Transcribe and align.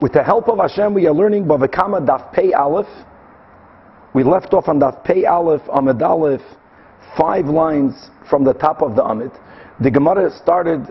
With 0.00 0.14
the 0.14 0.22
help 0.22 0.48
of 0.48 0.56
Hashem, 0.56 0.94
we 0.94 1.06
are 1.06 1.12
learning 1.12 1.44
Bava 1.44 1.70
Kama 1.70 2.00
Daf 2.00 2.32
Pei 2.32 2.54
Aleph. 2.54 2.88
We 4.14 4.24
left 4.24 4.54
off 4.54 4.66
on 4.66 4.80
Daf 4.80 5.04
Pei 5.04 5.26
Aleph, 5.26 5.60
Amid 5.70 6.00
Aleph, 6.00 6.40
five 7.18 7.44
lines 7.44 8.08
from 8.30 8.42
the 8.42 8.54
top 8.54 8.80
of 8.80 8.96
the 8.96 9.04
Amid. 9.04 9.30
The 9.80 9.90
Gemara 9.90 10.30
started 10.30 10.86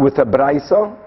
with 0.00 0.18
a 0.18 0.24
Braisa. 0.24 0.98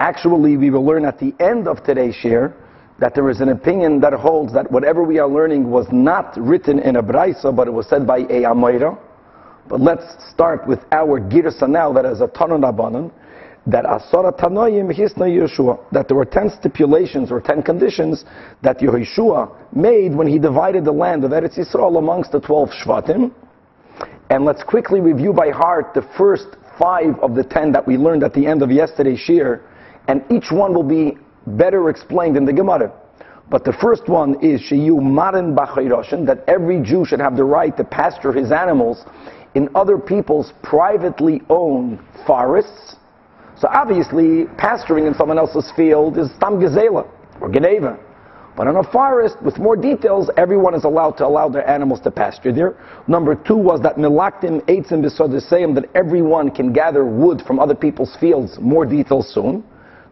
Actually, 0.00 0.56
we 0.56 0.70
will 0.70 0.84
learn 0.84 1.04
at 1.04 1.20
the 1.20 1.32
end 1.38 1.68
of 1.68 1.84
today's 1.84 2.16
share 2.16 2.52
that 2.98 3.14
there 3.14 3.30
is 3.30 3.40
an 3.40 3.50
opinion 3.50 4.00
that 4.00 4.12
holds 4.12 4.52
that 4.54 4.68
whatever 4.72 5.04
we 5.04 5.20
are 5.20 5.28
learning 5.28 5.70
was 5.70 5.86
not 5.92 6.36
written 6.36 6.80
in 6.80 6.96
a 6.96 7.02
Braisa, 7.02 7.54
but 7.54 7.68
it 7.68 7.72
was 7.72 7.88
said 7.88 8.08
by 8.08 8.18
a 8.18 8.42
Amoira. 8.42 8.98
But 9.68 9.80
let's 9.80 10.04
start 10.32 10.66
with 10.66 10.80
our 10.90 11.20
Girsa 11.20 11.68
now, 11.68 11.92
that 11.92 12.04
is 12.06 12.20
a 12.20 12.26
Tanon 12.26 12.62
Abanan 12.62 13.12
that 13.68 13.84
Asara 13.84 14.36
Tanoyim 14.36 14.90
Hisna 14.90 15.28
Yeshua, 15.28 15.78
that 15.92 16.08
there 16.08 16.16
were 16.16 16.24
ten 16.24 16.50
stipulations 16.50 17.30
or 17.30 17.40
ten 17.40 17.62
conditions 17.62 18.24
that 18.62 18.78
Yehoshua 18.78 19.74
made 19.74 20.14
when 20.14 20.26
he 20.26 20.38
divided 20.38 20.84
the 20.86 20.92
land 20.92 21.22
of 21.22 21.32
Eretz 21.32 21.58
Yisrael 21.58 21.98
amongst 21.98 22.32
the 22.32 22.40
twelve 22.40 22.70
Shvatim. 22.70 23.30
And 24.30 24.44
let's 24.46 24.62
quickly 24.62 25.00
review 25.00 25.32
by 25.34 25.50
heart 25.50 25.92
the 25.94 26.06
first 26.16 26.46
five 26.78 27.18
of 27.20 27.34
the 27.34 27.44
ten 27.44 27.70
that 27.72 27.86
we 27.86 27.98
learned 27.98 28.22
at 28.22 28.32
the 28.32 28.46
end 28.46 28.62
of 28.62 28.70
yesterday's 28.70 29.20
shir, 29.20 29.62
and 30.08 30.24
each 30.30 30.50
one 30.50 30.72
will 30.72 30.82
be 30.82 31.18
better 31.46 31.90
explained 31.90 32.38
in 32.38 32.46
the 32.46 32.52
Gemara. 32.52 32.90
But 33.50 33.64
the 33.64 33.72
first 33.72 34.08
one 34.08 34.42
is 34.42 34.62
Shiyu 34.62 35.02
Marin 35.02 35.54
Bachayroshin, 35.54 36.26
that 36.26 36.44
every 36.48 36.82
Jew 36.82 37.04
should 37.04 37.20
have 37.20 37.36
the 37.36 37.44
right 37.44 37.76
to 37.76 37.84
pasture 37.84 38.32
his 38.32 38.52
animals 38.52 39.04
in 39.54 39.68
other 39.74 39.98
people's 39.98 40.52
privately 40.62 41.42
owned 41.48 41.98
forests 42.26 42.96
so 43.60 43.68
obviously, 43.72 44.44
pasturing 44.56 45.06
in 45.06 45.14
someone 45.14 45.38
else's 45.38 45.72
field 45.74 46.16
is 46.16 46.28
tam 46.40 46.60
gezela 46.60 47.08
or 47.40 47.50
geneva. 47.50 47.98
But 48.56 48.66
in 48.66 48.76
a 48.76 48.82
forest 48.82 49.36
with 49.42 49.58
more 49.58 49.76
details, 49.76 50.30
everyone 50.36 50.74
is 50.74 50.84
allowed 50.84 51.12
to 51.18 51.26
allow 51.26 51.48
their 51.48 51.68
animals 51.68 52.00
to 52.00 52.10
pasture 52.10 52.52
there. 52.52 52.76
Number 53.06 53.34
two 53.34 53.56
was 53.56 53.80
that 53.82 53.96
milaktim 53.96 54.62
eitzim 54.66 55.04
b'sodisayim, 55.04 55.74
that 55.76 55.84
everyone 55.94 56.50
can 56.50 56.72
gather 56.72 57.04
wood 57.04 57.42
from 57.46 57.58
other 57.58 57.74
people's 57.74 58.16
fields. 58.16 58.58
More 58.60 58.84
details 58.84 59.32
soon. 59.32 59.64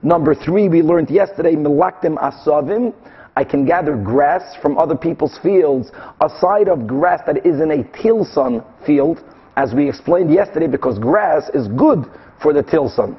Number 0.03 0.34
three, 0.34 0.69
we 0.69 0.83
learned 0.83 1.11
yesterday, 1.11 1.55
milaktim 1.55 2.17
asavim, 2.19 2.95
I 3.37 3.45
can 3.45 3.67
gather 3.67 3.97
grass 3.97 4.56
from 4.62 4.78
other 4.78 4.97
people's 4.97 5.39
fields, 5.39 5.91
aside 6.21 6.69
of 6.69 6.87
grass 6.87 7.21
that 7.27 7.45
is 7.45 7.61
in 7.61 7.71
a 7.71 7.84
tilson 8.01 8.62
field, 8.87 9.23
as 9.56 9.75
we 9.75 9.89
explained 9.89 10.33
yesterday, 10.33 10.67
because 10.67 10.99
grass 10.99 11.51
is 11.53 11.69
good 11.69 12.05
for 12.41 12.53
the 12.53 12.62
tilson. 12.62 13.17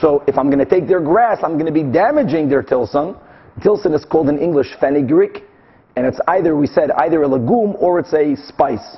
So 0.00 0.22
if 0.26 0.36
I'm 0.36 0.50
going 0.50 0.58
to 0.58 0.66
take 0.66 0.86
their 0.86 1.00
grass, 1.00 1.38
I'm 1.42 1.54
going 1.54 1.66
to 1.66 1.72
be 1.72 1.82
damaging 1.82 2.48
their 2.48 2.62
tilson. 2.62 3.16
Tilson 3.62 3.94
is 3.94 4.04
called 4.04 4.28
in 4.28 4.38
English 4.38 4.74
fenugreek, 4.78 5.42
and 5.96 6.06
it's 6.06 6.20
either, 6.28 6.54
we 6.56 6.66
said, 6.66 6.90
either 6.90 7.22
a 7.22 7.28
legume 7.28 7.74
or 7.78 7.98
it's 7.98 8.12
a 8.12 8.36
spice. 8.36 8.96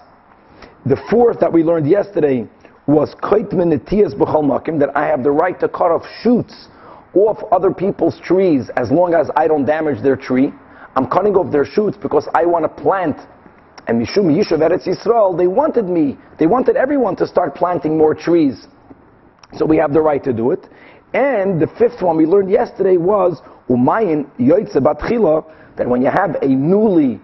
The 0.86 1.00
fourth 1.10 1.38
that 1.41 1.52
we 1.52 1.62
learned 1.62 1.88
yesterday 1.88 2.48
was 2.86 3.14
koitmin 3.22 3.78
makim, 3.78 4.80
that 4.80 4.96
I 4.96 5.06
have 5.06 5.22
the 5.22 5.30
right 5.30 5.58
to 5.60 5.69
cut 5.69 5.91
off 5.91 6.02
shoots 6.22 6.69
off 7.14 7.38
other 7.52 7.72
people's 7.72 8.19
trees 8.20 8.70
as 8.76 8.91
long 8.91 9.14
as 9.14 9.30
I 9.36 9.48
don't 9.48 9.64
damage 9.64 10.02
their 10.02 10.16
tree. 10.16 10.52
I'm 10.96 11.06
cutting 11.08 11.34
off 11.36 11.52
their 11.52 11.64
shoots 11.64 11.96
because 11.96 12.28
I 12.34 12.44
want 12.44 12.64
to 12.64 12.82
plant. 12.82 13.16
And 13.86 14.00
Mishum 14.04 14.26
Yishuv 14.26 14.58
Eretz 14.58 14.86
Yisrael, 14.86 15.36
they 15.36 15.46
wanted 15.46 15.86
me, 15.86 16.19
they 16.38 16.46
wanted 16.46 16.76
everyone 16.76 17.16
to 17.16 17.26
start 17.26 17.54
planting 17.54 17.96
more 17.96 18.14
trees. 18.14 18.66
So 19.56 19.64
we 19.64 19.77
have 19.78 19.92
the 19.92 20.00
right 20.00 20.22
to 20.24 20.32
do 20.32 20.50
it. 20.50 20.68
And 21.14 21.60
the 21.60 21.66
fifth 21.78 22.02
one 22.02 22.16
we 22.16 22.27
learned 22.27 22.50
yesterday 22.50 22.96
was 22.96 23.41
umayin 23.68 24.28
yoitze 24.38 24.77
batchila 24.77 25.44
that 25.77 25.88
when 25.88 26.02
you 26.02 26.10
have 26.10 26.36
a 26.42 26.48
newly 26.48 27.20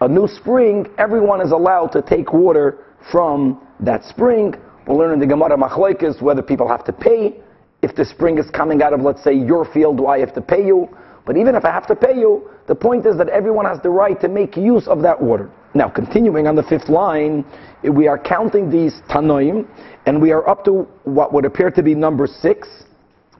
a 0.00 0.08
new 0.08 0.28
spring, 0.28 0.86
everyone 0.98 1.40
is 1.40 1.52
allowed 1.52 1.88
to 1.92 2.02
take 2.02 2.32
water 2.32 2.84
from 3.10 3.66
that 3.80 4.04
spring. 4.04 4.54
We'll 4.86 4.98
learn 4.98 5.14
in 5.14 5.20
the 5.20 5.26
Gemara 5.26 5.56
Machlekes 5.56 6.20
whether 6.20 6.42
people 6.42 6.68
have 6.68 6.84
to 6.84 6.92
pay 6.92 7.40
if 7.82 7.94
the 7.94 8.04
spring 8.04 8.38
is 8.38 8.50
coming 8.50 8.82
out 8.82 8.92
of, 8.92 9.00
let's 9.00 9.24
say, 9.24 9.34
your 9.34 9.64
field. 9.64 9.96
Do 9.96 10.06
I 10.06 10.18
have 10.18 10.34
to 10.34 10.42
pay 10.42 10.66
you? 10.66 10.88
But 11.24 11.36
even 11.36 11.54
if 11.54 11.64
I 11.64 11.70
have 11.70 11.86
to 11.88 11.96
pay 11.96 12.14
you, 12.14 12.50
the 12.68 12.74
point 12.74 13.06
is 13.06 13.16
that 13.16 13.28
everyone 13.30 13.64
has 13.64 13.80
the 13.82 13.90
right 13.90 14.20
to 14.20 14.28
make 14.28 14.56
use 14.56 14.86
of 14.86 15.02
that 15.02 15.20
water. 15.20 15.50
Now, 15.76 15.90
continuing 15.90 16.46
on 16.46 16.56
the 16.56 16.62
fifth 16.62 16.88
line, 16.88 17.44
we 17.82 18.08
are 18.08 18.18
counting 18.18 18.70
these 18.70 18.94
tanoim, 19.10 19.68
and 20.06 20.22
we 20.22 20.32
are 20.32 20.48
up 20.48 20.64
to 20.64 20.88
what 21.04 21.34
would 21.34 21.44
appear 21.44 21.70
to 21.72 21.82
be 21.82 21.94
number 21.94 22.26
six. 22.26 22.66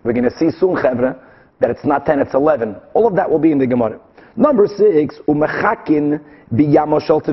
We're 0.04 0.12
going 0.12 0.28
to 0.28 0.36
see 0.36 0.50
soon, 0.50 0.76
Chevra, 0.76 1.18
that 1.60 1.70
it's 1.70 1.86
not 1.86 2.04
10, 2.04 2.20
it's 2.20 2.34
11. 2.34 2.76
All 2.92 3.06
of 3.06 3.16
that 3.16 3.30
will 3.30 3.38
be 3.38 3.52
in 3.52 3.58
the 3.58 3.66
Gemara. 3.66 3.98
Number 4.36 4.66
six, 4.66 5.16
umechakin 5.26 6.22
biyamoshel 6.52 7.24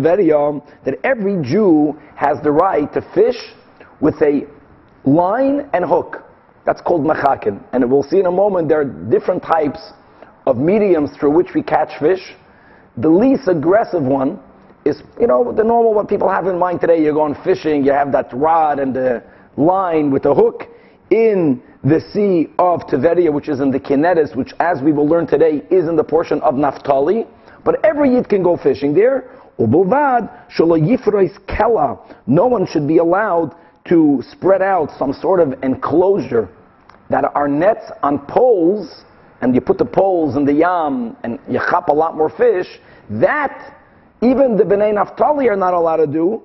that 0.86 0.96
every 1.04 1.36
Jew 1.44 2.00
has 2.16 2.38
the 2.42 2.52
right 2.52 2.92
to 2.94 3.02
fish 3.14 3.36
with 4.00 4.16
a 4.22 4.48
line 5.04 5.70
and 5.74 5.84
hook. 5.84 6.24
That's 6.66 6.80
called 6.80 7.04
mechakin. 7.04 7.62
And 7.74 7.92
we'll 7.92 8.04
see 8.04 8.20
in 8.20 8.26
a 8.26 8.32
moment 8.32 8.70
there 8.70 8.80
are 8.80 8.86
different 8.86 9.44
types 9.44 9.82
of 10.48 10.56
mediums 10.56 11.10
through 11.20 11.32
which 11.32 11.50
we 11.54 11.62
catch 11.62 12.00
fish. 12.00 12.22
The 12.96 13.10
least 13.10 13.50
aggressive 13.50 14.02
one 14.02 14.40
is, 14.86 15.02
you 15.20 15.28
know, 15.28 15.52
the 15.52 15.64
normal 15.64 15.94
what 15.94 16.08
people 16.08 16.30
have 16.30 16.48
in 16.48 16.58
mind 16.60 16.82
today. 16.82 17.02
You're 17.02 17.14
going 17.14 17.36
fishing, 17.44 17.84
you 17.84 17.92
have 17.92 18.12
that 18.12 18.32
rod 18.34 18.80
and 18.80 18.96
the 18.96 19.24
line 19.58 20.12
with 20.12 20.24
the 20.24 20.34
hook 20.34 20.64
in 21.10 21.62
the 21.84 22.00
sea 22.14 22.48
of 22.58 22.82
Tiberia, 22.88 23.32
which 23.32 23.50
is 23.50 23.60
in 23.60 23.72
the 23.72 23.80
Kineres, 23.80 24.36
which 24.36 24.54
as 24.60 24.82
we 24.82 24.92
will 24.92 25.08
learn 25.08 25.28
today 25.28 25.62
is 25.70 25.88
in 25.88 25.96
the 25.96 26.04
portion 26.04 26.42
of 26.42 26.56
Naphtali. 26.56 27.26
But 27.64 27.84
every 27.86 28.16
Yid 28.16 28.30
can 28.30 28.44
go 28.44 28.58
fishing 28.58 28.94
there. 28.94 29.30
Ubulvad, 29.60 30.30
Yifrois 30.58 31.38
Kela. 31.46 32.00
No 32.26 32.48
one 32.48 32.66
should 32.66 32.88
be 32.88 32.98
allowed 32.98 33.56
to 33.86 34.24
spread 34.32 34.62
out 34.62 34.90
some 34.98 35.14
sort 35.14 35.40
of 35.40 35.62
enclosure 35.64 36.50
that 37.10 37.26
are 37.36 37.48
nets 37.48 37.92
on 38.02 38.20
poles, 38.26 39.04
and 39.42 39.54
you 39.54 39.62
put 39.62 39.78
the 39.78 39.86
poles 39.86 40.36
in 40.36 40.46
the 40.46 40.54
yam, 40.54 41.16
and 41.24 41.38
you 41.50 41.60
chop 41.70 41.90
a 41.90 41.94
lot 41.94 42.16
more 42.18 42.30
fish. 42.30 42.80
That 43.10 43.78
even 44.24 44.56
the 44.56 44.64
Bnei 44.64 44.94
Naphtali 44.94 45.50
are 45.50 45.56
not 45.56 45.74
allowed 45.74 45.98
to 45.98 46.08
do, 46.08 46.42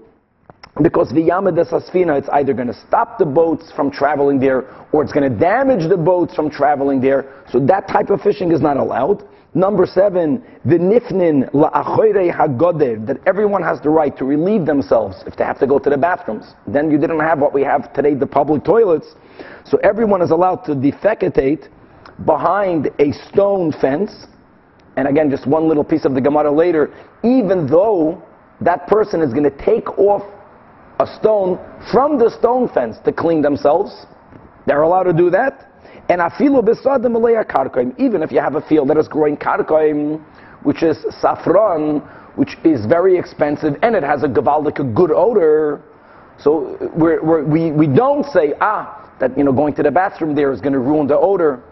because 0.83 1.09
the 1.11 1.21
Yamada 1.21 1.69
Sasfina, 1.69 2.19
it's 2.19 2.29
either 2.33 2.53
going 2.53 2.69
to 2.69 2.81
stop 2.87 3.19
the 3.19 3.25
boats 3.25 3.73
from 3.75 3.91
traveling 3.91 4.39
there, 4.39 4.65
or 4.93 5.03
it's 5.03 5.13
going 5.13 5.31
to 5.31 5.39
damage 5.39 5.89
the 5.89 5.97
boats 5.97 6.35
from 6.35 6.51
traveling 6.51 7.01
there. 7.01 7.43
So 7.51 7.59
that 7.67 7.89
type 7.89 8.11
of 8.11 8.21
fishing 8.21 8.53
is 8.53 8.61
not 8.61 8.77
allowed. 8.77 9.25
Number 9.55 9.87
seven, 9.87 10.45
the 10.65 10.77
nifnin 10.77 11.51
la'achoyre 11.53 12.33
hagoder, 12.33 13.05
that 13.07 13.17
everyone 13.27 13.63
has 13.63 13.81
the 13.81 13.89
right 13.89 14.17
to 14.19 14.25
relieve 14.25 14.67
themselves 14.67 15.17
if 15.27 15.37
they 15.37 15.45
have 15.45 15.59
to 15.61 15.67
go 15.67 15.79
to 15.79 15.91
the 15.91 15.97
bathrooms. 15.97 16.55
Then 16.67 16.91
you 16.91 16.99
didn't 16.99 17.21
have 17.21 17.41
what 17.41 17.55
we 17.55 17.63
have 17.63 17.93
today, 17.93 18.15
the 18.15 18.27
public 18.27 18.63
toilets. 18.63 19.15
So 19.65 19.79
everyone 19.79 20.23
is 20.23 20.31
allowed 20.31 20.65
to 20.67 20.73
defecate 20.73 21.69
behind 22.25 22.91
a 22.99 23.13
stone 23.13 23.73
fence. 23.73 24.27
And 24.99 25.07
again, 25.07 25.31
just 25.31 25.47
one 25.47 25.69
little 25.69 25.85
piece 25.85 26.05
of 26.05 26.15
the 26.15 26.21
Gemara 26.21 26.51
later, 26.51 26.93
even 27.23 27.69
though 27.69 28.21
that 28.61 28.89
person 28.89 29.23
is 29.23 29.33
going 29.33 29.45
to 29.45 29.57
take 29.65 29.97
off 29.97 30.25
a 30.99 31.07
stone 31.07 31.57
from 31.93 32.19
the 32.19 32.29
stone 32.29 32.69
fence 32.69 32.97
to 33.05 33.13
clean 33.13 33.41
themselves. 33.41 34.07
They're 34.67 34.83
allowed 34.83 35.05
to 35.05 35.13
do 35.13 35.31
that. 35.31 35.71
And 36.09 36.21
afilu 36.21 36.65
besadim 36.65 37.15
karkoim, 37.47 37.97
even 37.97 38.25
if 38.25 38.33
you 38.33 38.41
have 38.41 38.57
a 38.57 38.61
field 38.63 38.91
that 38.91 38.97
is 38.97 39.07
growing 39.07 39.37
karkoim, 39.37 40.21
which 40.65 40.83
is 40.83 40.99
saffron, 41.21 42.01
which 42.35 42.57
is 42.65 42.85
very 42.85 43.17
expensive, 43.17 43.77
and 43.83 43.95
it 43.95 44.03
has 44.03 44.25
a 44.25 44.27
gavaldik, 44.27 44.81
a 44.81 44.85
good 44.85 45.13
odor. 45.13 45.81
So 46.41 46.77
we're, 46.97 47.23
we're, 47.23 47.45
we 47.45 47.71
we 47.71 47.87
don't 47.87 48.25
say 48.27 48.55
ah 48.61 49.15
that 49.21 49.39
you 49.39 49.45
know 49.45 49.53
going 49.53 49.75
to 49.75 49.85
the 49.85 49.93
bathroom 49.93 50.35
there 50.35 50.53
is 50.53 50.61
going 50.61 50.73
to 50.73 50.81
ruin 50.81 51.07
the 51.07 51.17
odor. 51.17 51.63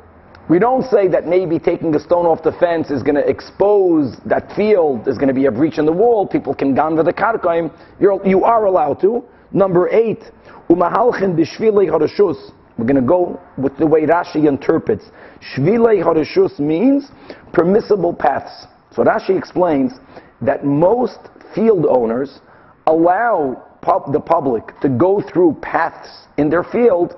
We 0.48 0.60
don't 0.60 0.84
say 0.84 1.08
that 1.08 1.26
maybe 1.26 1.58
taking 1.58 1.93
a 1.96 1.98
stone 1.98 2.25
off 2.25 2.44
the 2.44 2.52
fence 2.52 2.90
is 2.90 3.02
going 3.02 3.16
to 3.16 3.28
expose 3.28 4.16
that 4.26 4.54
field, 4.54 5.04
there's 5.04 5.19
going 5.19 5.28
to 5.28 5.34
be 5.34 5.46
a 5.46 5.50
breach 5.50 5.78
in 5.78 5.87
the 5.87 5.93
wall, 5.93 6.25
people 6.26 6.54
can 6.54 6.72
ganda 6.72 7.02
the 7.02 7.12
karkaim. 7.12 7.76
You're, 7.98 8.25
you 8.25 8.44
are 8.44 8.66
allowed 8.66 9.00
to. 9.00 9.25
Number 9.50 9.88
eight, 9.88 10.22
umahalchen 10.70 11.34
b'shvilei 11.34 11.90
harashus. 11.90 12.52
We're 12.78 12.84
going 12.84 12.96
to 12.96 13.02
go 13.02 13.40
with 13.58 13.76
the 13.78 13.87
way 13.87 14.02
Rashi 14.02 14.46
interprets. 14.46 15.06
Shvilei 15.40 16.04
harashus 16.04 16.60
means 16.60 17.10
permissible 17.52 18.14
paths. 18.14 18.66
So 18.92 19.02
Rashi 19.02 19.37
explains 19.37 19.94
that 20.42 20.64
most 20.64 21.19
field 21.54 21.87
owners 21.87 22.40
allow 22.87 23.64
pub, 23.82 24.12
the 24.12 24.20
public 24.20 24.78
to 24.81 24.88
go 24.88 25.20
through 25.20 25.56
paths 25.60 26.28
in 26.37 26.50
their 26.50 26.62
field 26.62 27.16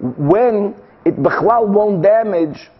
when 0.00 0.74
it 1.04 1.16
bechlal 1.16 1.68
won't 1.68 2.02
damage 2.02 2.70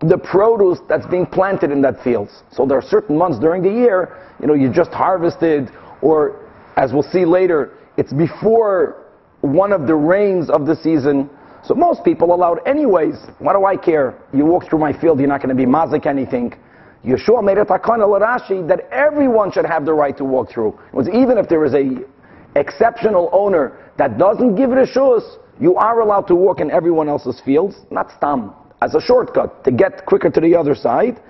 the 0.00 0.18
produce 0.18 0.78
that's 0.88 1.06
being 1.06 1.24
planted 1.24 1.70
in 1.70 1.80
that 1.82 2.02
field. 2.04 2.28
So 2.52 2.66
there 2.66 2.76
are 2.76 2.82
certain 2.82 3.16
months 3.16 3.38
during 3.38 3.62
the 3.62 3.70
year, 3.70 4.18
you 4.40 4.46
know, 4.46 4.54
you 4.54 4.70
just 4.70 4.90
harvested, 4.90 5.70
or 6.02 6.50
as 6.76 6.92
we'll 6.92 7.02
see 7.02 7.24
later, 7.24 7.72
it's 7.96 8.12
before 8.12 9.04
one 9.40 9.72
of 9.72 9.86
the 9.86 9.94
rains 9.94 10.50
of 10.50 10.66
the 10.66 10.76
season. 10.76 11.30
So 11.64 11.74
most 11.74 12.04
people 12.04 12.34
allowed 12.34 12.60
anyways. 12.66 13.16
What 13.38 13.54
do 13.54 13.64
I 13.64 13.76
care? 13.76 14.14
You 14.34 14.44
walk 14.44 14.68
through 14.68 14.80
my 14.80 14.92
field, 14.92 15.18
you're 15.18 15.28
not 15.28 15.40
going 15.40 15.56
to 15.56 15.60
be 15.60 15.66
mazik 15.66 16.06
anything. 16.06 16.54
Yeshua 17.04 17.42
made 17.42 17.56
a 17.56 17.64
takana 17.64 18.06
l'Rashi 18.06 18.66
that 18.68 18.80
everyone 18.90 19.50
should 19.50 19.64
have 19.64 19.86
the 19.86 19.94
right 19.94 20.16
to 20.18 20.24
walk 20.24 20.50
through. 20.50 20.78
Even 21.12 21.38
if 21.38 21.48
there 21.48 21.64
is 21.64 21.74
a 21.74 22.04
exceptional 22.58 23.30
owner 23.32 23.78
that 23.96 24.18
doesn't 24.18 24.56
give 24.56 24.70
rishus, 24.70 25.38
you 25.60 25.76
are 25.76 26.00
allowed 26.00 26.26
to 26.28 26.34
walk 26.34 26.60
in 26.60 26.70
everyone 26.70 27.08
else's 27.08 27.40
fields, 27.44 27.76
not 27.90 28.10
stam, 28.16 28.52
as 28.82 28.94
a 28.94 29.00
shortcut 29.00 29.64
to 29.64 29.70
get 29.70 30.04
quicker 30.06 30.30
to 30.30 30.40
the 30.40 30.54
other 30.54 30.74
side. 30.74 31.20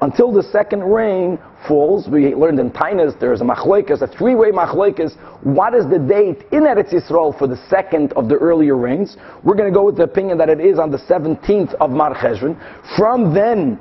Until 0.00 0.32
the 0.32 0.42
second 0.42 0.82
rain 0.82 1.38
falls, 1.68 2.08
we 2.08 2.34
learned 2.34 2.58
in 2.58 2.70
Tainas 2.70 3.18
there's 3.20 3.40
a 3.40 3.44
machlekes, 3.44 4.02
a 4.02 4.06
three-way 4.06 4.50
machlekes. 4.50 5.16
What 5.44 5.74
is 5.74 5.84
the 5.88 5.98
date 5.98 6.44
in 6.52 6.64
Eretz 6.64 6.92
Yisrael 6.92 7.38
for 7.38 7.46
the 7.46 7.56
second 7.68 8.12
of 8.14 8.28
the 8.28 8.36
earlier 8.36 8.76
rains? 8.76 9.16
We're 9.42 9.54
going 9.54 9.72
to 9.72 9.74
go 9.74 9.84
with 9.84 9.96
the 9.96 10.02
opinion 10.02 10.38
that 10.38 10.48
it 10.48 10.60
is 10.60 10.78
on 10.78 10.90
the 10.90 10.98
17th 10.98 11.74
of 11.74 11.90
Mar 11.90 12.14
Cheshvan. 12.14 12.56
From 12.96 13.32
then, 13.34 13.78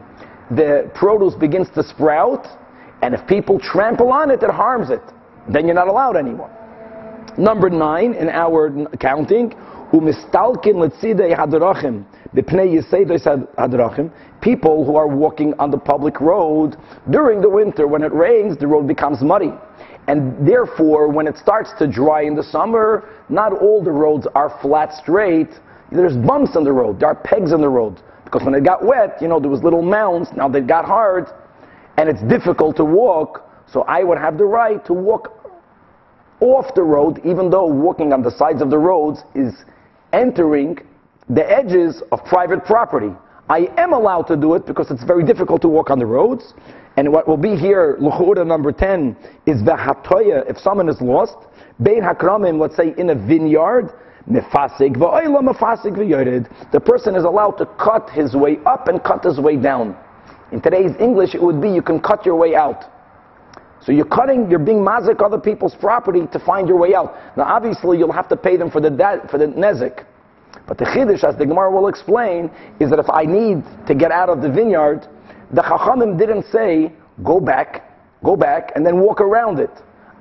the 0.51 0.91
produce 0.93 1.35
begins 1.35 1.69
to 1.71 1.83
sprout, 1.83 2.47
and 3.01 3.13
if 3.13 3.25
people 3.27 3.59
trample 3.59 4.11
on 4.11 4.29
it, 4.29 4.43
it 4.43 4.49
harms 4.49 4.89
it. 4.89 5.01
Then 5.51 5.65
you're 5.65 5.75
not 5.75 5.87
allowed 5.87 6.15
anymore. 6.15 6.51
Number 7.37 7.69
nine 7.69 8.13
in 8.13 8.29
our 8.29 8.69
counting, 8.97 9.51
umistalkin 9.91 10.75
letzidei 10.75 11.35
hadrachim 11.35 12.05
b'pnei 12.35 12.79
yisedos 12.79 13.25
hadrachim. 13.55 14.11
People 14.41 14.85
who 14.85 14.95
are 14.95 15.07
walking 15.07 15.53
on 15.59 15.71
the 15.71 15.77
public 15.77 16.19
road 16.19 16.77
during 17.09 17.41
the 17.41 17.49
winter, 17.49 17.87
when 17.87 18.03
it 18.03 18.13
rains, 18.13 18.57
the 18.57 18.67
road 18.67 18.87
becomes 18.87 19.21
muddy. 19.21 19.51
And 20.07 20.47
therefore, 20.47 21.07
when 21.07 21.27
it 21.27 21.37
starts 21.37 21.71
to 21.79 21.87
dry 21.87 22.23
in 22.23 22.35
the 22.35 22.43
summer, 22.43 23.09
not 23.29 23.53
all 23.53 23.81
the 23.81 23.91
roads 23.91 24.27
are 24.35 24.59
flat 24.61 24.93
straight. 24.93 25.49
There's 25.91 26.17
bumps 26.17 26.55
on 26.55 26.63
the 26.65 26.73
road. 26.73 26.99
There 26.99 27.07
are 27.07 27.15
pegs 27.15 27.53
on 27.53 27.61
the 27.61 27.69
road. 27.69 28.01
Because 28.25 28.43
when 28.43 28.53
it 28.53 28.63
got 28.63 28.83
wet, 28.83 29.17
you 29.21 29.27
know, 29.27 29.39
there 29.39 29.49
was 29.49 29.63
little 29.63 29.81
mounds. 29.81 30.29
Now 30.35 30.49
they 30.49 30.59
got 30.59 30.85
hard. 30.85 31.27
And 31.97 32.09
it's 32.09 32.21
difficult 32.23 32.75
to 32.77 32.85
walk. 32.85 33.49
So 33.71 33.83
I 33.83 34.03
would 34.03 34.17
have 34.17 34.37
the 34.37 34.45
right 34.45 34.83
to 34.85 34.93
walk 34.93 35.42
off 36.39 36.73
the 36.75 36.83
road, 36.83 37.19
even 37.25 37.49
though 37.49 37.65
walking 37.65 38.13
on 38.13 38.21
the 38.21 38.31
sides 38.31 38.61
of 38.61 38.69
the 38.69 38.77
roads 38.77 39.23
is 39.35 39.53
entering 40.11 40.77
the 41.29 41.49
edges 41.49 42.01
of 42.11 42.23
private 42.25 42.65
property. 42.65 43.13
I 43.49 43.69
am 43.77 43.93
allowed 43.93 44.23
to 44.23 44.35
do 44.35 44.55
it 44.55 44.65
because 44.65 44.91
it's 44.91 45.03
very 45.03 45.23
difficult 45.23 45.61
to 45.63 45.67
walk 45.69 45.89
on 45.89 45.99
the 45.99 46.05
roads. 46.05 46.53
And 46.95 47.11
what 47.11 47.27
will 47.27 47.37
be 47.37 47.55
here, 47.55 47.97
Luchura 47.99 48.45
number 48.45 48.71
10, 48.71 49.17
is 49.45 49.61
Vahatoya, 49.63 50.49
if 50.49 50.57
someone 50.57 50.89
is 50.89 51.01
lost, 51.01 51.35
Bein 51.81 52.03
Hakramim, 52.03 52.59
let's 52.59 52.75
say 52.75 52.93
in 52.97 53.09
a 53.09 53.15
vineyard, 53.15 53.91
Mefasig 54.29 54.95
mefasig 54.95 56.71
The 56.71 56.79
person 56.79 57.15
is 57.15 57.23
allowed 57.25 57.57
to 57.57 57.65
cut 57.65 58.09
his 58.11 58.35
way 58.35 58.57
up 58.65 58.87
and 58.87 59.03
cut 59.03 59.23
his 59.23 59.39
way 59.39 59.57
down. 59.57 59.97
In 60.51 60.61
today's 60.61 60.91
English, 60.99 61.35
it 61.35 61.41
would 61.41 61.61
be 61.61 61.69
you 61.69 61.81
can 61.81 61.99
cut 61.99 62.25
your 62.25 62.35
way 62.35 62.55
out. 62.55 62.85
So 63.85 63.91
you're 63.91 64.05
cutting, 64.05 64.49
you're 64.49 64.59
being 64.59 64.79
mazik 64.79 65.23
other 65.23 65.39
people's 65.39 65.75
property 65.75 66.25
to 66.31 66.39
find 66.39 66.67
your 66.67 66.77
way 66.77 66.95
out. 66.95 67.15
Now 67.35 67.43
obviously 67.43 67.97
you'll 67.97 68.13
have 68.13 68.29
to 68.29 68.37
pay 68.37 68.55
them 68.55 68.71
for 68.71 68.79
the 68.79 68.89
de- 68.89 69.27
for 69.29 69.37
the 69.37 69.47
nezik. 69.47 70.05
But 70.67 70.77
the 70.77 70.85
chiddush, 70.85 71.23
as 71.23 71.35
the 71.37 71.45
Gemara 71.45 71.71
will 71.71 71.87
explain, 71.87 72.49
is 72.79 72.89
that 72.89 72.99
if 72.99 73.09
I 73.09 73.23
need 73.23 73.63
to 73.87 73.93
get 73.93 74.11
out 74.11 74.29
of 74.29 74.41
the 74.41 74.49
vineyard, 74.49 75.07
the 75.51 75.61
Chachamim 75.61 76.17
didn't 76.17 76.45
say, 76.51 76.93
go 77.23 77.39
back, 77.39 77.91
go 78.23 78.37
back, 78.37 78.71
and 78.75 78.85
then 78.85 78.99
walk 78.99 79.19
around 79.19 79.59
it. 79.59 79.71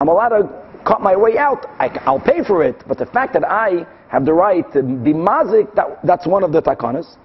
I'm 0.00 0.08
allowed 0.08 0.30
to 0.30 0.82
cut 0.84 1.00
my 1.00 1.14
way 1.14 1.38
out. 1.38 1.66
I, 1.78 1.88
will 2.10 2.18
pay 2.18 2.42
for 2.42 2.64
it. 2.64 2.82
But 2.88 2.98
the 2.98 3.06
fact 3.06 3.32
that 3.34 3.44
I 3.44 3.86
have 4.08 4.24
the 4.24 4.32
right 4.32 4.70
to 4.72 4.82
be 4.82 5.12
mazik, 5.12 5.74
that, 5.76 6.00
that's 6.04 6.26
one 6.26 6.42
of 6.42 6.52
the 6.52 6.60
takanas. 6.60 7.16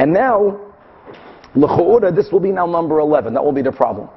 And 0.00 0.12
now, 0.12 0.60
this 1.54 2.32
will 2.32 2.40
be 2.40 2.50
now 2.50 2.66
number 2.66 2.98
11. 2.98 3.34
That 3.34 3.44
will 3.44 3.52
be 3.52 3.62
the 3.62 3.72
problem. 3.72 4.08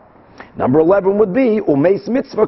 Number 0.55 0.79
11 0.79 1.17
would 1.17 1.33
be 1.33 1.59
umeis 1.61 2.07
mitzvah 2.07 2.47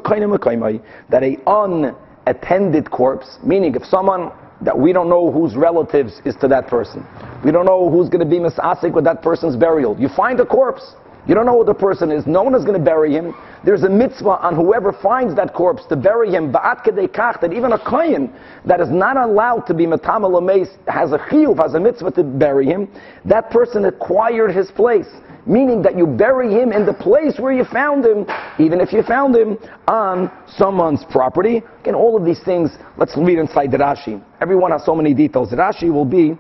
that 1.10 1.24
a 1.24 1.38
unattended 1.48 2.92
corpse, 2.92 3.38
meaning 3.44 3.76
if 3.76 3.86
someone 3.86 4.32
that 4.62 4.78
we 4.78 4.92
don't 4.92 5.10
know 5.10 5.32
whose 5.32 5.56
relatives 5.56 6.22
is 6.26 6.36
to 6.38 6.48
that 6.50 6.68
person, 6.68 7.06
we 7.46 7.52
don't 7.52 7.66
know 7.66 7.90
who's 7.90 8.10
going 8.10 8.20
to 8.20 8.30
be 8.30 8.40
misasik 8.40 8.94
with 8.94 9.06
that 9.06 9.22
person's 9.22 9.56
burial. 9.56 9.98
You 10.00 10.10
find 10.10 10.40
a 10.40 10.46
corpse, 10.46 10.96
you 11.28 11.36
don't 11.36 11.46
know 11.46 11.60
who 11.60 11.66
the 11.66 11.74
person 11.74 12.12
is. 12.12 12.26
No 12.26 12.42
one 12.44 12.56
is 12.56 12.66
going 12.66 12.78
to 12.78 12.84
bury 12.84 13.14
him. 13.14 13.36
There's 13.64 13.84
a 13.84 13.90
mitzvah 13.90 14.40
on 14.42 14.56
whoever 14.56 14.92
finds 14.92 15.36
that 15.36 15.54
corpse 15.54 15.86
to 15.90 15.96
bury 15.96 16.32
him. 16.32 16.52
That 16.52 17.52
even 17.54 17.74
a 17.74 17.80
kohen 17.80 18.34
that 18.66 18.82
is 18.82 18.90
not 18.90 19.16
allowed 19.16 19.68
to 19.68 19.74
be 19.74 19.86
matamal 19.86 20.68
has 20.88 21.12
a 21.12 21.18
chiyuv, 21.18 21.62
has 21.62 21.76
a 21.76 21.80
mitzvah 21.80 22.12
to 22.12 22.24
bury 22.24 22.66
him. 22.66 22.88
That 23.26 23.52
person 23.52 23.86
acquired 23.86 24.56
his 24.56 24.72
place 24.72 25.08
meaning 25.50 25.82
that 25.82 25.98
you 25.98 26.06
bury 26.06 26.54
him 26.54 26.72
in 26.72 26.86
the 26.86 26.94
place 26.94 27.40
where 27.40 27.52
you 27.52 27.66
found 27.66 28.06
him, 28.06 28.26
even 28.60 28.80
if 28.80 28.94
you 28.94 29.02
found 29.02 29.36
him 29.36 29.58
on 29.88 30.32
someone's 30.48 31.04
property. 31.10 31.64
Again, 31.82 31.96
all 31.96 32.16
of 32.16 32.24
these 32.24 32.42
things, 32.44 32.70
let's 32.98 33.18
read 33.18 33.40
inside 33.40 33.72
the 33.72 33.78
Rashi. 33.78 34.24
Everyone 34.40 34.72
has 34.72 34.86
so 34.86 34.96
many 34.96 35.14
details. 35.14 35.50
The 35.50 35.56
Rashi 35.58 35.92
will 35.92 36.06
be, 36.06 36.38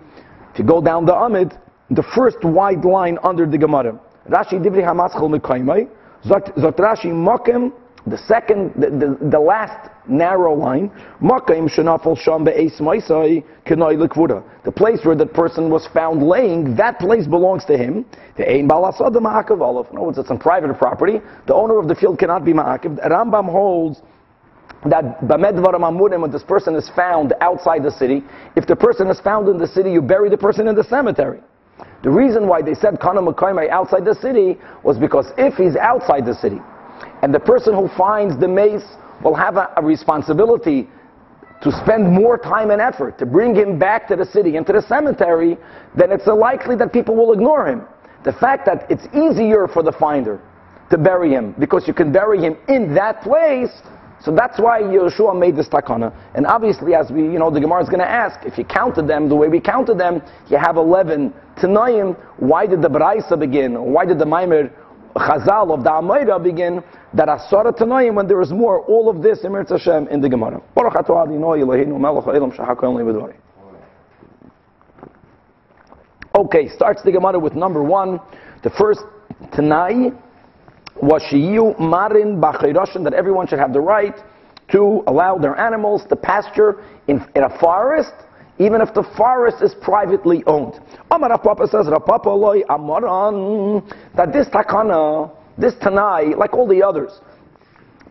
if 0.53 0.59
you 0.59 0.63
go 0.63 0.79
down 0.79 1.05
the 1.05 1.15
Amid, 1.15 1.57
the 1.89 2.03
first 2.15 2.37
wide 2.43 2.85
line 2.85 3.17
under 3.23 3.47
the 3.47 3.57
Gemara. 3.57 3.99
Rashi 4.29 4.63
Divri 4.63 4.83
Hamaschel 4.83 5.27
Mekaimai, 5.35 5.89
Zot 6.25 6.77
Rashi 6.77 7.07
Mokem, 7.07 7.73
the 8.07 8.17
second, 8.17 8.73
the, 8.75 8.89
the, 8.89 9.29
the 9.29 9.39
last 9.39 9.89
narrow 10.07 10.53
line, 10.53 10.89
Makaim 11.21 11.69
Shanafal 11.69 12.17
Sham 12.17 12.43
Be'es 12.43 12.79
Maisai 12.79 13.43
Kenai 13.65 13.95
Likvuda. 13.95 14.43
The 14.63 14.71
place 14.71 14.99
where 15.03 15.15
that 15.15 15.33
person 15.33 15.69
was 15.69 15.87
found 15.93 16.23
laying, 16.23 16.75
that 16.77 16.99
place 16.99 17.27
belongs 17.27 17.65
to 17.65 17.77
him. 17.77 18.05
The 18.37 18.49
Ein 18.49 18.67
Balasad 18.67 19.13
the 19.13 19.19
Ma'akav 19.19 19.61
Olive. 19.61 19.87
In 19.91 19.97
other 19.97 20.05
words, 20.05 20.17
it's 20.17 20.31
on 20.31 20.39
private 20.39 20.77
property. 20.77 21.19
The 21.47 21.53
owner 21.53 21.77
of 21.77 21.87
the 21.87 21.95
field 21.95 22.19
cannot 22.19 22.45
be 22.45 22.53
Ma'akav. 22.53 23.05
Rambam 23.07 23.49
holds 23.49 24.01
that 24.85 25.19
Bamedvaram 25.21 25.81
Amurim, 25.81 26.21
when 26.21 26.31
this 26.31 26.43
person 26.43 26.75
is 26.75 26.89
found 26.95 27.33
outside 27.41 27.83
the 27.83 27.91
city, 27.91 28.23
if 28.55 28.65
the 28.65 28.75
person 28.75 29.07
is 29.07 29.19
found 29.19 29.49
in 29.49 29.57
the 29.57 29.67
city, 29.67 29.91
you 29.91 30.01
bury 30.01 30.29
the 30.29 30.37
person 30.37 30.67
in 30.67 30.75
the 30.75 30.85
cemetery. 30.85 31.41
The 32.03 32.09
reason 32.09 32.47
why 32.47 32.61
they 32.61 32.73
said 32.73 32.99
Kana 33.01 33.21
Makaimai 33.21 33.69
outside 33.69 34.05
the 34.05 34.15
city 34.15 34.57
was 34.83 34.97
because 34.97 35.31
if 35.37 35.55
he's 35.55 35.75
outside 35.75 36.25
the 36.25 36.33
city, 36.33 36.59
and 37.21 37.33
the 37.33 37.39
person 37.39 37.73
who 37.73 37.87
finds 37.97 38.39
the 38.39 38.47
mace 38.47 38.85
will 39.23 39.35
have 39.35 39.57
a, 39.57 39.71
a 39.77 39.83
responsibility 39.83 40.87
to 41.61 41.71
spend 41.83 42.09
more 42.09 42.37
time 42.37 42.71
and 42.71 42.81
effort 42.81 43.17
to 43.19 43.25
bring 43.25 43.53
him 43.53 43.77
back 43.77 44.07
to 44.07 44.15
the 44.15 44.25
city 44.25 44.55
and 44.55 44.65
to 44.65 44.73
the 44.73 44.81
cemetery, 44.81 45.57
then 45.95 46.11
it's 46.11 46.25
likely 46.27 46.75
that 46.77 46.93
people 46.93 47.15
will 47.15 47.33
ignore 47.33 47.67
him. 47.67 47.83
The 48.23 48.33
fact 48.33 48.65
that 48.65 48.85
it's 48.89 49.05
easier 49.13 49.67
for 49.67 49.83
the 49.83 49.91
finder 49.91 50.39
to 50.89 50.97
bury 50.97 51.31
him 51.31 51.53
because 51.59 51.87
you 51.87 51.93
can 51.93 52.11
bury 52.11 52.39
him 52.39 52.57
in 52.67 52.93
that 52.95 53.21
place. 53.21 53.71
So 54.21 54.35
that's 54.35 54.59
why 54.59 54.81
Yeshua 54.81 55.37
made 55.37 55.55
this 55.55 55.69
takana. 55.69 56.13
And 56.35 56.45
obviously, 56.45 56.93
as 56.93 57.09
we, 57.09 57.21
you 57.21 57.39
know, 57.39 57.49
the 57.49 57.59
Gemara 57.59 57.81
is 57.83 57.89
going 57.89 58.01
to 58.01 58.09
ask, 58.09 58.45
if 58.45 58.57
you 58.57 58.65
counted 58.65 59.07
them 59.07 59.29
the 59.29 59.35
way 59.35 59.47
we 59.47 59.61
counted 59.61 59.97
them, 59.97 60.21
you 60.49 60.57
have 60.57 60.75
11 60.75 61.33
Tanaim. 61.57 62.17
Why 62.37 62.65
did 62.65 62.81
the 62.81 62.89
Baraisa 62.89 63.39
begin? 63.39 63.81
Why 63.81 64.05
did 64.05 64.19
the 64.19 64.25
Maimer 64.25 64.71
Chazal 65.15 65.73
of 65.73 65.83
the 65.83 65.89
Amayra 65.89 66.41
begin 66.41 66.83
that 67.13 67.27
Asara 67.27 67.75
Tanoim 67.75 68.15
when 68.15 68.27
there 68.27 68.41
is 68.41 68.51
more, 68.51 68.81
all 68.85 69.09
of 69.09 69.21
this 69.21 69.43
in 69.43 69.51
Mirz 69.51 69.69
Hashem 69.69 70.07
in 70.09 70.21
the 70.21 70.29
Gemara. 70.29 70.61
Baruch 70.75 70.93
Eloheinu 70.93 71.99
melech. 71.99 73.35
Okay, 76.35 76.69
starts 76.69 77.01
the 77.03 77.11
Gemara 77.11 77.39
with 77.39 77.55
number 77.55 77.83
one. 77.83 78.19
The 78.63 78.69
first 78.69 79.01
Tanai 79.51 80.11
was 81.01 81.21
Shiyu 81.31 81.79
Marin 81.79 82.39
B'chayroshin 82.39 83.03
that 83.03 83.13
everyone 83.13 83.47
should 83.47 83.59
have 83.59 83.73
the 83.73 83.81
right 83.81 84.15
to 84.71 85.03
allow 85.07 85.37
their 85.37 85.57
animals 85.57 86.03
to 86.09 86.15
pasture 86.15 86.83
in, 87.07 87.25
in 87.35 87.43
a 87.43 87.59
forest 87.59 88.13
even 88.59 88.81
if 88.81 88.93
the 88.93 89.03
forest 89.15 89.63
is 89.63 89.73
privately 89.81 90.43
owned. 90.45 90.79
Amar 91.09 91.37
Papa 91.39 91.67
says, 91.67 91.87
Rapapa 91.87 92.37
loy 92.37 92.61
amaran, 92.63 93.83
that 94.15 94.33
this 94.33 94.47
takana, 94.49 95.31
this 95.57 95.73
tanai, 95.81 96.35
like 96.37 96.53
all 96.53 96.67
the 96.67 96.83
others, 96.83 97.11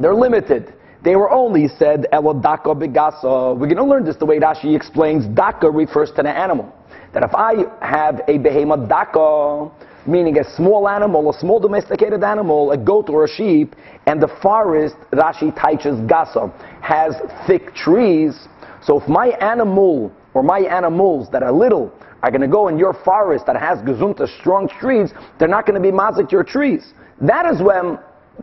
they're 0.00 0.14
limited. 0.14 0.72
They 1.04 1.16
were 1.16 1.30
only 1.30 1.68
said 1.68 2.06
elodaka 2.12 2.74
begasa. 2.74 3.56
We're 3.56 3.66
going 3.66 3.76
to 3.76 3.84
learn 3.84 4.04
this 4.04 4.16
the 4.16 4.26
way 4.26 4.40
Rashi 4.40 4.74
explains. 4.74 5.26
Daka 5.26 5.70
refers 5.70 6.10
to 6.12 6.22
the 6.22 6.30
animal. 6.30 6.74
That 7.14 7.22
if 7.22 7.34
I 7.34 7.64
have 7.84 8.20
a 8.28 8.38
behema 8.38 8.88
daka, 8.88 9.70
meaning 10.06 10.38
a 10.38 10.56
small 10.56 10.88
animal, 10.88 11.30
a 11.30 11.38
small 11.38 11.60
domesticated 11.60 12.24
animal, 12.24 12.72
a 12.72 12.76
goat 12.76 13.08
or 13.10 13.24
a 13.24 13.28
sheep, 13.28 13.76
and 14.06 14.20
the 14.20 14.28
forest, 14.42 14.96
Rashi 15.12 15.52
teaches 15.54 15.98
gasa, 16.00 16.52
has 16.80 17.14
thick 17.46 17.74
trees. 17.74 18.48
So 18.82 19.00
if 19.00 19.08
my 19.08 19.28
animal 19.40 20.12
or 20.34 20.42
my 20.42 20.60
animals 20.60 21.28
that 21.32 21.42
are 21.42 21.52
little 21.52 21.92
are 22.22 22.30
going 22.30 22.42
to 22.42 22.48
go 22.48 22.68
in 22.68 22.78
your 22.78 22.94
forest 23.04 23.46
that 23.46 23.56
has 23.56 23.78
gazunta, 23.78 24.28
strong 24.40 24.68
trees, 24.68 25.12
they're 25.38 25.48
not 25.48 25.66
going 25.66 25.80
to 25.80 25.90
be 25.90 25.94
mazik 25.94 26.32
your 26.32 26.44
trees. 26.44 26.92
That 27.20 27.46
is 27.46 27.62
when, 27.62 27.98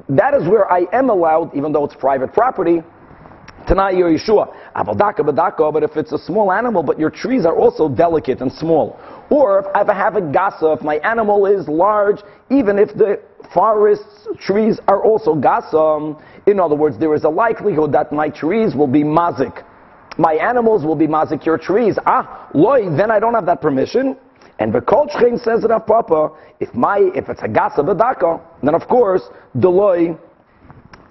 that 0.09 0.33
is 0.33 0.47
where 0.47 0.71
I 0.71 0.85
am 0.93 1.09
allowed, 1.09 1.55
even 1.55 1.71
though 1.71 1.85
it's 1.85 1.95
private 1.95 2.33
property, 2.33 2.81
Tanai 3.67 3.95
or 4.01 4.11
Yeshua. 4.11 4.53
Avaldaka 4.75 5.19
badaka, 5.19 5.73
but 5.73 5.83
if 5.83 5.97
it's 5.97 6.11
a 6.11 6.17
small 6.17 6.51
animal, 6.51 6.83
but 6.83 6.99
your 6.99 7.09
trees 7.09 7.45
are 7.45 7.55
also 7.55 7.89
delicate 7.89 8.41
and 8.41 8.51
small. 8.51 8.99
Or 9.29 9.59
if 9.59 9.89
I 9.89 9.93
have 9.93 10.15
a 10.15 10.21
gasa, 10.21 10.77
if 10.77 10.83
my 10.83 10.97
animal 10.97 11.45
is 11.45 11.67
large, 11.67 12.17
even 12.49 12.77
if 12.77 12.89
the 12.89 13.19
forest 13.53 14.03
trees 14.39 14.79
are 14.87 15.03
also 15.03 15.33
gasa, 15.33 16.21
in 16.45 16.59
other 16.59 16.75
words, 16.75 16.97
there 16.99 17.13
is 17.15 17.23
a 17.23 17.29
likelihood 17.29 17.91
that 17.93 18.11
my 18.11 18.29
trees 18.29 18.75
will 18.75 18.87
be 18.87 19.03
mazik. 19.03 19.63
My 20.17 20.33
animals 20.35 20.85
will 20.85 20.95
be 20.95 21.07
mazik 21.07 21.45
your 21.45 21.57
trees. 21.57 21.97
Ah, 22.05 22.49
loy, 22.53 22.89
then 22.95 23.11
I 23.11 23.19
don't 23.19 23.33
have 23.33 23.45
that 23.47 23.61
permission. 23.61 24.17
And 24.59 24.73
the 24.73 24.79
Kolchchein 24.79 25.43
says 25.43 25.65
it 25.65 25.71
of 25.71 25.85
Papa, 25.85 26.31
if 26.59 26.73
my 26.73 26.99
if 27.13 27.27
it's 27.27 27.41
a 27.41 27.47
gasa 27.47 27.79
badaka, 27.79 28.41
then 28.63 28.73
of 28.73 28.87
course, 28.87 29.23
deloy, 29.57 30.17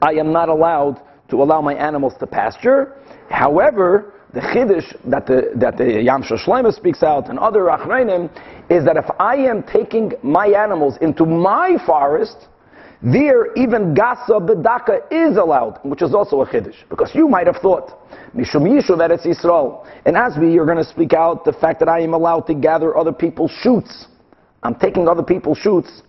I 0.00 0.12
am 0.12 0.32
not 0.32 0.48
allowed 0.48 1.02
to 1.28 1.42
allow 1.42 1.60
my 1.60 1.74
animals 1.74 2.14
to 2.20 2.26
pasture. 2.26 2.96
However, 3.28 4.14
the 4.32 4.40
chiddush 4.40 4.96
that 5.10 5.26
the 5.26 5.50
that 5.56 5.76
the 5.76 6.02
Yam 6.02 6.22
Shlema 6.22 6.72
speaks 6.72 7.02
out 7.02 7.28
and 7.28 7.38
other 7.38 7.64
achreinim 7.64 8.30
is 8.70 8.84
that 8.86 8.96
if 8.96 9.06
I 9.20 9.36
am 9.36 9.62
taking 9.62 10.12
my 10.22 10.46
animals 10.46 10.96
into 11.02 11.26
my 11.26 11.76
forest, 11.86 12.48
there 13.02 13.52
even 13.54 13.94
gasa 13.94 14.40
bedaka 14.40 15.00
is 15.10 15.36
allowed, 15.36 15.78
which 15.82 16.00
is 16.00 16.14
also 16.14 16.40
a 16.40 16.46
chiddush, 16.46 16.88
because 16.88 17.14
you 17.14 17.28
might 17.28 17.46
have 17.46 17.56
thought 17.56 18.03
mishum 18.36 18.64
yishuv 18.68 18.98
eretz 18.98 19.26
Yisrael, 19.26 19.86
and 20.04 20.16
as 20.16 20.36
we 20.38 20.58
are 20.58 20.64
going 20.64 20.78
to 20.78 20.84
speak 20.84 21.12
out 21.12 21.44
the 21.44 21.52
fact 21.52 21.80
that 21.80 21.88
I 21.88 22.00
am 22.00 22.14
allowed 22.14 22.46
to 22.48 22.54
gather 22.54 22.96
other 22.96 23.12
people's 23.12 23.52
shoots, 23.62 24.06
I'm 24.62 24.74
taking 24.74 25.08
other 25.08 25.22
people's 25.22 25.58
shoots 25.58 26.02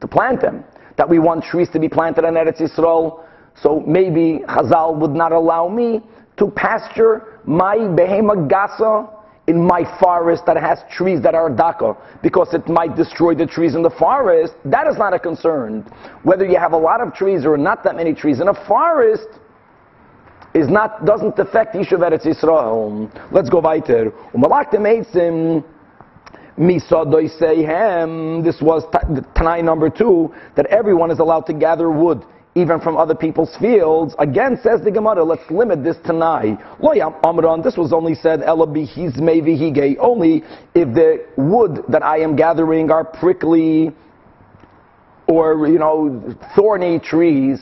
to 0.00 0.08
plant 0.08 0.40
them. 0.40 0.64
That 0.96 1.08
we 1.08 1.18
want 1.18 1.44
trees 1.44 1.68
to 1.70 1.78
be 1.78 1.88
planted 1.88 2.24
in 2.24 2.34
Eretz 2.34 2.60
Yisrael 2.60 3.24
so 3.62 3.80
maybe 3.86 4.42
Chazal 4.48 4.98
would 4.98 5.12
not 5.12 5.32
allow 5.32 5.68
me 5.68 6.00
to 6.38 6.50
pasture 6.50 7.40
my 7.44 7.76
behema 7.76 8.48
gasa 8.48 9.08
in 9.46 9.66
my 9.66 9.82
forest 9.98 10.46
that 10.46 10.56
has 10.56 10.78
trees 10.90 11.20
that 11.22 11.34
are 11.34 11.50
daka 11.50 11.96
because 12.22 12.54
it 12.54 12.68
might 12.68 12.96
destroy 12.96 13.34
the 13.34 13.46
trees 13.46 13.74
in 13.74 13.82
the 13.82 13.90
forest. 13.90 14.54
That 14.64 14.86
is 14.86 14.96
not 14.96 15.12
a 15.12 15.18
concern. 15.18 15.90
Whether 16.22 16.46
you 16.46 16.58
have 16.58 16.72
a 16.72 16.78
lot 16.78 17.00
of 17.00 17.12
trees 17.14 17.44
or 17.44 17.58
not 17.58 17.82
that 17.84 17.96
many 17.96 18.14
trees 18.14 18.40
in 18.40 18.48
a 18.48 18.66
forest 18.66 19.28
is 20.54 20.68
not 20.68 21.04
doesn't 21.04 21.38
affect 21.38 21.74
Yishuv 21.74 22.00
Eretz 22.00 22.24
Yisrael. 22.26 23.10
Let's 23.32 23.48
go 23.48 23.60
weiter. 23.60 24.12
Umalaktem 24.34 24.84
eitzim 24.84 25.64
misadoy 26.58 27.30
seihem. 27.40 28.42
This 28.44 28.60
was 28.60 28.84
Tanai 29.34 29.62
number 29.62 29.88
two 29.90 30.34
that 30.56 30.66
everyone 30.66 31.10
is 31.10 31.18
allowed 31.18 31.46
to 31.46 31.52
gather 31.52 31.90
wood 31.90 32.24
even 32.56 32.80
from 32.80 32.96
other 32.96 33.14
people's 33.14 33.56
fields. 33.58 34.14
Again, 34.18 34.58
says 34.60 34.82
the 34.82 34.90
Gemara, 34.90 35.22
let's 35.22 35.48
limit 35.50 35.84
this 35.84 35.96
to 36.06 36.12
Nai. 36.12 36.58
Loyam 36.80 37.14
Amran, 37.24 37.62
this 37.62 37.76
was 37.76 37.92
only 37.92 38.16
said, 38.16 38.42
only 38.42 38.82
if 40.74 40.94
the 40.94 41.26
wood 41.36 41.84
that 41.88 42.02
I 42.02 42.18
am 42.18 42.34
gathering 42.34 42.90
are 42.90 43.04
prickly 43.04 43.92
or, 45.28 45.68
you 45.68 45.78
know, 45.78 46.34
thorny 46.56 46.98
trees 46.98 47.60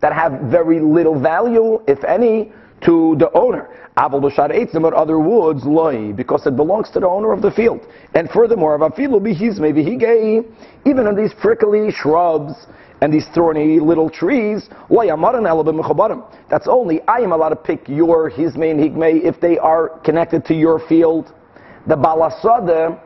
that 0.00 0.12
have 0.12 0.40
very 0.50 0.80
little 0.80 1.18
value, 1.18 1.82
if 1.86 2.02
any, 2.04 2.52
to 2.82 3.16
the 3.18 3.30
owner. 3.32 3.68
Aval 3.96 4.20
b'shar 4.22 4.50
eitzim 4.50 4.84
or 4.84 4.94
other 4.94 5.18
woods 5.18 5.64
loy 5.64 6.12
because 6.12 6.46
it 6.46 6.56
belongs 6.56 6.90
to 6.90 7.00
the 7.00 7.06
owner 7.06 7.32
of 7.32 7.42
the 7.42 7.50
field. 7.50 7.86
And 8.14 8.30
furthermore, 8.30 8.78
avafilu 8.78 9.20
bihizme 9.20 9.72
vihigei, 9.74 10.44
even 10.86 11.06
on 11.06 11.14
these 11.14 11.34
prickly 11.34 11.90
shrubs 11.90 12.54
and 13.02 13.12
these 13.12 13.26
thorny 13.34 13.80
little 13.80 14.08
trees, 14.08 14.68
that's 16.48 16.68
only 16.68 17.00
I 17.02 17.18
am 17.18 17.32
allowed 17.32 17.48
to 17.50 17.56
pick 17.56 17.88
your 17.88 18.30
hizme 18.30 18.70
and 18.70 18.80
higme 18.80 19.22
if 19.24 19.40
they 19.40 19.58
are 19.58 20.00
connected 20.00 20.44
to 20.46 20.54
your 20.54 20.78
field. 20.86 21.32
The 21.86 21.96
balasada 21.96 23.00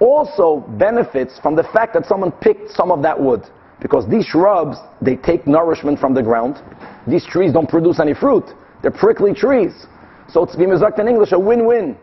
also 0.00 0.64
benefits 0.78 1.38
from 1.40 1.56
the 1.56 1.64
fact 1.64 1.94
that 1.94 2.04
someone 2.06 2.30
picked 2.30 2.70
some 2.70 2.90
of 2.90 3.02
that 3.02 3.18
wood. 3.18 3.46
Because 3.80 4.08
these 4.08 4.24
shrubs, 4.24 4.78
they 5.02 5.16
take 5.16 5.46
nourishment 5.46 5.98
from 5.98 6.14
the 6.14 6.22
ground. 6.22 6.56
These 7.06 7.26
trees 7.26 7.52
don't 7.52 7.68
produce 7.68 8.00
any 8.00 8.14
fruit. 8.14 8.44
They're 8.82 8.90
prickly 8.90 9.34
trees. 9.34 9.86
So 10.28 10.42
it's 10.42 10.56
bimizakt 10.56 10.98
in 10.98 11.08
English, 11.08 11.32
a 11.32 11.38
win-win. 11.38 11.96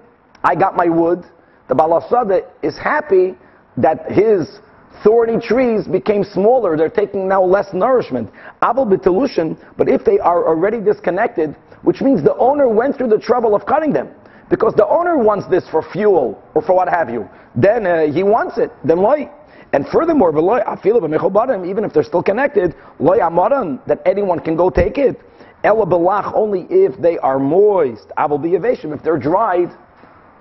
I 0.43 0.55
got 0.55 0.75
my 0.75 0.87
wood. 0.87 1.25
The 1.67 1.75
balasada 1.75 2.47
is 2.61 2.77
happy 2.77 3.35
that 3.77 4.11
his 4.11 4.59
thorny 5.03 5.39
trees 5.39 5.87
became 5.87 6.23
smaller. 6.23 6.77
They're 6.77 6.89
taking 6.89 7.27
now 7.27 7.43
less 7.43 7.73
nourishment. 7.73 8.29
Abel 8.63 8.85
b'telushin, 8.85 9.57
but 9.77 9.89
if 9.89 10.05
they 10.05 10.19
are 10.19 10.47
already 10.47 10.79
disconnected, 10.79 11.55
which 11.81 12.01
means 12.01 12.23
the 12.23 12.35
owner 12.35 12.67
went 12.67 12.97
through 12.97 13.09
the 13.09 13.17
trouble 13.17 13.55
of 13.55 13.65
cutting 13.65 13.91
them, 13.91 14.09
because 14.49 14.73
the 14.75 14.87
owner 14.87 15.17
wants 15.17 15.47
this 15.47 15.67
for 15.69 15.81
fuel 15.81 16.41
or 16.53 16.61
for 16.61 16.75
what 16.75 16.87
have 16.87 17.09
you, 17.09 17.27
then 17.55 17.87
uh, 17.87 18.05
he 18.05 18.23
wants 18.23 18.57
it. 18.57 18.71
Then 18.85 18.99
loy. 18.99 19.29
And 19.73 19.87
furthermore, 19.87 20.29
even 20.31 21.83
if 21.83 21.93
they're 21.93 22.03
still 22.03 22.23
connected, 22.23 22.75
that 22.99 24.01
anyone 24.05 24.39
can 24.39 24.55
go 24.55 24.69
take 24.69 24.97
it. 24.99 25.19
Only 25.65 26.67
if 26.69 27.01
they 27.01 27.17
are 27.17 27.39
moist. 27.39 28.11
If 28.17 29.03
they're 29.03 29.17
dried. 29.17 29.71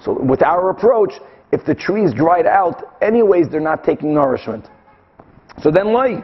So 0.04 0.20
with 0.20 0.42
our 0.42 0.70
approach, 0.70 1.14
if 1.50 1.64
the 1.64 1.74
trees 1.74 2.12
dried 2.12 2.46
out, 2.46 2.96
anyways 3.00 3.48
they're 3.48 3.60
not 3.60 3.84
taking 3.84 4.12
nourishment. 4.12 4.68
So 5.62 5.70
then 5.70 5.92
loy. 5.92 6.22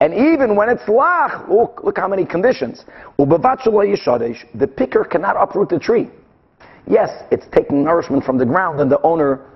And 0.00 0.12
even 0.12 0.56
when 0.56 0.68
it's 0.68 0.82
lach, 0.82 1.48
look, 1.48 1.80
look 1.84 1.96
how 1.96 2.08
many 2.08 2.24
conditions. 2.24 2.84
The 3.18 4.66
picker 4.76 5.04
cannot 5.04 5.36
uproot 5.40 5.68
the 5.68 5.78
tree. 5.78 6.10
Yes, 6.88 7.22
it's 7.30 7.46
taking 7.52 7.84
nourishment 7.84 8.24
from 8.24 8.36
the 8.38 8.44
ground 8.46 8.80
and 8.80 8.90
the 8.90 9.00
owner 9.02 9.46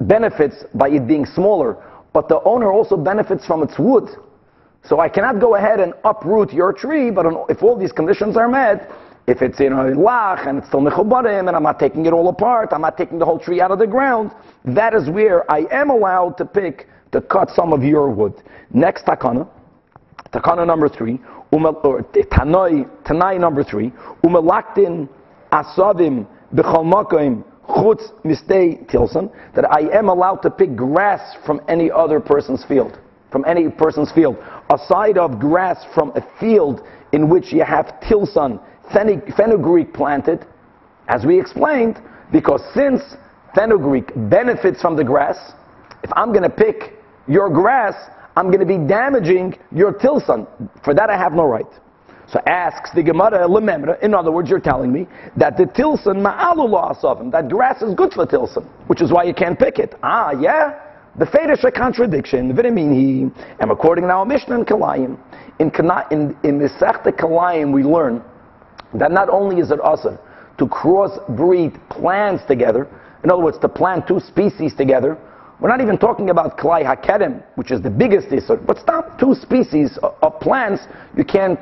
benefits 0.00 0.64
by 0.74 0.88
it 0.88 1.06
being 1.06 1.26
smaller, 1.26 1.76
but 2.16 2.30
the 2.30 2.42
owner 2.44 2.72
also 2.72 2.96
benefits 2.96 3.44
from 3.44 3.62
its 3.62 3.78
wood. 3.78 4.08
So 4.88 5.00
I 5.00 5.06
cannot 5.06 5.38
go 5.38 5.54
ahead 5.54 5.80
and 5.80 5.92
uproot 6.02 6.50
your 6.50 6.72
tree, 6.72 7.10
but 7.10 7.26
if 7.50 7.62
all 7.62 7.76
these 7.76 7.92
conditions 7.92 8.38
are 8.38 8.48
met, 8.48 8.90
if 9.26 9.42
it's 9.42 9.60
in 9.60 9.74
a 9.74 9.84
lach 9.92 10.48
and 10.48 10.56
it's 10.56 10.66
still 10.68 10.80
mechubarim 10.80 11.46
and 11.46 11.54
I'm 11.54 11.62
not 11.62 11.78
taking 11.78 12.06
it 12.06 12.14
all 12.14 12.30
apart, 12.30 12.70
I'm 12.72 12.80
not 12.80 12.96
taking 12.96 13.18
the 13.18 13.26
whole 13.26 13.38
tree 13.38 13.60
out 13.60 13.70
of 13.70 13.78
the 13.78 13.86
ground, 13.86 14.30
that 14.64 14.94
is 14.94 15.10
where 15.10 15.44
I 15.52 15.66
am 15.70 15.90
allowed 15.90 16.38
to 16.38 16.46
pick 16.46 16.88
to 17.12 17.20
cut 17.20 17.50
some 17.50 17.74
of 17.74 17.84
your 17.84 18.08
wood. 18.08 18.32
Next 18.70 19.04
takana, 19.04 19.46
takana 20.32 20.66
number 20.66 20.88
three, 20.88 21.20
or 21.52 22.02
tanoi, 22.32 22.88
tanai 23.04 23.36
number 23.36 23.62
three, 23.62 23.92
umelaktin 24.24 25.06
asavim 25.52 26.26
b'chol 26.54 27.44
chutz 27.68 28.12
mistei 28.24 28.88
tilson, 28.88 29.30
that 29.54 29.70
I 29.70 29.88
am 29.96 30.08
allowed 30.08 30.42
to 30.42 30.50
pick 30.50 30.74
grass 30.76 31.36
from 31.44 31.60
any 31.68 31.90
other 31.90 32.20
person's 32.20 32.64
field, 32.64 32.98
from 33.30 33.44
any 33.46 33.68
person's 33.68 34.12
field, 34.12 34.36
aside 34.70 35.18
of 35.18 35.38
grass 35.38 35.84
from 35.94 36.12
a 36.16 36.26
field 36.38 36.80
in 37.12 37.28
which 37.28 37.52
you 37.52 37.64
have 37.64 38.00
tilson 38.00 38.60
fenugreek 38.92 39.92
planted, 39.92 40.46
as 41.08 41.24
we 41.24 41.38
explained, 41.38 42.00
because 42.32 42.62
since 42.74 43.00
fenugreek 43.54 44.12
benefits 44.28 44.80
from 44.80 44.96
the 44.96 45.04
grass, 45.04 45.36
if 46.02 46.10
I'm 46.14 46.30
going 46.30 46.42
to 46.42 46.50
pick 46.50 46.94
your 47.26 47.48
grass, 47.50 47.94
I'm 48.36 48.46
going 48.46 48.60
to 48.60 48.66
be 48.66 48.78
damaging 48.78 49.58
your 49.72 49.92
tilson. 49.92 50.46
For 50.84 50.94
that 50.94 51.10
I 51.10 51.16
have 51.16 51.32
no 51.32 51.44
right. 51.44 51.66
So 52.28 52.40
asks 52.46 52.90
the 52.92 53.02
Gemara 53.02 53.46
lememra. 53.46 54.00
In 54.02 54.14
other 54.14 54.32
words, 54.32 54.50
you're 54.50 54.58
telling 54.58 54.92
me 54.92 55.06
that 55.36 55.56
the 55.56 55.66
tilson 55.66 56.16
ma'alullah 56.16 57.00
asavim, 57.00 57.30
that 57.30 57.48
grass 57.48 57.82
is 57.82 57.94
good 57.94 58.12
for 58.12 58.26
tilson, 58.26 58.64
which 58.88 59.00
is 59.00 59.12
why 59.12 59.22
you 59.24 59.34
can't 59.34 59.58
pick 59.58 59.78
it. 59.78 59.94
Ah, 60.02 60.32
yeah. 60.32 60.80
The 61.18 61.24
Fedish 61.24 61.64
a 61.64 61.70
contradiction. 61.70 62.52
V'demini. 62.52 63.32
And 63.60 63.70
according 63.70 64.08
now 64.08 64.24
Mishnah 64.24 64.56
and 64.56 64.66
Kalayim, 64.66 65.18
in 65.60 65.70
in 66.10 66.36
in 66.42 66.58
Masechta 66.58 67.12
Kalayim 67.12 67.72
we 67.72 67.84
learn 67.84 68.22
that 68.94 69.12
not 69.12 69.28
only 69.28 69.60
is 69.60 69.70
it 69.70 69.80
awesome 69.80 70.18
to 70.58 70.66
crossbreed 70.66 71.78
plants 71.90 72.44
together, 72.46 72.88
in 73.22 73.30
other 73.30 73.42
words, 73.42 73.58
to 73.58 73.68
plant 73.68 74.06
two 74.06 74.20
species 74.20 74.74
together, 74.74 75.16
we're 75.60 75.68
not 75.68 75.80
even 75.80 75.96
talking 75.96 76.30
about 76.30 76.58
Klai 76.58 76.84
Hakedem, 76.84 77.42
which 77.54 77.70
is 77.70 77.80
the 77.80 77.90
biggest 77.90 78.28
issue, 78.28 78.56
but 78.66 78.78
stop 78.78 79.18
two 79.18 79.34
species 79.34 79.98
of 80.22 80.40
plants 80.40 80.82
you 81.16 81.24
can't 81.24 81.58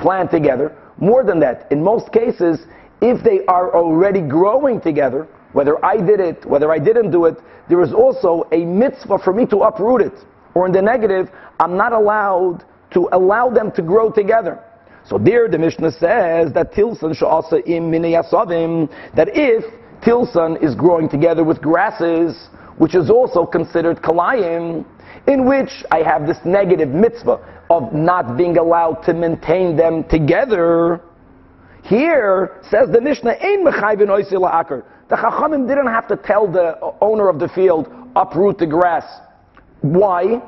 plant 0.00 0.30
together. 0.30 0.76
More 0.98 1.22
than 1.24 1.38
that, 1.40 1.70
in 1.70 1.82
most 1.82 2.12
cases, 2.12 2.66
if 3.00 3.22
they 3.22 3.44
are 3.46 3.74
already 3.74 4.20
growing 4.20 4.80
together, 4.80 5.28
whether 5.52 5.84
I 5.84 5.96
did 5.96 6.20
it, 6.20 6.44
whether 6.44 6.72
I 6.72 6.78
didn't 6.78 7.10
do 7.10 7.24
it, 7.26 7.38
there 7.68 7.82
is 7.82 7.92
also 7.92 8.48
a 8.52 8.64
mitzvah 8.64 9.18
for 9.18 9.32
me 9.32 9.46
to 9.46 9.58
uproot 9.58 10.02
it. 10.02 10.18
Or 10.54 10.66
in 10.66 10.72
the 10.72 10.82
negative, 10.82 11.30
I'm 11.58 11.76
not 11.76 11.92
allowed 11.92 12.64
to 12.92 13.08
allow 13.12 13.50
them 13.50 13.70
to 13.72 13.82
grow 13.82 14.10
together. 14.10 14.62
So 15.06 15.18
there 15.18 15.48
the 15.48 15.58
Mishnah 15.58 15.92
says 15.92 16.52
that 16.52 16.72
tilson 16.74 17.14
also 17.22 17.56
im 17.58 17.90
miniyasavim, 17.90 18.90
that 19.14 19.28
if 19.32 19.64
tilson 20.02 20.56
is 20.60 20.74
growing 20.74 21.08
together 21.08 21.44
with 21.44 21.60
grasses, 21.60 22.48
which 22.78 22.94
is 22.94 23.10
also 23.10 23.46
considered 23.46 24.02
kalayim, 24.02 24.84
in 25.26 25.46
which 25.46 25.70
I 25.90 26.02
have 26.02 26.26
this 26.26 26.38
negative 26.44 26.88
mitzvah 26.88 27.40
of 27.70 27.92
not 27.92 28.36
being 28.36 28.58
allowed 28.58 29.02
to 29.04 29.14
maintain 29.14 29.76
them 29.76 30.04
together, 30.04 31.00
Here, 31.82 32.60
says 32.70 32.90
the 32.90 33.00
Mishnah, 33.00 33.36
Ein. 33.40 33.64
The 33.64 35.16
Chachamim 35.16 35.66
didn't 35.66 35.88
have 35.88 36.06
to 36.08 36.16
tell 36.16 36.46
the 36.46 36.78
owner 37.00 37.28
of 37.28 37.38
the 37.38 37.48
field, 37.48 37.88
uproot 38.14 38.58
the 38.58 38.66
grass. 38.66 39.04
Why? 39.80 40.40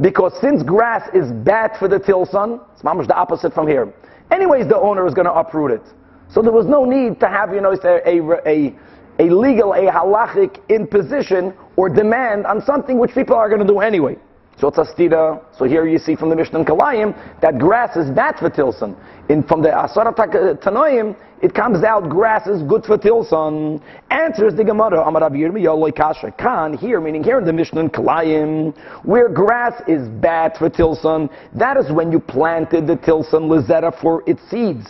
Because 0.00 0.38
since 0.40 0.62
grass 0.62 1.08
is 1.14 1.32
bad 1.32 1.76
for 1.78 1.88
the 1.88 1.98
tilson, 1.98 2.60
it's 2.72 2.82
mamash 2.82 3.06
the 3.06 3.14
opposite 3.14 3.54
from 3.54 3.66
here. 3.66 3.94
Anyways, 4.30 4.68
the 4.68 4.76
owner 4.76 5.06
is 5.06 5.14
going 5.14 5.26
to 5.26 5.32
uproot 5.32 5.70
it. 5.70 5.82
So 6.30 6.42
there 6.42 6.52
was 6.52 6.66
no 6.66 6.84
need 6.84 7.20
to 7.20 7.28
have, 7.28 7.54
you 7.54 7.60
know, 7.60 7.72
a, 7.84 8.48
a, 8.48 8.74
a 9.20 9.30
legal, 9.30 9.72
a 9.74 9.86
halachic 9.90 10.58
imposition 10.68 11.54
or 11.76 11.88
demand 11.88 12.46
on 12.46 12.62
something 12.64 12.98
which 12.98 13.12
people 13.12 13.36
are 13.36 13.48
going 13.48 13.60
to 13.60 13.66
do 13.66 13.80
anyway. 13.80 14.16
So 14.58 14.68
it's 14.68 14.78
a 14.78 14.84
stira. 14.84 15.42
So 15.58 15.64
here 15.64 15.86
you 15.86 15.98
see 15.98 16.14
from 16.14 16.30
the 16.30 16.36
Mishnah 16.36 16.64
Kalayim 16.64 17.40
that 17.40 17.58
grass 17.58 17.96
is 17.96 18.08
bad 18.10 18.36
for 18.38 18.48
tilson. 18.48 18.96
In, 19.28 19.42
from 19.42 19.62
the 19.62 19.70
Asara 19.70 20.14
Tanoim, 20.62 21.16
it 21.42 21.54
comes 21.54 21.82
out 21.82 22.08
grass 22.08 22.46
is 22.46 22.62
good 22.62 22.84
for 22.84 22.96
tilson. 22.96 23.82
Answers 24.10 24.54
the 24.54 24.62
Gemara, 24.62 25.02
Amar 25.02 25.28
Yirmiyah 25.28 25.96
Kasha. 25.96 26.30
Kan, 26.32 26.74
here, 26.74 27.00
meaning 27.00 27.24
here 27.24 27.38
in 27.38 27.44
the 27.44 27.52
Mishnah 27.52 27.88
Kalayim, 27.88 28.76
where 29.04 29.28
grass 29.28 29.82
is 29.88 30.08
bad 30.08 30.56
for 30.56 30.70
tilson, 30.70 31.28
that 31.54 31.76
is 31.76 31.90
when 31.90 32.12
you 32.12 32.20
planted 32.20 32.86
the 32.86 32.96
tilson 32.96 33.48
lizera 33.48 33.98
for 34.00 34.22
its 34.28 34.40
seeds. 34.50 34.86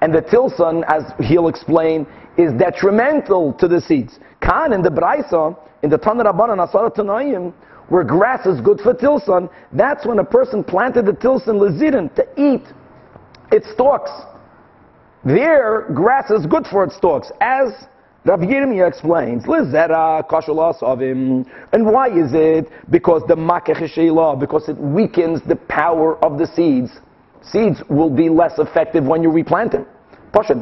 And 0.00 0.14
the 0.14 0.20
tilson, 0.20 0.84
as 0.86 1.02
he'll 1.18 1.48
explain, 1.48 2.06
is 2.36 2.52
detrimental 2.52 3.54
to 3.54 3.66
the 3.66 3.80
seeds. 3.80 4.18
Kan 4.40 4.72
in 4.72 4.82
the 4.82 4.90
Braisa, 4.90 5.56
in 5.82 5.90
the 5.90 5.98
Tanah 5.98 6.24
Rabbanan 6.24 6.66
Asara 6.66 6.94
Tanoim, 6.94 7.52
where 7.88 8.04
grass 8.04 8.46
is 8.46 8.60
good 8.60 8.80
for 8.80 8.94
tilson, 8.94 9.48
that's 9.72 10.04
when 10.06 10.18
a 10.18 10.24
person 10.24 10.64
planted 10.64 11.06
the 11.06 11.12
tilson 11.12 11.56
lezirin 11.56 12.12
to 12.14 12.26
eat 12.36 12.62
its 13.52 13.70
stalks. 13.72 14.10
There, 15.24 15.86
grass 15.94 16.30
is 16.30 16.46
good 16.46 16.66
for 16.66 16.84
its 16.84 16.96
stalks, 16.96 17.30
as 17.40 17.86
Rabbi 18.24 18.46
Yirmiyah 18.46 18.88
explains, 18.88 19.44
Lizera 19.44 20.28
kashulas 20.28 20.82
him. 21.00 21.46
And 21.72 21.86
why 21.86 22.08
is 22.08 22.32
it? 22.34 22.68
Because 22.90 23.22
the 23.28 23.36
makech 23.36 24.40
because 24.40 24.68
it 24.68 24.76
weakens 24.76 25.42
the 25.46 25.54
power 25.54 26.16
of 26.24 26.36
the 26.36 26.46
seeds. 26.48 26.90
Seeds 27.42 27.80
will 27.88 28.10
be 28.10 28.28
less 28.28 28.58
effective 28.58 29.04
when 29.04 29.22
you 29.22 29.30
replant 29.30 29.72
them. 29.72 29.86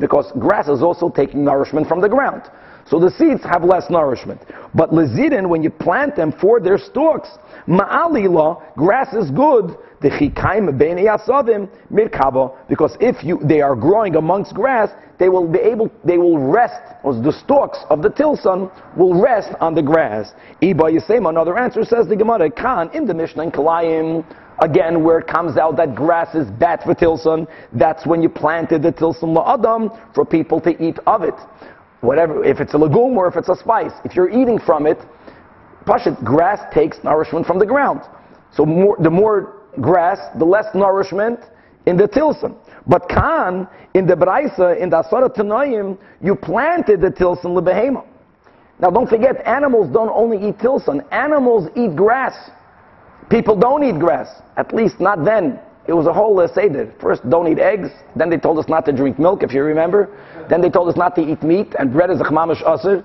Because 0.01 0.33
grass 0.39 0.69
is 0.69 0.83
also 0.83 1.09
taking 1.11 1.45
nourishment 1.45 1.89
from 1.89 2.01
the 2.01 2.09
ground. 2.09 2.43
So 2.87 3.01
the 3.01 3.11
seeds 3.11 3.43
have 3.45 3.65
less 3.65 3.89
nourishment. 3.89 4.41
But 4.75 4.91
lezidin, 4.91 5.49
when 5.49 5.63
you 5.63 5.71
plant 5.71 6.17
them 6.17 6.33
for 6.33 6.61
their 6.61 6.77
stalks, 6.77 7.29
ma'alila, 7.67 8.75
grass 8.77 9.15
is 9.15 9.31
good. 9.31 9.77
The 10.03 10.11
chikaim 10.11 10.79
yasadim 10.79 11.69
mirkava, 11.91 12.55
because 12.69 12.95
if 13.01 13.25
you 13.25 13.41
they 13.43 13.63
are 13.63 13.75
growing 13.75 14.17
amongst 14.17 14.55
grass, 14.55 14.91
they 15.19 15.31
will 15.31 15.49
be 15.49 15.61
able, 15.61 15.91
they 16.05 16.19
will 16.19 16.39
rest, 16.39 16.83
or 17.03 17.15
the 17.15 17.33
stalks 17.33 17.79
of 17.89 18.03
the 18.03 18.11
tilson 18.11 18.71
will 18.99 19.19
rest 19.19 19.51
on 19.61 19.75
the 19.75 19.83
grass. 19.83 20.33
Iba 20.61 20.93
Yisema, 20.93 21.31
another 21.31 21.57
answer 21.57 21.85
says 21.85 22.07
the 22.07 22.17
Gemara, 22.17 22.51
Khan 22.51 22.91
in 22.93 23.07
the 23.07 23.15
Mishnah 23.15 23.45
in 23.45 23.51
Kalayim. 23.51 24.25
Again, 24.61 25.03
where 25.03 25.19
it 25.19 25.27
comes 25.27 25.57
out 25.57 25.77
that 25.77 25.95
grass 25.95 26.35
is 26.35 26.49
bad 26.49 26.83
for 26.83 26.95
tilson, 26.95 27.47
that's 27.73 28.07
when 28.07 28.23
you 28.23 28.29
planted 28.29 28.83
the 28.83 28.93
tilson 28.93 29.31
la'adam 29.31 30.15
for 30.15 30.25
people 30.25 30.61
to 30.61 30.71
eat 30.83 30.99
of 31.07 31.23
it 31.23 31.35
whatever, 32.05 32.45
if 32.45 32.61
it's 32.61 32.75
a 32.75 32.79
legume 32.79 33.17
or 33.17 33.27
if 33.27 33.37
it's 33.37 33.49
a 33.49 33.57
spice, 33.57 33.93
if 34.05 34.15
you're 34.15 34.31
eating 34.31 34.59
from 34.59 34.87
it, 34.87 34.99
pashit, 35.87 36.23
grass 36.23 36.61
takes 36.73 37.03
nourishment 37.03 37.47
from 37.47 37.59
the 37.59 37.67
ground. 37.67 38.03
So 38.53 38.65
more, 38.65 38.97
the 39.01 39.11
more 39.11 39.63
grass, 39.81 40.19
the 40.39 40.45
less 40.45 40.67
nourishment 40.75 41.41
in 41.87 41.97
the 41.97 42.07
tilson. 42.07 42.55
But 42.87 43.09
kan, 43.09 43.67
in 43.95 44.07
the 44.07 44.15
braisa, 44.15 44.81
in 44.81 44.91
the 44.91 45.03
asara 45.03 45.35
tanoim, 45.35 45.99
you 46.23 46.37
planted 46.37 47.01
the 47.01 47.11
tilson 47.11 47.55
lebehema. 47.55 48.07
Now 48.79 48.91
don't 48.91 49.09
forget, 49.09 49.45
animals 49.47 49.93
don't 49.93 50.11
only 50.11 50.49
eat 50.49 50.59
tilson. 50.61 51.03
Animals 51.11 51.69
eat 51.77 51.97
grass. 51.97 52.35
People 53.31 53.57
don't 53.57 53.83
eat 53.83 53.99
grass. 53.99 54.29
At 54.57 54.75
least 54.75 55.01
not 55.01 55.25
then. 55.25 55.59
It 55.87 55.93
was 55.93 56.07
a 56.07 56.13
whole 56.13 56.39
uh, 56.41 56.49
seder. 56.49 56.93
First, 57.01 57.29
don't 57.29 57.47
eat 57.47 57.59
eggs. 57.59 57.91
Then 58.17 58.31
they 58.31 58.39
told 58.39 58.59
us 58.59 58.69
not 58.69 58.87
to 58.87 58.93
drink 58.93 59.19
milk, 59.19 59.43
if 59.43 59.53
you 59.53 59.63
remember. 59.63 60.09
Then 60.49 60.61
they 60.63 60.71
told 60.71 60.89
us 60.89 60.97
not 60.97 61.15
to 61.17 61.23
eat 61.23 61.43
meat, 61.43 61.75
and 61.79 61.93
bread 61.93 62.11
is 62.11 62.21
a 62.21 62.25
chmamish 62.25 62.63
aser. 62.67 63.05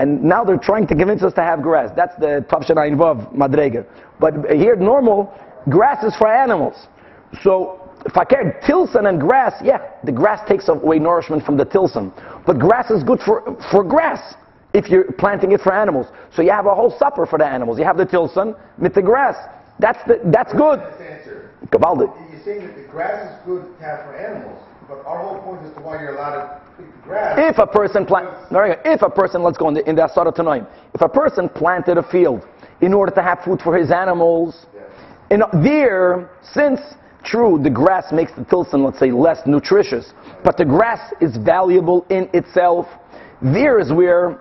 And 0.00 0.22
now 0.22 0.44
they're 0.44 0.56
trying 0.56 0.86
to 0.88 0.94
convince 0.94 1.22
us 1.22 1.34
to 1.34 1.42
have 1.42 1.62
grass. 1.62 1.90
That's 1.94 2.16
the 2.16 2.44
Tavshanai 2.48 2.96
Vav 2.96 3.32
Madrega. 3.34 3.86
But 4.18 4.50
here, 4.50 4.74
normal, 4.74 5.32
grass 5.68 6.02
is 6.02 6.16
for 6.16 6.26
animals. 6.26 6.74
So, 7.42 7.92
fakir, 8.12 8.60
tilson 8.66 9.06
and 9.06 9.20
grass, 9.20 9.52
yeah, 9.62 9.90
the 10.02 10.12
grass 10.12 10.40
takes 10.48 10.68
away 10.68 10.98
nourishment 10.98 11.44
from 11.44 11.56
the 11.56 11.64
tilson. 11.64 12.12
But 12.46 12.58
grass 12.58 12.90
is 12.90 13.04
good 13.04 13.20
for, 13.20 13.56
for 13.70 13.84
grass 13.84 14.34
if 14.72 14.88
you're 14.88 15.10
planting 15.12 15.52
it 15.52 15.60
for 15.60 15.72
animals. 15.72 16.06
So 16.34 16.42
you 16.42 16.50
have 16.50 16.66
a 16.66 16.74
whole 16.74 16.96
supper 16.98 17.26
for 17.26 17.38
the 17.38 17.46
animals. 17.46 17.78
You 17.78 17.84
have 17.84 17.96
the 17.96 18.06
tilson 18.06 18.54
with 18.78 18.94
the 18.94 19.02
grass. 19.02 19.36
That's, 19.78 19.98
the, 20.06 20.20
that's 20.24 20.52
good. 20.52 20.80
Gavaldik. 21.68 22.12
You're 22.30 22.44
saying 22.44 22.66
that 22.66 22.76
the 22.76 22.88
grass 22.88 23.30
is 23.30 23.46
good 23.46 23.62
to 23.78 23.84
have 23.84 24.04
for 24.04 24.16
animals, 24.16 24.62
but 24.88 25.04
our 25.06 25.22
whole 25.22 25.42
point 25.42 25.64
is 25.66 25.74
to 25.74 25.80
why 25.80 26.00
you're 26.00 26.16
allowed 26.16 26.36
to 26.36 26.60
pick 26.76 26.86
the 26.96 27.02
grass. 27.02 27.38
If 27.38 27.58
a 27.58 27.66
person 27.66 28.06
plant, 28.06 28.28
if 28.50 29.02
a 29.02 29.10
person, 29.10 29.42
let's 29.42 29.58
go 29.58 29.68
in 29.68 29.74
the, 29.74 29.88
in 29.88 29.96
the 29.96 30.02
Asara 30.02 30.34
tonight. 30.34 30.64
If 30.94 31.00
a 31.00 31.08
person 31.08 31.48
planted 31.48 31.98
a 31.98 32.02
field 32.02 32.46
in 32.80 32.92
order 32.92 33.12
to 33.14 33.22
have 33.22 33.40
food 33.44 33.60
for 33.60 33.76
his 33.76 33.90
animals, 33.90 34.66
yes. 34.74 34.84
in 35.30 35.42
there, 35.62 36.30
since 36.42 36.80
true, 37.22 37.60
the 37.62 37.70
grass 37.70 38.12
makes 38.12 38.32
the 38.32 38.44
tilson, 38.44 38.82
let's 38.82 38.98
say, 38.98 39.10
less 39.10 39.46
nutritious, 39.46 40.12
but 40.42 40.56
the 40.56 40.64
grass 40.64 41.12
is 41.20 41.36
valuable 41.36 42.06
in 42.10 42.28
itself. 42.32 42.86
There 43.42 43.78
is 43.78 43.92
where 43.92 44.40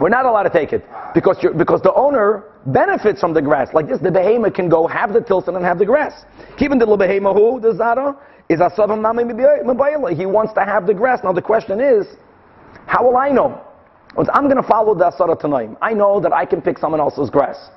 we're 0.00 0.08
not 0.08 0.24
allowed 0.26 0.44
to 0.44 0.50
take 0.50 0.72
it 0.72 0.84
because 1.14 1.36
because 1.56 1.82
the 1.82 1.92
owner 1.94 2.44
benefits 2.66 3.20
from 3.20 3.34
the 3.34 3.42
grass. 3.42 3.72
Like 3.72 3.88
this, 3.88 3.98
the 4.00 4.10
behemoth 4.10 4.54
can 4.54 4.68
go 4.68 4.86
have 4.86 5.12
the 5.12 5.20
tilson 5.20 5.56
and 5.56 5.64
have 5.64 5.78
the 5.78 5.86
grass. 5.86 6.24
Even 6.58 6.78
the 6.78 6.86
behemoth 6.86 7.36
who 7.36 7.60
the 7.60 7.74
zara 7.74 8.16
is 8.48 8.60
asavam 8.60 9.00
nami 9.00 9.24
He 10.14 10.26
wants 10.26 10.52
to 10.54 10.64
have 10.64 10.86
the 10.86 10.94
grass. 10.94 11.20
Now 11.24 11.32
the 11.32 11.42
question 11.42 11.80
is, 11.80 12.06
how 12.86 13.04
will 13.04 13.16
I 13.16 13.30
know? 13.30 13.62
I'm 14.32 14.44
going 14.44 14.56
to 14.56 14.66
follow 14.66 14.94
the 14.94 15.10
asara 15.10 15.40
tanaim. 15.40 15.76
I 15.80 15.92
know 15.92 16.18
that 16.20 16.32
I 16.32 16.44
can 16.44 16.60
pick 16.60 16.78
someone 16.78 17.00
else's 17.00 17.30
grass. 17.30 17.70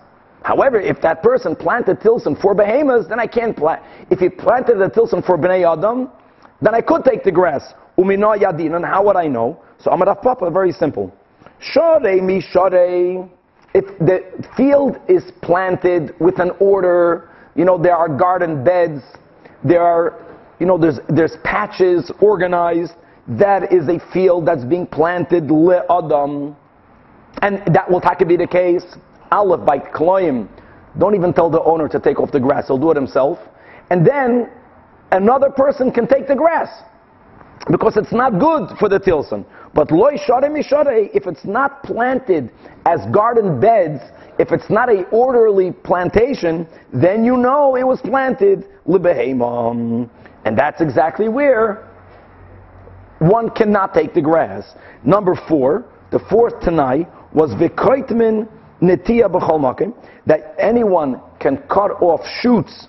However, 0.44 0.80
if 0.80 1.02
that 1.02 1.22
person 1.22 1.56
planted 1.56 2.02
tilson 2.02 2.36
for 2.36 2.56
behemoths, 2.56 3.08
then 3.08 3.20
I 3.20 3.28
can't 3.28 3.56
plant. 3.56 3.84
If 4.10 4.20
he 4.20 4.30
planted 4.30 4.80
the 4.80 4.90
tilson 4.90 5.22
for 5.22 5.38
bnei 5.38 5.72
adam, 5.72 6.10
then 6.62 6.74
I 6.74 6.82
could 6.82 7.04
take 7.04 7.24
the 7.24 7.32
grass. 7.32 7.74
Umino 7.98 8.36
yadin. 8.36 8.76
And 8.76 8.86
how 8.86 9.06
would 9.06 9.18
I 9.18 9.28
know? 9.28 9.62
So 9.80 9.92
I'm 9.92 10.00
Papa, 10.00 10.50
very 10.50 10.72
simple. 10.72 11.14
Shorei 11.62 12.20
mi 12.22 12.42
shorei. 12.42 13.30
If 13.74 13.86
the 14.00 14.20
field 14.58 14.98
is 15.08 15.24
planted 15.42 16.14
with 16.20 16.40
an 16.40 16.52
order, 16.60 17.30
you 17.56 17.64
know, 17.64 17.78
there 17.78 17.96
are 17.96 18.10
garden 18.10 18.64
beds, 18.64 19.02
there 19.64 19.82
are, 19.82 20.26
you 20.60 20.66
know, 20.66 20.78
there's, 20.78 21.00
there's 21.08 21.38
patches 21.44 22.12
organized, 22.20 22.94
that 23.28 23.72
is 23.72 23.88
a 23.88 24.00
field 24.12 24.46
that's 24.46 24.66
being 24.66 24.86
planted 24.86 25.50
le 25.50 25.84
adam. 25.90 26.56
And 27.42 27.62
that 27.74 27.90
will 27.90 28.02
take 28.02 28.28
be 28.28 28.36
the 28.36 28.48
case. 28.48 28.84
Aleph 29.32 29.66
by 29.66 29.80
Kloim. 29.80 30.50
Don't 30.98 31.16
even 31.16 31.32
tell 31.32 31.50
the 31.50 31.62
owner 31.64 31.88
to 31.88 32.00
take 32.00 32.20
off 32.20 32.32
the 32.32 32.40
grass, 32.40 32.68
he'll 32.68 32.78
do 32.78 32.92
it 32.92 32.98
himself. 32.98 33.40
And 33.90 34.06
then 34.06 34.50
another 35.12 35.50
person 35.50 35.92
can 35.92 36.08
take 36.08 36.28
the 36.28 36.36
grass 36.36 36.70
because 37.70 37.96
it's 37.96 38.12
not 38.12 38.40
good 38.40 38.78
for 38.78 38.90
the 38.90 39.00
tilson. 39.00 39.46
But 39.74 39.92
loy 39.92 40.18
if 40.18 41.28
it's 41.28 41.46
not 41.46 41.84
planted 41.84 42.52
as 42.86 43.00
garden 43.12 43.60
beds, 43.60 44.02
if 44.38 44.52
it's 44.52 44.70
not 44.70 44.90
a 44.90 45.04
orderly 45.10 45.72
plantation, 45.72 46.68
then 46.94 47.24
you 47.24 47.38
know 47.38 47.76
it 47.76 47.84
was 47.84 48.02
planted 48.02 48.68
libehemam. 48.88 50.10
And 50.46 50.58
that's 50.58 50.82
exactly 50.82 51.30
where 51.30 51.88
one 53.20 53.50
cannot 53.52 53.94
take 53.94 54.14
the 54.14 54.22
grass. 54.22 54.76
Number 55.04 55.36
four, 55.48 55.86
the 56.12 56.20
fourth 56.20 56.60
Tanai 56.62 57.08
was 57.34 57.52
v'koitmin 57.52 58.50
netia 58.82 59.30
b'chol 59.32 59.94
that 60.26 60.56
anyone 60.60 61.22
can 61.40 61.58
cut 61.70 61.92
off 62.02 62.22
shoots 62.42 62.88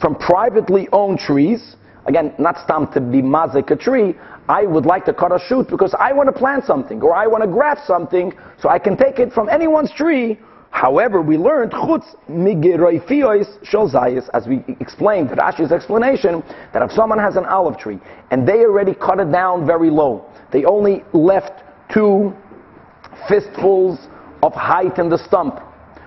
from 0.00 0.14
privately 0.14 0.88
owned 0.92 1.18
trees 1.18 1.76
Again, 2.06 2.34
not 2.38 2.56
stam 2.62 2.86
to 2.92 3.00
be 3.00 3.20
mazik 3.20 3.70
a 3.70 3.76
tree. 3.76 4.14
I 4.48 4.64
would 4.64 4.86
like 4.86 5.04
to 5.06 5.12
cut 5.12 5.32
a 5.32 5.38
shoot 5.48 5.68
because 5.68 5.94
I 5.98 6.12
want 6.12 6.28
to 6.28 6.32
plant 6.32 6.64
something 6.64 7.02
or 7.02 7.14
I 7.14 7.26
want 7.26 7.42
to 7.42 7.48
graft 7.48 7.86
something 7.86 8.32
so 8.60 8.68
I 8.68 8.78
can 8.78 8.96
take 8.96 9.18
it 9.18 9.32
from 9.32 9.48
anyone's 9.48 9.92
tree. 9.92 10.38
However, 10.70 11.22
we 11.22 11.36
learned 11.36 11.72
chutz 11.72 12.04
migiroifios 12.28 13.64
sholzayis, 13.64 14.28
as 14.34 14.46
we 14.46 14.62
explained, 14.80 15.30
Rashi's 15.30 15.72
explanation, 15.72 16.44
that 16.72 16.82
if 16.82 16.92
someone 16.92 17.18
has 17.18 17.36
an 17.36 17.46
olive 17.46 17.78
tree 17.78 17.98
and 18.30 18.46
they 18.46 18.60
already 18.60 18.94
cut 18.94 19.18
it 19.18 19.32
down 19.32 19.66
very 19.66 19.90
low, 19.90 20.30
they 20.52 20.64
only 20.64 21.02
left 21.12 21.64
two 21.92 22.34
fistfuls 23.28 23.98
of 24.42 24.52
height 24.52 24.98
in 24.98 25.08
the 25.08 25.18
stump, 25.18 25.60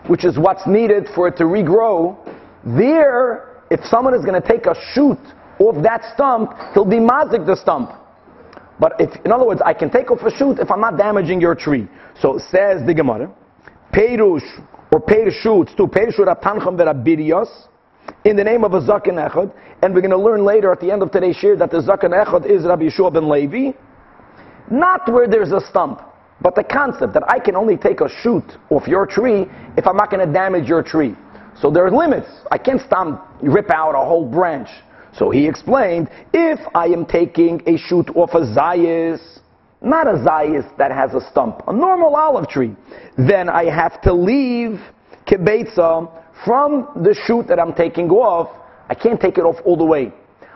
which 0.08 0.23
is 0.23 0.38
what's 0.38 0.65
needed 0.67 1.08
for 1.15 1.28
it 1.28 1.36
to 1.38 1.43
regrow. 1.45 2.15
There, 2.63 3.63
if 3.71 3.84
someone 3.86 4.13
is 4.13 4.23
going 4.23 4.39
to 4.39 4.47
take 4.47 4.65
a 4.65 4.75
shoot 4.93 5.19
off 5.60 5.82
that 5.84 6.04
stump, 6.13 6.54
he'll 6.73 6.86
be 6.86 6.97
mazik 6.97 7.45
the 7.45 7.56
stump. 7.56 7.91
But 8.80 8.94
if, 9.00 9.10
in 9.26 9.32
other 9.32 9.46
words, 9.46 9.62
I 9.65 9.74
can 9.74 9.89
take 9.89 10.10
off 10.10 10.22
a 10.22 10.32
shoot 10.32 10.60
if 10.60 10.72
I'm 10.72 10.82
not 10.82 10.98
damaging 10.98 11.42
your 11.42 11.56
tree. 11.56 11.88
So 12.22 12.39
says 12.50 12.86
the 12.86 12.94
Gemara, 12.94 13.32
Perush 13.94 14.48
or 14.92 15.02
Perushut 15.02 15.76
to 15.76 15.88
Perushut 15.88 16.28
Atancham 16.28 16.78
Verabirios 16.78 17.68
in 18.26 18.36
the 18.36 18.44
name 18.44 18.63
of 18.63 18.74
a 18.74 18.82
Zakan 18.82 19.30
Echad, 19.30 19.54
and 19.82 19.94
we're 19.94 20.02
going 20.02 20.12
to 20.12 20.18
learn 20.18 20.44
later 20.44 20.72
at 20.72 20.80
the 20.80 20.92
end 20.92 21.02
of 21.02 21.12
today's 21.12 21.36
shir 21.36 21.56
that 21.58 21.72
the 21.72 21.78
Zakan 21.78 22.12
Echad 22.26 22.46
is 22.46 22.63
Rabbi 22.63 22.84
Yeshua 22.84 23.13
ben 23.13 23.30
Levi, 23.30 23.72
not 24.72 25.12
where 25.12 25.28
there's 25.28 25.52
a 25.52 25.62
stump, 25.62 26.02
but 26.42 26.56
the 26.56 26.63
concept 26.63 27.13
that 27.13 27.30
I 27.30 27.39
can 27.39 27.56
only 27.56 27.76
take 27.76 28.02
a 28.02 28.10
shoot 28.22 28.46
off 28.70 28.88
your 28.88 29.06
tree 29.06 29.46
if 29.78 29.86
I'm 29.86 29.98
not 29.98 30.10
going 30.10 30.26
to 30.26 30.32
damage 30.32 30.68
your 30.68 30.84
tree. 30.84 31.15
So 31.60 31.70
there 31.70 31.86
are 31.86 31.92
limits. 31.92 32.30
I 32.52 32.58
can't 32.58 32.82
stomp, 32.82 33.22
rip 33.42 33.70
out 33.70 33.92
a 33.92 34.06
whole 34.06 34.26
branch. 34.26 34.70
So 35.17 35.30
he 35.30 35.48
explained, 35.48 36.10
if 36.34 36.60
I 36.76 36.86
am 36.88 37.06
taking 37.06 37.62
a 37.67 37.78
shoot 37.78 38.10
off 38.15 38.32
a 38.34 38.41
zayis, 38.41 39.39
not 39.82 40.08
a 40.08 40.13
zayis 40.13 40.65
that 40.78 40.91
has 40.91 41.13
a 41.13 41.22
stump, 41.30 41.62
a 41.67 41.74
normal 41.74 42.15
olive 42.15 42.48
tree, 42.48 42.76
then 43.17 43.50
I 43.50 43.65
have 43.65 44.02
to 44.02 44.13
leave 44.13 44.80
kibetza 45.28 46.12
from 46.45 46.88
the 47.04 47.13
shoot 47.26 47.48
that 47.48 47.60
I'm 47.60 47.74
taking 47.74 48.10
off. 48.10 48.50
I 48.89 48.95
can't 48.95 49.19
take 49.19 49.38
it 49.38 49.43
off 49.43 49.58
all 49.65 49.78
the 49.78 49.86
way. 49.86 50.12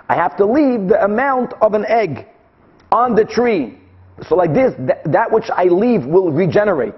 I 0.09 0.15
have 0.15 0.35
to 0.37 0.45
leave 0.45 0.89
the 0.89 1.03
amount 1.03 1.53
of 1.61 1.73
an 1.73 1.85
egg 1.87 2.27
on 2.91 3.15
the 3.15 3.25
tree. 3.25 3.79
So 4.27 4.35
like 4.35 4.53
this, 4.53 4.73
th- 4.75 4.99
that 5.05 5.31
which 5.31 5.49
I 5.53 5.65
leave 5.65 6.05
will 6.05 6.31
regenerate. 6.31 6.95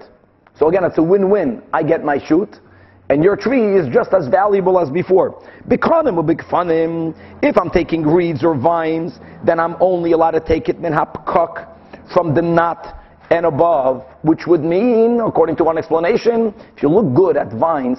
So 0.58 0.68
again, 0.68 0.84
it's 0.84 0.98
a 0.98 1.02
win-win. 1.02 1.62
I 1.72 1.82
get 1.82 2.04
my 2.04 2.18
shoot, 2.26 2.60
and 3.08 3.22
your 3.22 3.36
tree 3.36 3.76
is 3.76 3.92
just 3.92 4.12
as 4.12 4.28
valuable 4.28 4.78
as 4.78 4.90
before. 4.90 5.40
Bikonim 5.68 6.16
will 6.16 6.24
bikfanim. 6.24 7.16
If 7.42 7.56
I'm 7.56 7.70
taking 7.70 8.02
reeds 8.04 8.44
or 8.44 8.56
vines, 8.58 9.18
then 9.44 9.60
I'm 9.60 9.76
only 9.80 10.12
allowed 10.12 10.32
to 10.32 10.40
take 10.40 10.68
it 10.68 10.80
min 10.80 10.92
hapkok 10.92 11.68
from 12.12 12.34
the 12.34 12.42
knot 12.42 13.02
and 13.30 13.46
above, 13.46 14.04
which 14.22 14.46
would 14.46 14.62
mean, 14.62 15.20
according 15.20 15.56
to 15.56 15.64
one 15.64 15.78
explanation, 15.78 16.54
if 16.76 16.82
you 16.82 16.88
look 16.88 17.14
good 17.14 17.36
at 17.36 17.52
vines, 17.52 17.98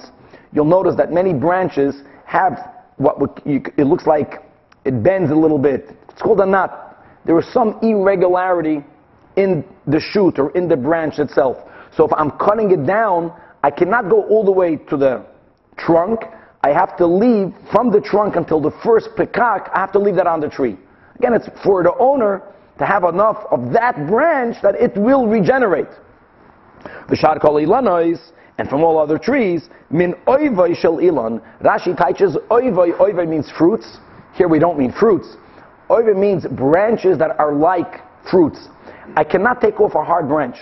you'll 0.52 0.64
notice 0.64 0.94
that 0.96 1.12
many 1.12 1.34
branches 1.34 2.02
have 2.24 2.58
what 2.96 3.16
it 3.46 3.86
looks 3.86 4.06
like 4.06 4.42
it 4.84 5.02
bends 5.02 5.30
a 5.30 5.34
little 5.34 5.58
bit. 5.58 5.90
It's 6.08 6.22
called 6.22 6.40
a 6.40 6.46
knot. 6.46 7.04
There 7.24 7.38
is 7.38 7.46
some 7.52 7.78
irregularity 7.82 8.84
in 9.36 9.64
the 9.86 10.00
shoot 10.00 10.38
or 10.38 10.50
in 10.56 10.68
the 10.68 10.76
branch 10.76 11.18
itself. 11.18 11.58
So 11.96 12.04
if 12.04 12.12
I'm 12.14 12.30
cutting 12.32 12.70
it 12.70 12.86
down, 12.86 13.32
I 13.62 13.70
cannot 13.70 14.08
go 14.08 14.22
all 14.24 14.44
the 14.44 14.52
way 14.52 14.76
to 14.76 14.96
the 14.96 15.26
trunk. 15.76 16.20
I 16.62 16.70
have 16.72 16.96
to 16.98 17.06
leave 17.06 17.54
from 17.72 17.90
the 17.90 18.00
trunk 18.00 18.36
until 18.36 18.60
the 18.60 18.72
first 18.82 19.10
pekak, 19.16 19.70
I 19.72 19.80
have 19.80 19.92
to 19.92 19.98
leave 19.98 20.16
that 20.16 20.26
on 20.26 20.40
the 20.40 20.48
tree. 20.48 20.76
Again, 21.16 21.34
it's 21.34 21.48
for 21.64 21.82
the 21.82 21.94
owner 21.98 22.42
to 22.78 22.86
have 22.86 23.04
enough 23.04 23.44
of 23.50 23.72
that 23.72 24.06
branch 24.06 24.56
that 24.62 24.74
it 24.76 24.96
will 24.96 25.26
regenerate. 25.26 25.88
V'shar 27.08 27.40
kol 27.40 27.54
ilanois, 27.54 28.18
and 28.58 28.68
from 28.68 28.82
all 28.82 28.98
other 28.98 29.18
trees, 29.18 29.68
min 29.90 30.14
oivoi 30.26 30.76
shel 30.76 30.98
ilan. 30.98 31.40
Rashi 31.62 31.96
teaches 31.96 32.36
oivoi, 32.50 32.96
oivoi 32.98 33.28
means 33.28 33.50
fruits. 33.56 33.98
Here 34.34 34.48
we 34.48 34.58
don't 34.58 34.78
mean 34.78 34.92
fruits. 34.92 35.36
Oivoi 35.90 36.16
means 36.16 36.46
branches 36.46 37.18
that 37.18 37.38
are 37.38 37.54
like 37.54 38.00
fruits. 38.30 38.68
I 39.16 39.24
cannot 39.24 39.60
take 39.60 39.80
off 39.80 39.94
a 39.94 40.04
hard 40.04 40.28
branch. 40.28 40.56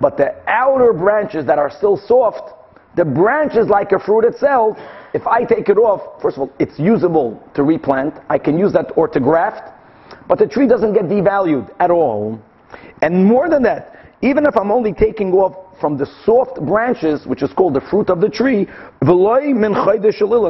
But 0.00 0.16
the 0.16 0.34
outer 0.48 0.92
branches 0.92 1.44
that 1.46 1.58
are 1.58 1.70
still 1.70 1.96
soft, 1.96 2.54
the 2.96 3.04
branch 3.04 3.54
is 3.54 3.68
like 3.68 3.92
a 3.92 3.98
fruit 3.98 4.24
itself. 4.24 4.78
If 5.12 5.26
I 5.26 5.44
take 5.44 5.68
it 5.68 5.76
off, 5.76 6.22
first 6.22 6.36
of 6.36 6.42
all, 6.42 6.52
it's 6.58 6.78
usable 6.78 7.42
to 7.54 7.62
replant. 7.62 8.14
I 8.28 8.38
can 8.38 8.58
use 8.58 8.72
that 8.72 8.92
or 8.96 9.08
to 9.08 9.20
graft. 9.20 9.70
But 10.26 10.38
the 10.38 10.46
tree 10.46 10.66
doesn't 10.66 10.94
get 10.94 11.04
devalued 11.04 11.70
at 11.80 11.90
all. 11.90 12.40
And 13.02 13.24
more 13.24 13.48
than 13.48 13.62
that, 13.64 13.96
even 14.22 14.46
if 14.46 14.56
I'm 14.56 14.70
only 14.70 14.92
taking 14.92 15.32
off 15.32 15.80
from 15.80 15.96
the 15.96 16.06
soft 16.24 16.60
branches, 16.60 17.26
which 17.26 17.42
is 17.42 17.52
called 17.52 17.74
the 17.74 17.80
fruit 17.80 18.10
of 18.10 18.20
the 18.20 18.28
tree, 18.28 18.68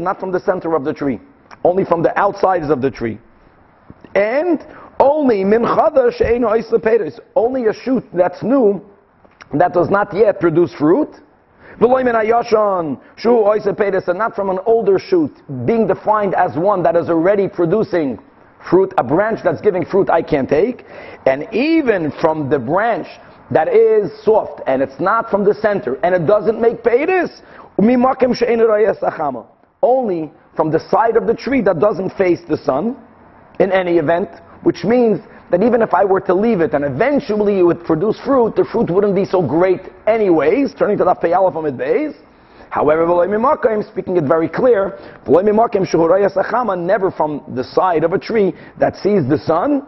not 0.01 0.21
from 0.21 0.33
the 0.33 0.41
center 0.45 0.75
of 0.75 0.85
the 0.85 0.93
tree, 0.93 1.21
only 1.65 1.85
from 1.85 2.03
the 2.03 2.19
outsides 2.19 2.69
of 2.69 2.83
the 2.83 2.91
tree. 2.91 3.19
And 4.15 4.67
only 4.99 5.45
only 7.37 7.67
a 7.67 7.73
shoot 7.73 8.05
that's 8.13 8.43
new, 8.43 8.85
that 9.55 9.73
does 9.73 9.91
not 9.91 10.15
yet 10.15 10.41
produce 10.41 10.73
fruit. 10.75 11.09
And 11.81 11.93
not 14.19 14.37
from 14.37 14.51
an 14.51 14.59
older 14.67 14.99
shoot, 14.99 15.33
being 15.67 15.87
defined 15.87 16.35
as 16.35 16.57
one 16.57 16.83
that 16.83 16.97
is 16.97 17.09
already 17.09 17.49
producing 17.49 18.19
fruit, 18.69 18.93
a 18.99 19.05
branch 19.05 19.41
that's 19.43 19.61
giving 19.61 19.85
fruit 19.87 20.11
I 20.11 20.23
can't 20.23 20.49
take, 20.49 20.85
and 21.27 21.49
even 21.53 22.13
from 22.21 22.51
the 22.51 22.59
branch 22.59 23.07
that 23.51 23.69
is 23.69 24.11
soft 24.23 24.61
and 24.67 24.83
it's 24.83 25.01
not 25.01 25.31
from 25.31 25.45
the 25.45 25.55
center 25.55 25.99
and 26.05 26.15
it 26.15 26.27
doesn't 26.27 26.61
make 26.61 26.83
peiris, 26.83 27.41
only 29.83 30.31
from 30.55 30.71
the 30.71 30.91
side 30.91 31.17
of 31.17 31.27
the 31.27 31.35
tree 31.35 31.63
that 31.63 31.79
doesn't 31.79 32.11
face 32.11 32.41
the 32.49 32.57
sun 32.59 32.97
in 33.59 33.73
any 33.73 33.97
event, 33.97 34.29
which 34.63 34.85
means 34.85 35.21
that 35.51 35.63
even 35.63 35.83
if 35.83 35.93
I 35.93 36.05
were 36.05 36.21
to 36.21 36.35
leave 36.35 36.61
it 36.61 36.75
and 36.75 36.85
eventually 36.85 37.59
it 37.59 37.63
would 37.63 37.85
produce 37.85 38.19
fruit, 38.21 38.55
the 38.55 38.65
fruit 38.65 38.89
wouldn't 38.89 39.15
be 39.15 39.25
so 39.25 39.43
great 39.43 39.81
anyways, 40.07 40.75
turning 40.75 40.97
to 40.99 41.05
the 41.05 41.15
Peyalaf 41.15 41.57
Amid 41.57 41.77
Beis. 41.77 42.15
However, 42.71 43.05
speaking 43.83 44.17
it 44.17 44.25
very 44.25 44.49
clear, 44.49 44.97
never 45.27 47.11
from 47.11 47.43
the 47.55 47.65
side 47.65 48.05
of 48.05 48.13
a 48.13 48.19
tree 48.19 48.55
that 48.79 48.97
sees 48.97 49.29
the 49.29 49.39
sun, 49.39 49.83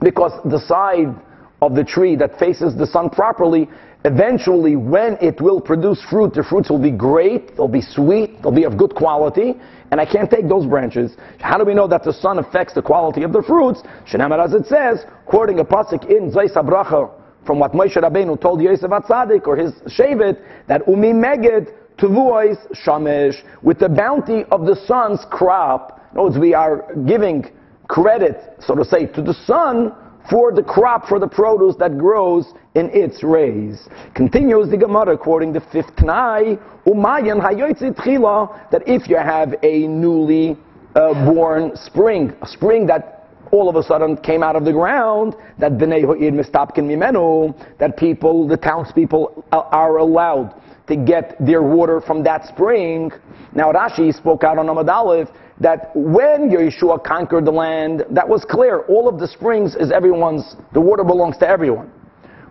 because 0.00 0.32
the 0.44 0.60
side 0.60 1.12
of 1.60 1.74
the 1.74 1.82
tree 1.82 2.14
that 2.14 2.38
faces 2.38 2.76
the 2.76 2.86
sun 2.86 3.10
properly, 3.10 3.68
eventually 4.04 4.76
when 4.76 5.18
it 5.20 5.40
will 5.40 5.60
produce 5.60 6.02
fruit, 6.08 6.34
the 6.34 6.44
fruits 6.44 6.70
will 6.70 6.82
be 6.82 6.90
great, 6.90 7.56
they'll 7.56 7.68
be 7.68 7.82
sweet, 7.82 8.42
they'll 8.42 8.52
be 8.52 8.64
of 8.64 8.76
good 8.76 8.94
quality, 8.94 9.54
and 9.90 10.00
I 10.00 10.06
can't 10.06 10.30
take 10.30 10.48
those 10.48 10.66
branches. 10.66 11.16
How 11.40 11.58
do 11.58 11.64
we 11.64 11.74
know 11.74 11.88
that 11.88 12.04
the 12.04 12.12
sun 12.12 12.38
affects 12.38 12.74
the 12.74 12.82
quality 12.82 13.22
of 13.22 13.32
the 13.32 13.42
fruits? 13.42 13.82
Shenamar 14.06 14.44
as 14.44 14.54
it 14.54 14.66
says, 14.66 15.04
quoting 15.26 15.60
a 15.60 15.64
pasuk 15.64 16.08
in 16.10 16.30
Zayis 16.30 16.54
Abracha, 16.54 17.10
from 17.46 17.58
what 17.58 17.72
Moshe 17.72 17.96
Rabbeinu 17.96 18.40
told 18.40 18.60
Yosef 18.60 18.90
Atzadik 18.90 19.46
or 19.46 19.56
his 19.56 19.72
Shevet, 19.86 20.38
that 20.66 20.86
Umi 20.86 21.12
Meged 21.12 21.72
Tuvuois 21.96 22.56
Shamesh, 22.84 23.42
with 23.62 23.78
the 23.78 23.88
bounty 23.88 24.44
of 24.50 24.66
the 24.66 24.76
sun's 24.86 25.24
crop. 25.30 26.00
In 26.12 26.18
other 26.18 26.28
words, 26.28 26.38
we 26.38 26.54
are 26.54 26.94
giving 27.06 27.50
credit, 27.88 28.38
so 28.60 28.74
to 28.74 28.84
say, 28.84 29.06
to 29.06 29.22
the 29.22 29.32
sun 29.32 29.94
for 30.30 30.52
the 30.52 30.62
crop, 30.62 31.08
for 31.08 31.18
the 31.18 31.26
produce 31.26 31.76
that 31.76 31.96
grows 31.96 32.52
in 32.74 32.90
its 32.90 33.22
rays. 33.22 33.88
Continues 34.14 34.70
the 34.70 34.76
Gemara 34.76 35.16
quoting 35.16 35.52
the 35.52 35.60
fifth 35.60 35.94
Tanai, 35.96 36.58
Umayan 36.86 37.40
Hayotzit 37.40 38.70
that 38.70 38.82
if 38.86 39.08
you 39.08 39.16
have 39.16 39.54
a 39.62 39.86
newly 39.86 40.56
uh, 40.94 41.14
born 41.24 41.72
spring, 41.76 42.34
a 42.42 42.46
spring 42.46 42.86
that 42.86 43.26
all 43.50 43.68
of 43.68 43.76
a 43.76 43.82
sudden 43.82 44.16
came 44.18 44.42
out 44.42 44.56
of 44.56 44.64
the 44.64 44.72
ground, 44.72 45.34
that 45.58 45.72
Bnei 45.72 46.04
Ho'ir 46.04 46.32
Mistapkin 46.32 46.84
Mimenu, 46.84 47.54
that 47.78 47.96
people, 47.96 48.46
the 48.46 48.56
townspeople 48.56 49.44
are 49.52 49.96
allowed 49.96 50.60
to 50.86 50.96
get 50.96 51.36
their 51.44 51.62
water 51.62 52.00
from 52.00 52.22
that 52.24 52.46
spring. 52.46 53.10
Now 53.54 53.72
Rashi 53.72 54.14
spoke 54.14 54.44
out 54.44 54.58
on 54.58 54.66
Amad 54.66 54.88
Aleph 54.88 55.28
that 55.60 55.90
when 55.94 56.50
Yeshua 56.50 57.02
conquered 57.02 57.44
the 57.44 57.50
land, 57.50 58.04
that 58.10 58.28
was 58.28 58.44
clear. 58.48 58.80
All 58.82 59.08
of 59.08 59.18
the 59.18 59.26
springs 59.26 59.74
is 59.74 59.90
everyone's, 59.90 60.56
the 60.72 60.80
water 60.80 61.04
belongs 61.04 61.36
to 61.38 61.48
everyone. 61.48 61.90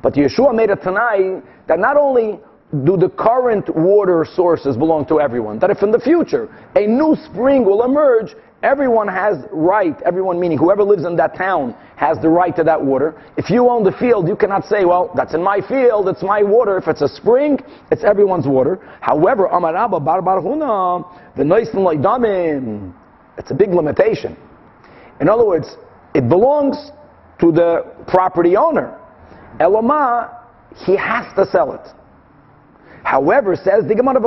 But 0.02 0.14
Yeshua 0.14 0.56
made 0.56 0.70
a 0.70 0.76
Tanai 0.76 1.42
that 1.68 1.80
not 1.80 1.98
only 1.98 2.40
do 2.84 2.98
the 2.98 3.10
current 3.10 3.74
water 3.76 4.26
sources 4.36 4.76
belong 4.76 5.06
to 5.06 5.22
everyone, 5.22 5.58
that 5.60 5.70
if 5.70 5.84
in 5.84 5.92
the 5.92 6.00
future 6.00 6.50
a 6.76 6.86
new 6.86 7.16
spring 7.26 7.64
will 7.64 7.84
emerge, 7.84 8.36
everyone 8.64 9.08
has 9.08 9.38
right, 9.52 9.96
everyone 10.04 10.40
meaning 10.40 10.58
whoever 10.58 10.84
lives 10.84 11.06
in 11.06 11.16
that 11.18 11.36
town 11.36 11.76
has 11.96 12.20
the 12.22 12.30
right 12.30 12.56
to 12.56 12.64
that 12.64 12.84
water. 12.84 13.22
If 13.38 13.50
you 13.50 13.70
own 13.70 13.84
the 13.84 13.92
field, 13.92 14.28
you 14.28 14.36
cannot 14.36 14.66
say, 14.66 14.86
well, 14.86 15.12
that's 15.16 15.34
in 15.34 15.44
my 15.44 15.62
field, 15.68 16.10
it's 16.10 16.24
my 16.24 16.44
water. 16.44 16.78
If 16.78 16.88
it's 16.88 17.02
a 17.02 17.08
spring, 17.08 17.60
it's 17.92 18.04
everyone's 18.04 18.48
water. 18.48 18.80
However, 19.02 19.48
Amarabba 19.48 20.04
Bar 20.04 20.22
Barhuna, 20.22 21.36
the 21.36 21.44
Noisin 21.44 21.76
Loidamim, 21.76 22.94
it's 23.38 23.52
a 23.52 23.56
big 23.56 23.70
limitation. 23.70 24.38
In 25.20 25.30
other 25.30 25.46
words, 25.46 25.76
it 26.14 26.28
belongs 26.28 26.92
to 27.40 27.52
the 27.52 27.86
property 28.08 28.56
owner. 28.56 29.00
Eloma, 29.60 30.44
he 30.86 30.96
has 30.96 31.34
to 31.36 31.46
sell 31.52 31.74
it. 31.74 31.88
However, 33.08 33.56
says 33.56 33.88
the 33.88 33.96
Gemara 33.96 34.20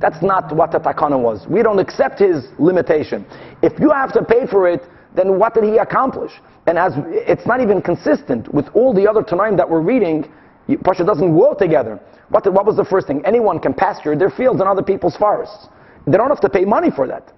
that's 0.00 0.22
not 0.22 0.56
what 0.56 0.72
the 0.72 0.78
takana 0.78 1.20
was. 1.20 1.46
We 1.46 1.62
don't 1.62 1.78
accept 1.78 2.18
his 2.18 2.48
limitation. 2.58 3.26
If 3.62 3.78
you 3.78 3.90
have 3.90 4.14
to 4.14 4.24
pay 4.24 4.46
for 4.46 4.66
it, 4.66 4.82
then 5.14 5.38
what 5.38 5.52
did 5.52 5.64
he 5.64 5.76
accomplish? 5.76 6.32
And 6.66 6.78
as 6.78 6.94
it's 6.96 7.46
not 7.46 7.60
even 7.60 7.82
consistent 7.82 8.52
with 8.54 8.68
all 8.72 8.94
the 8.94 9.06
other 9.06 9.20
Tanaim 9.22 9.58
that 9.58 9.68
we're 9.68 9.82
reading, 9.82 10.24
Pasha 10.84 11.04
doesn't 11.04 11.36
go 11.36 11.52
together. 11.52 12.00
What, 12.30 12.50
what 12.50 12.64
was 12.64 12.76
the 12.76 12.84
first 12.86 13.08
thing? 13.08 13.20
Anyone 13.26 13.60
can 13.60 13.74
pasture 13.74 14.16
their 14.16 14.30
fields 14.30 14.60
and 14.60 14.68
other 14.68 14.82
people's 14.82 15.16
forests. 15.18 15.68
They 16.06 16.16
don't 16.16 16.30
have 16.30 16.40
to 16.40 16.48
pay 16.48 16.64
money 16.64 16.90
for 16.90 17.06
that. 17.08 17.30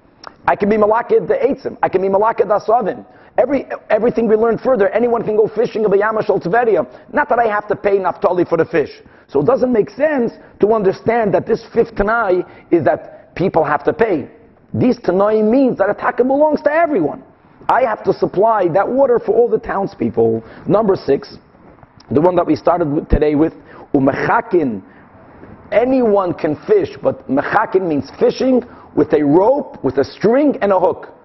I 0.47 0.55
can 0.55 0.69
be 0.69 0.77
malakid 0.77 1.27
the 1.27 1.35
eitzim. 1.35 1.79
I 1.83 1.88
can 1.88 2.01
be 2.01 2.09
malakid 2.09 2.47
asavim. 2.47 3.05
Every, 3.38 3.66
everything 3.90 4.29
we 4.29 4.37
learn 4.37 4.57
further, 4.57 4.88
anyone 4.88 5.22
can 5.22 5.37
go 5.37 5.46
fishing 5.46 5.85
of 5.85 5.90
the 5.90 5.99
Yamashal 5.99 6.42
Tveria. 6.42 6.87
Not 7.12 7.29
that 7.29 7.38
I 7.38 7.46
have 7.46 7.68
to 7.68 7.77
pay 7.77 7.99
Naphtali 7.99 8.44
for 8.44 8.57
the 8.57 8.64
fish. 8.64 9.03
So 9.29 9.40
it 9.40 9.46
doesn't 9.46 9.72
make 9.72 9.90
sense 9.90 10.33
to 10.61 10.72
understand 10.72 11.35
that 11.35 11.46
this 11.46 11.64
fifth 11.75 11.96
Tanai 11.96 12.44
is 12.70 12.85
that 12.85 13.35
people 13.35 13.62
have 13.62 13.85
to 13.85 13.92
pay. 13.92 14.31
These 14.72 14.99
Tanai 14.99 15.42
means 15.42 15.79
that 15.79 15.94
Ataka 15.94 16.27
belongs 16.27 16.62
to 16.62 16.72
everyone. 16.72 17.22
I 17.68 17.83
have 17.83 18.03
to 18.05 18.12
supply 18.12 18.68
that 18.68 18.88
water 18.88 19.18
for 19.18 19.35
all 19.35 19.49
the 19.49 19.59
townspeople. 19.59 20.42
Number 20.66 20.96
six, 20.96 21.37
the 22.11 22.20
one 22.20 22.37
that 22.37 22.46
we 22.46 22.57
started 22.57 22.88
with 22.90 23.09
today 23.09 23.35
with, 23.35 23.53
Umechakin. 23.92 24.83
Anyone 25.72 26.33
can 26.33 26.57
fish, 26.66 26.90
but 27.03 27.29
mechakin 27.29 27.87
means 27.88 28.11
fishing 28.20 28.62
with 28.94 29.12
a 29.12 29.22
rope, 29.22 29.83
with 29.83 29.99
a 29.99 30.05
string, 30.05 30.57
and 30.62 30.72
a 30.72 30.79
hook. 30.79 31.16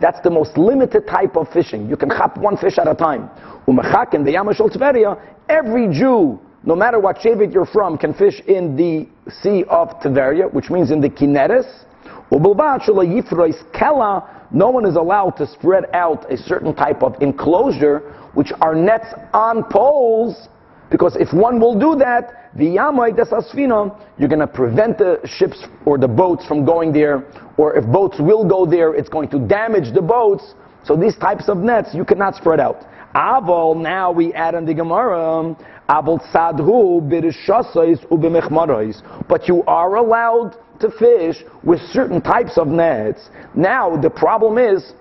That's 0.00 0.20
the 0.20 0.30
most 0.30 0.58
limited 0.58 1.06
type 1.06 1.36
of 1.36 1.48
fishing. 1.52 1.88
You 1.88 1.96
can 1.96 2.10
chop 2.10 2.36
one 2.36 2.56
fish 2.56 2.78
at 2.78 2.88
a 2.88 2.94
time. 2.94 3.30
Umechakin, 3.66 4.24
the 4.24 4.32
Yamashal 4.32 4.70
Tveria, 4.74 5.20
every 5.48 5.88
Jew, 5.92 6.38
no 6.64 6.74
matter 6.74 6.98
what 6.98 7.18
Shevet 7.18 7.52
you're 7.52 7.66
from, 7.66 7.96
can 7.98 8.14
fish 8.14 8.40
in 8.46 8.76
the 8.76 9.06
Sea 9.42 9.64
of 9.68 9.90
Tveria, 10.00 10.52
which 10.52 10.70
means 10.70 10.90
in 10.90 11.00
the 11.00 11.08
Kineres. 11.08 11.84
No 14.50 14.70
one 14.70 14.86
is 14.86 14.96
allowed 14.96 15.36
to 15.38 15.46
spread 15.46 15.84
out 15.92 16.30
a 16.32 16.36
certain 16.36 16.74
type 16.74 17.02
of 17.02 17.20
enclosure, 17.20 18.00
which 18.34 18.52
are 18.60 18.74
nets 18.74 19.06
on 19.32 19.64
poles, 19.64 20.48
because 20.94 21.16
if 21.16 21.32
one 21.32 21.58
will 21.58 21.76
do 21.76 21.96
that, 21.96 22.52
the 22.54 22.66
you're 24.16 24.28
going 24.28 24.38
to 24.38 24.46
prevent 24.46 24.96
the 24.96 25.18
ships 25.24 25.66
or 25.84 25.98
the 25.98 26.06
boats 26.06 26.46
from 26.46 26.64
going 26.64 26.92
there, 26.92 27.26
or 27.56 27.74
if 27.74 27.84
boats 27.84 28.20
will 28.20 28.48
go 28.48 28.64
there, 28.64 28.94
it's 28.94 29.08
going 29.08 29.28
to 29.30 29.40
damage 29.40 29.92
the 29.92 30.00
boats. 30.00 30.54
So 30.84 30.94
these 30.94 31.16
types 31.16 31.48
of 31.48 31.56
nets 31.58 31.88
you 31.94 32.04
cannot 32.04 32.36
spread 32.36 32.60
out. 32.60 32.86
Aval, 33.12 33.76
now 33.76 34.12
we 34.12 34.32
add 34.34 34.54
in 34.54 34.66
the 34.66 34.72
Gemara, 34.72 35.56
Aval 35.88 36.20
sadhu 36.30 37.00
b'rishasais 37.00 38.06
ub'mechmarais. 38.12 39.26
But 39.28 39.48
you 39.48 39.64
are 39.64 39.96
allowed 39.96 40.56
to 40.78 40.92
fish 40.92 41.42
with 41.64 41.80
certain 41.90 42.20
types 42.20 42.56
of 42.56 42.68
nets. 42.68 43.30
Now 43.56 43.96
the 43.96 44.10
problem 44.10 44.58
is, 44.58 44.92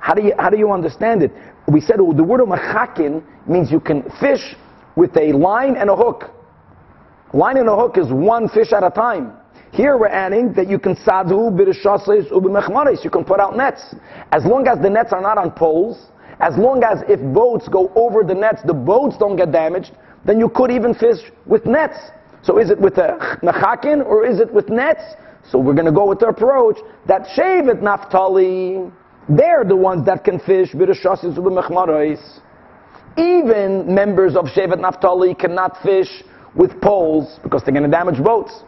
how 0.00 0.14
do 0.14 0.22
you, 0.22 0.32
how 0.38 0.48
do 0.48 0.56
you 0.56 0.72
understand 0.72 1.22
it? 1.22 1.32
We 1.68 1.82
said 1.82 1.98
the 1.98 2.24
word 2.24 2.40
machakin 2.40 3.22
means 3.46 3.70
you 3.70 3.80
can 3.80 4.04
fish 4.20 4.56
with 4.96 5.16
a 5.16 5.32
line 5.32 5.76
and 5.76 5.90
a 5.90 5.96
hook. 5.96 6.30
Line 7.32 7.56
and 7.56 7.68
a 7.68 7.76
hook 7.76 7.98
is 7.98 8.12
one 8.12 8.48
fish 8.48 8.72
at 8.72 8.84
a 8.84 8.90
time. 8.90 9.32
Here 9.72 9.98
we're 9.98 10.06
adding 10.06 10.52
that 10.52 10.68
you 10.68 10.78
can 10.78 10.94
sadhu 10.94 11.50
b'rishasais 11.50 12.30
ub'mechmarais. 12.30 13.02
You 13.02 13.10
can 13.10 13.24
put 13.24 13.40
out 13.40 13.56
nets. 13.56 13.94
As 14.30 14.44
long 14.44 14.68
as 14.68 14.78
the 14.78 14.88
nets 14.88 15.12
are 15.12 15.20
not 15.20 15.36
on 15.36 15.50
poles, 15.50 16.10
as 16.38 16.56
long 16.56 16.84
as 16.84 17.02
if 17.08 17.20
boats 17.34 17.66
go 17.66 17.90
over 17.96 18.22
the 18.22 18.34
nets, 18.34 18.62
the 18.64 18.74
boats 18.74 19.16
don't 19.18 19.34
get 19.34 19.50
damaged, 19.50 19.90
then 20.24 20.38
you 20.38 20.48
could 20.48 20.70
even 20.70 20.94
fish 20.94 21.18
with 21.44 21.66
nets. 21.66 21.96
So 22.42 22.58
is 22.58 22.70
it 22.70 22.78
with 22.78 22.98
a 22.98 23.38
mechakin 23.42 24.04
or 24.06 24.24
is 24.24 24.38
it 24.38 24.52
with 24.52 24.68
nets? 24.68 25.02
So 25.50 25.58
we're 25.58 25.74
going 25.74 25.86
to 25.86 25.92
go 25.92 26.06
with 26.06 26.20
the 26.20 26.28
approach 26.28 26.78
that 27.06 27.22
Shevet 27.36 27.80
Naftali, 27.80 28.92
they're 29.28 29.64
the 29.64 29.74
ones 29.74 30.06
that 30.06 30.22
can 30.22 30.38
fish 30.38 30.72
b'rishasais 30.72 31.36
ub'mechmarais. 31.36 32.40
Even 33.16 33.94
members 33.94 34.36
of 34.36 34.46
Shevet 34.46 34.80
Naftali 34.80 35.38
cannot 35.38 35.80
fish 35.82 36.22
with 36.54 36.80
poles 36.80 37.38
because 37.42 37.62
they're 37.64 37.74
going 37.74 37.84
to 37.84 37.90
damage 37.90 38.22
boats. 38.22 38.62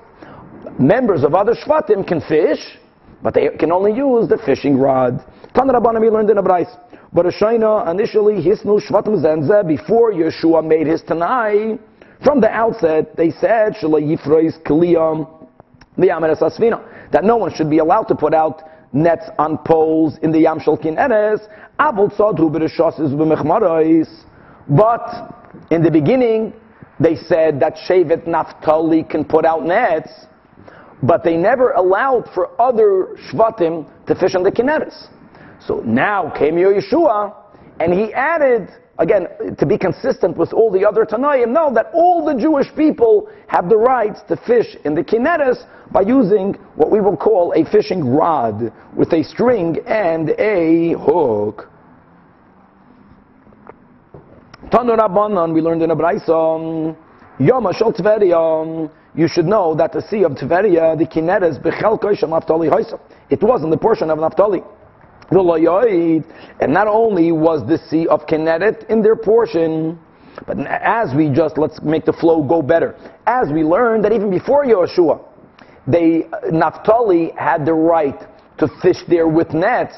Members 0.79 1.25
of 1.25 1.35
other 1.35 1.55
Shvatim 1.55 2.07
can 2.07 2.21
fish, 2.21 2.79
but 3.23 3.35
they 3.35 3.49
can 3.59 3.73
only 3.73 3.93
use 3.93 4.29
the 4.29 4.39
fishing 4.45 4.79
rod. 4.79 5.25
Tan 5.55 5.69
Rabbanim 5.69 6.01
we 6.01 6.11
learned 6.11 6.31
in 6.31 6.39
a 6.39 6.43
Braisa. 6.43 6.79
But 7.13 7.27
Ashayna 7.27 7.91
initially 7.91 8.35
hisnu 8.35 8.81
Shvatim 8.87 9.25
Zenze 9.25 9.67
before 9.67 10.13
Yeshua 10.13 10.67
made 10.67 10.87
his 10.87 11.03
Tanai. 11.03 11.79
From 12.23 12.41
the 12.41 12.49
outset, 12.49 13.17
they 13.17 13.31
said 13.31 13.75
Shala 13.75 14.01
Yifreis 14.03 14.61
Kaliyam 14.63 15.49
Asfina 15.99 17.11
that 17.11 17.25
no 17.25 17.37
one 17.37 17.55
should 17.55 17.71
be 17.71 17.79
allowed 17.79 18.05
to 18.05 18.15
put 18.15 18.35
out 18.35 18.63
nets 18.93 19.25
on 19.39 19.59
poles 19.59 20.19
in 20.23 20.33
the 20.33 20.41
Yam 20.41 20.61
Shalkin 20.61 20.99
Eres. 20.99 21.41
Avol 21.79 22.15
Tzadhu 22.15 22.51
B'Rishas 22.51 22.99
B'Mechmarais. 22.99 24.26
But 24.69 25.35
in 25.71 25.83
the 25.83 25.91
beginning, 25.91 26.53
they 26.99 27.17
said 27.17 27.61
that 27.61 27.77
Shevet 27.89 28.27
Naphtali 28.27 29.03
can 29.03 29.25
put 29.25 29.45
out 29.45 29.65
nets, 29.65 30.11
but 31.03 31.23
they 31.23 31.37
never 31.37 31.73
allowed 31.73 32.29
for 32.35 32.61
other 32.61 33.17
Shvatim 33.29 33.89
to 34.07 34.15
fish 34.15 34.35
on 34.35 34.43
the 34.43 34.51
Kineres. 34.51 35.09
So 35.67 35.81
now 35.81 36.31
came 36.31 36.55
Yeshua, 36.55 37.35
and 37.81 37.93
he 37.93 38.13
added, 38.15 38.71
again, 38.99 39.27
to 39.59 39.67
be 39.67 39.77
consistent 39.77 40.37
with 40.37 40.53
all 40.53 40.71
the 40.71 40.87
other 40.87 41.05
Tanaim, 41.05 41.49
no, 41.49 41.73
that 41.75 41.91
all 41.93 42.25
the 42.25 42.35
Jewish 42.41 42.75
people 42.75 43.29
have 43.49 43.69
the 43.69 43.77
right 43.77 44.17
to 44.29 44.37
fish 44.37 44.77
in 44.85 44.95
the 44.95 45.05
Kineres 45.05 45.65
by 45.93 46.01
using 46.01 46.55
what 46.77 46.91
we 46.91 47.01
will 47.01 47.17
call 47.17 47.53
a 47.55 47.65
fishing 47.71 48.15
rod 48.15 48.73
with 48.97 49.13
a 49.13 49.23
string 49.23 49.79
and 49.87 50.31
a 50.39 50.93
hook. 50.95 51.69
Tanu 54.71 54.97
Rabbanan, 54.97 55.55
we 55.55 55.61
learned 55.61 55.83
in 55.83 55.93
a 55.93 55.97
Braisa, 55.97 56.97
Yom 57.39 57.65
Tveria, 57.65 58.91
you 59.15 59.29
should 59.29 59.47
know 59.47 59.77
that 59.77 59.93
the 59.93 60.03
sea 60.03 60.25
of 60.25 60.33
Tveria, 60.33 60.99
the 60.99 61.07
Kineres, 61.07 61.63
Bechel 61.63 62.01
Hoisa. 62.01 63.01
It 63.31 63.43
was 63.43 63.63
in 63.63 63.71
the 63.71 63.77
portion 63.77 64.11
of 64.11 64.19
Naftali. 64.19 64.65
And 65.31 66.73
not 66.73 66.89
only 66.89 67.31
was 67.31 67.67
the 67.69 67.79
sea 67.79 68.09
of 68.09 68.27
Kinneret 68.27 68.91
in 68.91 69.03
their 69.03 69.15
portion, 69.15 70.01
but 70.47 70.59
as 70.67 71.15
we 71.15 71.31
just, 71.31 71.59
let's 71.59 71.81
make 71.83 72.05
the 72.05 72.13
flow 72.13 72.43
go 72.43 72.61
better. 72.61 72.97
As 73.27 73.49
we 73.53 73.63
learned 73.63 74.05
that 74.05 74.13
even 74.13 74.31
before 74.31 74.65
Yeshua, 74.65 75.25
they, 75.87 76.25
uh, 76.25 76.51
Naphtali 76.51 77.33
had 77.39 77.65
the 77.65 77.73
right 77.73 78.21
to 78.59 78.69
fish 78.83 78.99
there 79.09 79.29
with 79.29 79.55
nets. 79.55 79.95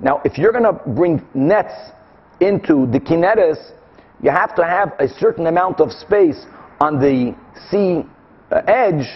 Now, 0.00 0.20
if 0.24 0.36
you're 0.36 0.52
going 0.52 0.64
to 0.64 0.78
bring 0.90 1.26
nets 1.34 1.72
into 2.40 2.86
the 2.86 3.00
Kineres, 3.00 3.72
you 4.22 4.30
have 4.30 4.54
to 4.56 4.64
have 4.64 4.92
a 4.98 5.08
certain 5.08 5.46
amount 5.46 5.80
of 5.80 5.92
space 5.92 6.46
on 6.80 6.98
the 6.98 7.34
sea 7.70 8.02
uh, 8.50 8.62
edge, 8.66 9.06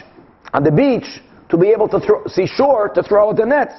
on 0.53 0.63
the 0.63 0.71
beach, 0.71 1.21
to 1.49 1.57
be 1.57 1.69
able 1.69 1.89
to 1.89 2.01
throw, 2.01 2.27
see 2.27 2.47
shore 2.47 2.89
to 2.91 3.03
throw 3.03 3.29
out 3.29 3.37
the 3.37 3.47
nets. 3.47 3.75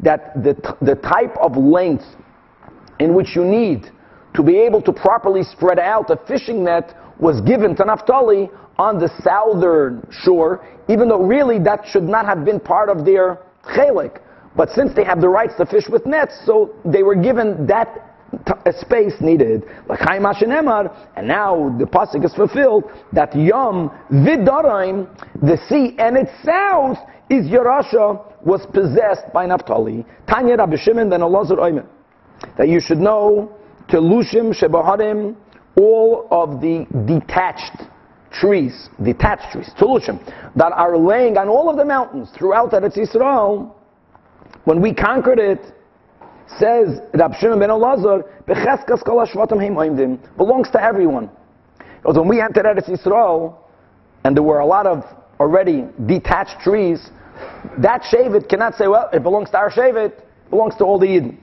That 0.00 0.42
the, 0.42 0.76
the 0.82 0.94
type 0.96 1.36
of 1.40 1.56
length 1.56 2.04
in 2.98 3.14
which 3.14 3.34
you 3.34 3.44
need 3.44 3.90
to 4.34 4.42
be 4.42 4.58
able 4.58 4.82
to 4.82 4.92
properly 4.92 5.42
spread 5.42 5.78
out 5.78 6.10
a 6.10 6.16
fishing 6.26 6.64
net 6.64 6.94
was 7.18 7.40
given 7.42 7.76
to 7.76 7.84
Naphtali 7.84 8.50
on 8.78 8.98
the 8.98 9.08
southern 9.22 10.06
shore, 10.10 10.66
even 10.88 11.08
though 11.08 11.22
really 11.22 11.58
that 11.60 11.86
should 11.86 12.04
not 12.04 12.26
have 12.26 12.44
been 12.44 12.58
part 12.58 12.88
of 12.88 13.04
their 13.04 13.38
chelik. 13.64 14.20
But 14.56 14.70
since 14.70 14.92
they 14.94 15.04
have 15.04 15.20
the 15.20 15.28
rights 15.28 15.54
to 15.56 15.66
fish 15.66 15.88
with 15.88 16.04
nets, 16.06 16.34
so 16.44 16.74
they 16.84 17.02
were 17.02 17.14
given 17.14 17.66
that 17.66 18.12
t- 18.46 18.52
uh, 18.66 18.72
space 18.80 19.14
needed. 19.20 19.64
And 19.88 21.28
now 21.28 21.76
the 21.78 21.86
pasuk 21.86 22.24
is 22.24 22.34
fulfilled 22.34 22.84
that 23.12 23.34
Yom 23.34 23.90
Vidaraim, 24.10 25.08
the 25.40 25.56
sea 25.68 25.96
and 25.98 26.16
its 26.16 26.30
south 26.44 26.98
is 27.30 27.46
Yerusha 27.46 28.44
was 28.44 28.66
possessed 28.66 29.32
by 29.32 29.46
Naphtali. 29.46 30.04
Tanya 30.28 30.56
Rabbi 30.56 30.76
Shimon 30.76 31.08
ben 31.08 31.20
Elazar 31.20 31.58
Oymen. 31.58 31.86
That 32.58 32.68
you 32.68 32.80
should 32.80 32.98
know 32.98 33.56
Telushim 33.88 34.52
Shebaharim, 34.52 35.36
all 35.76 36.26
of 36.30 36.60
the 36.60 36.86
detached 37.06 37.88
trees, 38.30 38.88
detached 39.02 39.52
trees, 39.52 39.70
Telushim, 39.78 40.18
that 40.56 40.72
are 40.72 40.96
laying 40.98 41.38
on 41.38 41.48
all 41.48 41.70
of 41.70 41.76
the 41.76 41.84
mountains 41.84 42.30
throughout 42.36 42.72
Eretz 42.72 42.96
Yisrael 42.98 43.72
when 44.64 44.80
we 44.80 44.94
conquered 44.94 45.38
it, 45.38 45.60
says 46.58 47.00
Rab 47.14 47.34
Shimon 47.34 47.58
ben 47.58 47.70
Elazar, 47.70 48.24
"Becheskas 48.46 49.02
kol 49.04 49.24
belongs 50.36 50.70
to 50.70 50.82
everyone. 50.82 51.30
Because 51.96 52.18
when 52.18 52.28
we 52.28 52.40
entered 52.40 52.66
Eretz 52.66 52.88
Yisrael, 52.88 53.54
and 54.24 54.36
there 54.36 54.42
were 54.42 54.58
a 54.58 54.66
lot 54.66 54.86
of 54.86 55.04
already 55.40 55.86
detached 56.06 56.60
trees, 56.60 57.10
that 57.78 58.02
Shevet 58.02 58.48
cannot 58.48 58.74
say, 58.74 58.88
well, 58.88 59.08
it 59.12 59.22
belongs 59.22 59.50
to 59.50 59.58
our 59.58 59.70
Shevet, 59.70 60.12
it 60.12 60.50
belongs 60.50 60.76
to 60.76 60.84
all 60.84 60.98
the 60.98 61.06
Eden. 61.06 61.38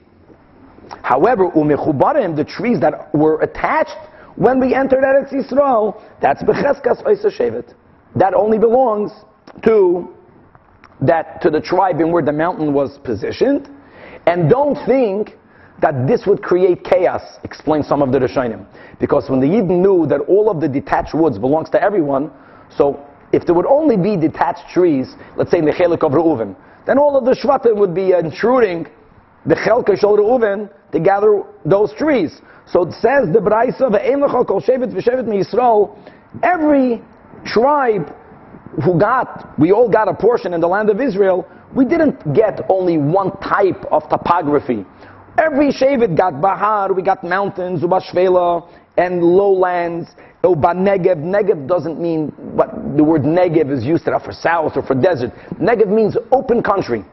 However, 1.02 1.50
umechubarim, 1.50 2.36
the 2.36 2.44
trees 2.44 2.80
that 2.80 3.14
were 3.14 3.40
attached 3.40 3.96
when 4.36 4.60
we 4.60 4.74
entered 4.74 5.02
Eretz 5.04 5.32
Yisrael, 5.32 6.00
that's 6.20 6.42
becheskas 6.42 7.02
oisa 7.04 7.26
Shevet. 7.26 7.74
That 8.16 8.34
only 8.34 8.58
belongs 8.58 9.12
to 9.64 10.14
that 11.02 11.40
to 11.42 11.50
the 11.50 11.60
tribe 11.60 12.00
in 12.00 12.10
where 12.12 12.22
the 12.22 12.32
mountain 12.32 12.72
was 12.72 12.98
positioned, 12.98 13.68
and 14.26 14.50
don't 14.50 14.76
think 14.86 15.36
that 15.80 16.06
this 16.06 16.26
would 16.26 16.42
create 16.42 16.84
chaos, 16.84 17.22
explain 17.42 17.82
some 17.82 18.02
of 18.02 18.12
the 18.12 18.18
Rishonim. 18.18 18.66
Because 18.98 19.30
when 19.30 19.40
the 19.40 19.46
Yidden 19.46 19.80
knew 19.80 20.06
that 20.06 20.20
all 20.28 20.50
of 20.50 20.60
the 20.60 20.68
detached 20.68 21.14
woods 21.14 21.38
belongs 21.38 21.70
to 21.70 21.82
everyone, 21.82 22.30
so 22.76 23.04
if 23.32 23.46
there 23.46 23.54
would 23.54 23.66
only 23.66 23.96
be 23.96 24.16
detached 24.16 24.68
trees, 24.68 25.14
let's 25.36 25.50
say 25.50 25.58
in 25.58 25.64
the 25.64 25.72
Chelik 25.72 26.02
of 26.02 26.12
Reuven, 26.12 26.54
then 26.86 26.98
all 26.98 27.16
of 27.16 27.24
the 27.24 27.32
Shvatim 27.32 27.76
would 27.76 27.94
be 27.94 28.12
intruding 28.12 28.86
the 29.46 29.54
Chelka 29.54 29.98
Shol 29.98 30.18
Reuven 30.18 30.70
to 30.92 31.00
gather 31.00 31.42
those 31.64 31.92
trees. 31.94 32.42
So 32.66 32.82
it 32.82 32.92
says 32.92 33.32
the 33.32 33.40
Braisa, 33.40 33.90
kol 34.46 34.60
shevet 34.60 34.92
v'shevet 34.92 35.26
Yisrael, 35.26 35.96
every 36.42 37.02
tribe 37.46 38.14
who 38.84 38.98
got, 38.98 39.58
we 39.58 39.72
all 39.72 39.88
got 39.88 40.08
a 40.08 40.14
portion 40.14 40.54
in 40.54 40.60
the 40.60 40.68
land 40.68 40.90
of 40.90 41.00
Israel, 41.00 41.46
we 41.74 41.84
didn't 41.84 42.34
get 42.34 42.60
only 42.68 42.98
one 42.98 43.30
type 43.40 43.84
of 43.90 44.08
topography. 44.08 44.84
Every 45.38 45.72
Shevet 45.72 46.16
got 46.16 46.40
Bahar, 46.40 46.92
we 46.92 47.02
got 47.02 47.22
mountains, 47.24 47.82
Ubashvela, 47.82 48.68
and 48.96 49.22
lowlands. 49.22 50.10
Uba 50.42 50.68
Negev. 50.68 51.18
Negev 51.18 51.68
doesn't 51.68 52.00
mean 52.00 52.28
what 52.54 52.70
the 52.96 53.04
word 53.04 53.22
Negev 53.22 53.70
is 53.70 53.84
used 53.84 54.04
for 54.04 54.32
south 54.32 54.76
or 54.76 54.82
for 54.82 54.94
desert. 54.94 55.32
Negev 55.60 55.88
means 55.88 56.16
open 56.32 56.62
country, 56.62 57.04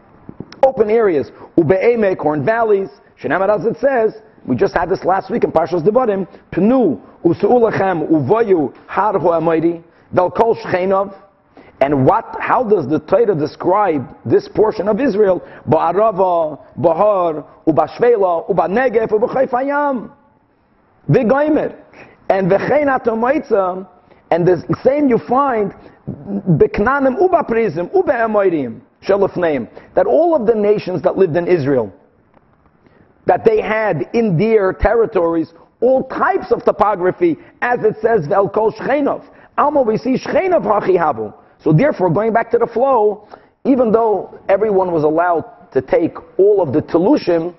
open 0.65 0.89
areas. 0.89 1.31
Ube'eme, 1.57 2.17
corn 2.17 2.45
valleys. 2.45 2.89
Shenamar 3.21 3.49
as 3.49 3.65
it 3.65 3.77
says, 3.79 4.21
we 4.45 4.55
just 4.55 4.73
had 4.73 4.89
this 4.89 5.03
last 5.03 5.29
week 5.29 5.43
in 5.43 5.51
Parshas 5.51 5.83
Devarim. 5.83 6.27
Penu, 6.51 7.01
usu'ulachem, 7.23 8.09
uvoyu, 8.09 8.73
har 8.87 9.19
ho'amoidi, 9.19 9.83
vel 10.11 10.31
kol 10.31 10.55
shchenov, 10.55 11.13
and 11.79 12.05
what? 12.05 12.35
How 12.39 12.63
does 12.63 12.87
the 12.87 12.99
Torah 12.99 13.35
describe 13.35 14.07
this 14.25 14.47
portion 14.47 14.87
of 14.87 14.99
Israel? 14.99 15.41
Ba'arava, 15.69 16.59
Bahar, 16.75 17.45
Ubashvela, 17.67 18.49
Ubanegev, 18.49 19.09
Ubachayfayam. 19.09 20.11
V'goimer. 21.09 21.75
And 22.29 22.49
v'chein 22.51 22.87
atomoitza, 22.87 23.87
and 24.31 24.47
the 24.47 24.63
same 24.83 25.07
you 25.07 25.19
find, 25.19 25.73
Beknanim 26.09 27.19
Ubaprizim, 27.19 27.93
Ube'amoirim, 27.93 28.81
Shelifneim, 29.03 29.69
that 29.93 30.07
all 30.07 30.35
of 30.35 30.47
the 30.47 30.55
nations 30.55 31.03
that 31.03 31.15
lived 31.15 31.35
in 31.35 31.47
Israel, 31.47 31.93
that 33.27 33.45
they 33.45 33.61
had 33.61 34.09
in 34.13 34.37
their 34.37 34.73
territories 34.73 35.53
all 35.79 36.07
types 36.07 36.51
of 36.51 36.63
topography, 36.65 37.37
as 37.61 37.83
it 37.83 37.95
says, 38.01 38.27
Velkol 38.27 38.75
Shchenov. 38.75 39.23
Alma, 39.57 39.83
we 39.83 39.97
see 39.97 40.15
Shchenov 40.17 40.63
Hachihabu. 40.63 41.33
So 41.63 41.73
therefore, 41.73 42.09
going 42.09 42.33
back 42.33 42.51
to 42.51 42.57
the 42.57 42.67
flow, 42.67 43.27
even 43.65 43.91
though 43.91 44.39
everyone 44.49 44.91
was 44.91 45.03
allowed 45.03 45.71
to 45.73 45.81
take 45.81 46.15
all 46.39 46.61
of 46.61 46.73
the 46.73 46.81
Telushim, 46.81 47.55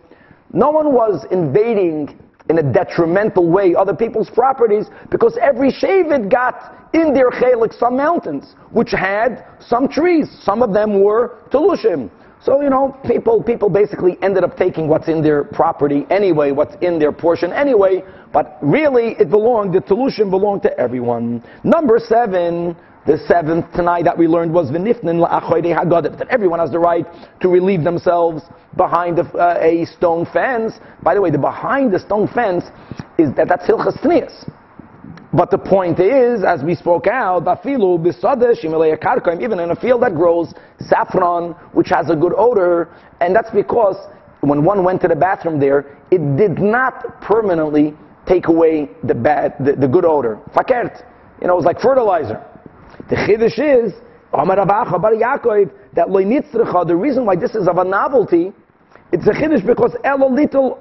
no 0.53 0.71
one 0.71 0.93
was 0.93 1.27
invading 1.31 2.19
in 2.49 2.59
a 2.59 2.63
detrimental 2.63 3.51
way 3.51 3.75
other 3.75 3.95
people's 3.95 4.31
properties 4.31 4.87
because 5.11 5.37
every 5.41 5.71
Shavit 5.71 6.31
got 6.31 6.89
in 6.95 7.13
their 7.13 7.31
chelik 7.31 7.79
some 7.79 7.97
mountains 7.97 8.55
which 8.71 8.91
had 8.91 9.45
some 9.61 9.89
trees. 9.89 10.29
Some 10.43 10.63
of 10.63 10.73
them 10.73 11.03
were 11.03 11.39
Telushim. 11.51 12.11
So, 12.41 12.63
you 12.63 12.71
know, 12.71 12.97
people, 13.05 13.43
people 13.43 13.69
basically 13.69 14.17
ended 14.23 14.45
up 14.45 14.57
taking 14.57 14.87
what's 14.87 15.09
in 15.09 15.23
their 15.23 15.43
property 15.43 16.07
anyway, 16.09 16.53
what's 16.53 16.77
in 16.81 16.99
their 16.99 17.11
portion 17.11 17.53
anyway, 17.53 18.05
but 18.33 18.59
really 18.63 19.17
it 19.19 19.29
belonged, 19.29 19.75
the 19.75 19.81
Telushim 19.81 20.31
belonged 20.31 20.63
to 20.63 20.79
everyone. 20.79 21.43
Number 21.65 21.99
seven, 21.99 22.77
the 23.09 23.17
seventh 23.27 23.65
tonight 23.73 24.05
that 24.05 24.19
we 24.19 24.27
learned 24.27 24.53
was 24.53 24.71
v'nifnin 24.71 25.27
la'achoydei 25.27 25.75
hagadah, 25.75 26.19
that 26.19 26.29
everyone 26.29 26.59
has 26.59 26.71
the 26.71 26.79
right 26.79 27.07
to 27.41 27.49
relieve 27.49 27.83
themselves 27.83 28.43
behind 28.77 29.19
a, 29.19 29.23
uh, 29.23 29.57
a, 29.63 29.87
stone 29.87 30.27
fence. 30.31 30.75
By 31.03 31.15
the 31.15 31.23
way, 31.23 31.31
the 31.31 31.39
behind 31.39 31.91
the 31.91 31.99
stone 31.99 32.29
fence 32.29 32.65
is 33.17 33.35
that 33.37 33.49
that's 33.49 33.67
hilchas 33.67 33.99
tnias. 34.03 34.51
But 35.33 35.51
the 35.51 35.57
point 35.57 36.01
is, 36.01 36.45
as 36.45 36.63
we 36.63 36.75
spoke 36.75 37.07
out, 37.07 37.47
bafilu 37.47 37.99
karkaim, 39.03 39.43
even 39.43 39.59
in 39.59 39.71
a 39.71 39.77
field 39.77 40.03
that 40.03 40.15
grows 40.15 40.53
saffron, 40.79 41.53
which 41.73 41.89
has 41.89 42.11
a 42.11 42.15
good 42.15 42.35
odor, 42.37 42.91
and 43.23 43.35
that's 43.35 43.51
because 43.51 43.97
when 44.41 44.63
one 44.65 44.85
went 44.85 45.01
to 45.01 45.09
the 45.09 45.17
bathroom 45.17 45.59
there, 45.59 45.97
it 46.11 46.37
did 46.37 46.59
not 46.59 47.23
permanently 47.23 47.95
take 48.27 48.49
away 48.49 48.91
the 49.05 49.15
bad, 49.15 49.55
the, 49.61 49.73
the 49.73 49.89
good 49.89 50.05
odor. 50.05 50.39
Fakert, 50.55 51.03
you 51.41 51.47
know, 51.47 51.55
it 51.55 51.57
was 51.57 51.65
like 51.65 51.81
fertilizer. 51.81 52.45
The 53.09 53.17
chiddush 53.17 53.59
is, 53.59 53.95
Amar 54.33 54.65
Bar 54.67 54.85
Yaakov, 54.87 55.71
that 55.95 56.09
loinitzrecha, 56.09 56.87
the 56.87 56.97
reason 56.97 57.25
why 57.25 57.37
this 57.37 57.55
is 57.55 57.67
of 57.67 57.79
a 57.79 57.85
novelty, 57.85 58.53
it's 59.13 59.27
a 59.27 59.31
chiddush 59.31 59.65
because 59.67 59.97
elo 60.05 60.29
little 60.29 60.79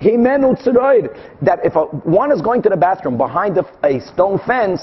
himenu 0.00 0.60
tzroid, 0.62 1.16
that 1.40 1.64
if 1.64 1.76
a, 1.76 1.84
one 1.84 2.30
is 2.30 2.42
going 2.42 2.60
to 2.62 2.68
the 2.68 2.76
bathroom 2.76 3.16
behind 3.16 3.56
a, 3.56 3.64
a 3.84 4.00
stone 4.00 4.38
fence, 4.46 4.82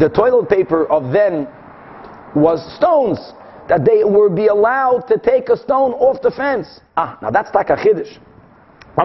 the 0.00 0.08
toilet 0.08 0.48
paper 0.48 0.86
of 0.90 1.12
then 1.12 1.46
was 2.34 2.60
stones, 2.76 3.18
that 3.68 3.84
they 3.84 4.02
would 4.02 4.34
be 4.34 4.48
allowed 4.48 5.02
to 5.06 5.16
take 5.18 5.48
a 5.48 5.56
stone 5.56 5.92
off 5.92 6.20
the 6.22 6.30
fence. 6.30 6.80
Ah, 6.96 7.18
now 7.22 7.30
that's 7.30 7.54
like 7.54 7.70
a 7.70 7.76
chiddush. 7.76 8.18
Uh, 8.98 9.04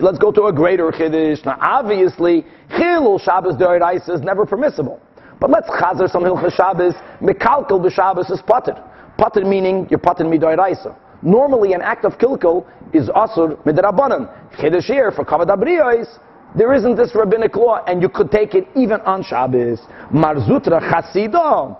let's 0.00 0.18
go 0.18 0.32
to 0.32 0.44
a 0.46 0.52
greater 0.52 0.90
chiddush. 0.90 1.44
Now, 1.44 1.56
obviously, 1.60 2.44
chilul 2.70 3.20
Shabbos 3.20 3.54
deoraisa 3.56 4.10
is 4.10 4.20
never 4.20 4.44
permissible. 4.44 5.00
But 5.40 5.50
let's 5.50 5.68
chazer 5.68 6.10
some 6.10 6.24
hilchas 6.24 6.54
Shabbos. 6.54 6.94
Mikalkel 7.20 7.80
b'Shabbos 7.80 8.30
is 8.30 8.42
pater. 8.42 8.82
Pater 9.16 9.44
meaning 9.44 9.86
you're 9.88 9.98
pater 10.00 10.24
midoraisa. 10.24 10.96
Normally, 11.22 11.72
an 11.74 11.82
act 11.82 12.04
of 12.04 12.18
kilkel 12.18 12.66
is 12.92 13.08
asur 13.10 13.56
midrabanan. 13.64 14.28
Chiddush 14.56 14.84
here 14.84 15.10
for 15.12 15.24
kavod. 15.24 15.48
There 16.56 16.72
isn't 16.72 16.94
this 16.96 17.14
rabbinic 17.14 17.56
law, 17.56 17.82
and 17.86 18.00
you 18.00 18.08
could 18.08 18.30
take 18.30 18.54
it 18.54 18.68
even 18.76 19.00
on 19.00 19.22
Shabbos. 19.24 19.80
Mar 20.12 20.36
Zutra 20.36 20.80
chasida. 20.80 21.76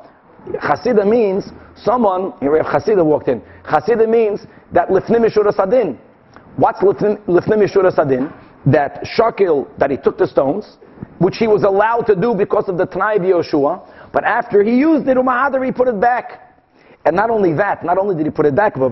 Chasida 0.46 1.08
means 1.08 1.50
someone, 1.76 2.32
here 2.40 2.62
Chasida 2.64 3.04
walked 3.04 3.28
in. 3.28 3.40
Chasida 3.64 4.08
means 4.08 4.40
that 4.74 4.88
lifnim 4.88 5.24
sadin. 5.54 5.98
What's 6.56 6.80
lifnim 6.80 7.94
sadin? 7.94 8.32
That 8.66 9.04
shakil, 9.04 9.68
that 9.78 9.90
he 9.90 9.96
took 9.96 10.18
the 10.18 10.26
stones, 10.26 10.78
which 11.18 11.36
he 11.36 11.46
was 11.46 11.64
allowed 11.64 12.02
to 12.06 12.16
do 12.16 12.34
because 12.34 12.68
of 12.68 12.78
the 12.78 12.86
Tanai 12.86 13.16
of 13.16 13.22
Yoshua, 13.22 14.10
but 14.12 14.24
after 14.24 14.62
he 14.62 14.76
used 14.76 15.06
it, 15.08 15.16
Umahadar, 15.16 15.64
he 15.64 15.72
put 15.72 15.88
it 15.88 16.00
back. 16.00 16.40
And 17.06 17.14
not 17.14 17.28
only 17.28 17.52
that, 17.54 17.84
not 17.84 17.98
only 17.98 18.14
did 18.16 18.24
he 18.24 18.30
put 18.30 18.46
it 18.46 18.54
back, 18.54 18.74
but 18.78 18.88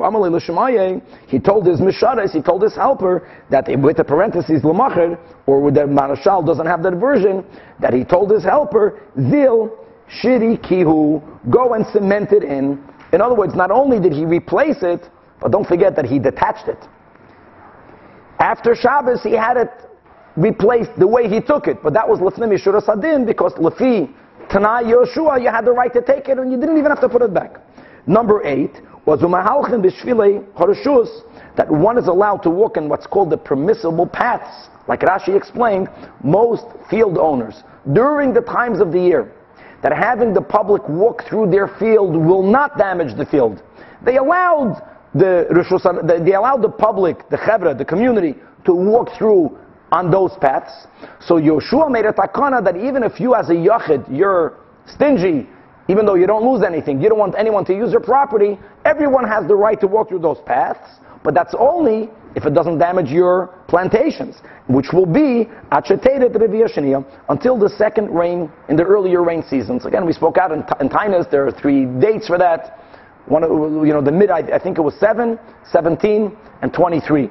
he 1.26 1.38
told 1.38 1.66
his 1.66 1.80
mishares, 1.80 2.30
he 2.30 2.42
told 2.42 2.62
his 2.62 2.74
helper, 2.74 3.26
that 3.50 3.66
with 3.80 3.96
the 3.96 4.04
parentheses 4.04 4.62
lamacher, 4.62 5.18
or 5.46 5.62
with 5.62 5.74
the 5.74 5.82
marashal 5.82 6.44
doesn't 6.44 6.66
have 6.66 6.82
that 6.82 6.94
version, 6.96 7.42
that 7.80 7.94
he 7.94 8.04
told 8.04 8.30
his 8.30 8.44
helper, 8.44 9.00
zil 9.30 9.72
shiri 10.22 10.58
kihu, 10.62 11.22
go 11.50 11.72
and 11.72 11.86
cement 11.86 12.32
it 12.32 12.42
in. 12.42 12.84
In 13.14 13.22
other 13.22 13.34
words, 13.34 13.54
not 13.54 13.70
only 13.70 13.98
did 13.98 14.12
he 14.12 14.26
replace 14.26 14.82
it, 14.82 15.08
but 15.42 15.50
don't 15.50 15.66
forget 15.66 15.96
that 15.96 16.06
he 16.06 16.18
detached 16.20 16.68
it. 16.68 16.78
After 18.38 18.74
Shabbos, 18.74 19.22
he 19.22 19.32
had 19.32 19.56
it 19.56 19.70
replaced 20.36 20.92
the 20.98 21.06
way 21.06 21.28
he 21.28 21.40
took 21.40 21.66
it, 21.66 21.82
but 21.82 21.92
that 21.92 22.08
was 22.08 22.20
lefnim 22.20 22.56
yishura 22.56 22.82
sadin 22.82 23.26
because 23.26 23.52
lefi 23.54 24.10
tanai 24.48 24.84
Yeshua, 24.84 25.42
you 25.42 25.50
had 25.50 25.64
the 25.64 25.72
right 25.72 25.92
to 25.92 26.00
take 26.00 26.28
it 26.28 26.38
and 26.38 26.50
you 26.50 26.58
didn't 26.58 26.78
even 26.78 26.90
have 26.90 27.00
to 27.00 27.08
put 27.08 27.22
it 27.22 27.34
back. 27.34 27.60
Number 28.06 28.44
eight 28.46 28.80
was 29.04 29.20
umahalchin 29.20 29.84
b'shvilei 29.84 30.44
harashus 30.52 31.08
that 31.56 31.70
one 31.70 31.98
is 31.98 32.06
allowed 32.06 32.38
to 32.44 32.50
walk 32.50 32.76
in 32.76 32.88
what's 32.88 33.06
called 33.06 33.30
the 33.30 33.36
permissible 33.36 34.06
paths. 34.06 34.68
Like 34.88 35.00
Rashi 35.00 35.36
explained, 35.36 35.88
most 36.24 36.64
field 36.88 37.18
owners 37.18 37.62
during 37.92 38.32
the 38.32 38.40
times 38.40 38.80
of 38.80 38.90
the 38.92 39.00
year 39.00 39.32
that 39.82 39.92
having 39.92 40.32
the 40.32 40.40
public 40.40 40.88
walk 40.88 41.24
through 41.28 41.50
their 41.50 41.68
field 41.68 42.16
will 42.16 42.42
not 42.42 42.78
damage 42.78 43.16
the 43.16 43.26
field. 43.26 43.62
They 44.04 44.16
allowed 44.16 44.82
the 45.14 46.22
they 46.24 46.34
allowed 46.34 46.62
the 46.62 46.68
public, 46.68 47.28
the 47.28 47.36
chevra, 47.36 47.76
the 47.76 47.84
community, 47.84 48.34
to 48.64 48.74
walk 48.74 49.10
through 49.18 49.58
on 49.90 50.10
those 50.10 50.32
paths. 50.40 50.86
So 51.20 51.34
Yoshua 51.34 51.90
made 51.90 52.06
a 52.06 52.12
takana 52.12 52.64
that 52.64 52.76
even 52.76 53.02
if 53.02 53.20
you 53.20 53.34
as 53.34 53.50
a 53.50 53.54
yachid, 53.54 54.06
you're 54.10 54.58
stingy, 54.86 55.46
even 55.88 56.06
though 56.06 56.14
you 56.14 56.26
don't 56.26 56.50
lose 56.50 56.64
anything, 56.64 57.00
you 57.00 57.08
don't 57.08 57.18
want 57.18 57.34
anyone 57.36 57.64
to 57.66 57.74
use 57.74 57.92
your 57.92 58.00
property, 58.00 58.58
everyone 58.84 59.28
has 59.28 59.46
the 59.46 59.54
right 59.54 59.78
to 59.80 59.86
walk 59.86 60.08
through 60.08 60.20
those 60.20 60.38
paths, 60.46 61.00
but 61.22 61.34
that's 61.34 61.54
only 61.58 62.08
if 62.34 62.46
it 62.46 62.54
doesn't 62.54 62.78
damage 62.78 63.10
your 63.10 63.54
plantations, 63.68 64.40
which 64.66 64.92
will 64.92 65.04
be 65.04 65.48
until 67.28 67.58
the 67.58 67.68
second 67.76 68.08
rain 68.10 68.50
in 68.70 68.76
the 68.76 68.84
earlier 68.84 69.22
rain 69.22 69.42
seasons. 69.42 69.84
Again, 69.84 70.06
we 70.06 70.14
spoke 70.14 70.38
out 70.38 70.50
in, 70.50 70.60
in 70.80 70.88
Tainus, 70.88 71.30
there 71.30 71.46
are 71.46 71.52
three 71.52 71.84
dates 71.84 72.26
for 72.26 72.38
that. 72.38 72.81
One, 73.26 73.42
you 73.86 73.92
know, 73.92 74.02
the 74.02 74.12
mid, 74.12 74.30
I, 74.30 74.38
I 74.38 74.58
think 74.58 74.78
it 74.78 74.82
was 74.82 74.94
7, 74.98 75.38
17, 75.70 76.36
and 76.62 76.72
23. 76.72 77.30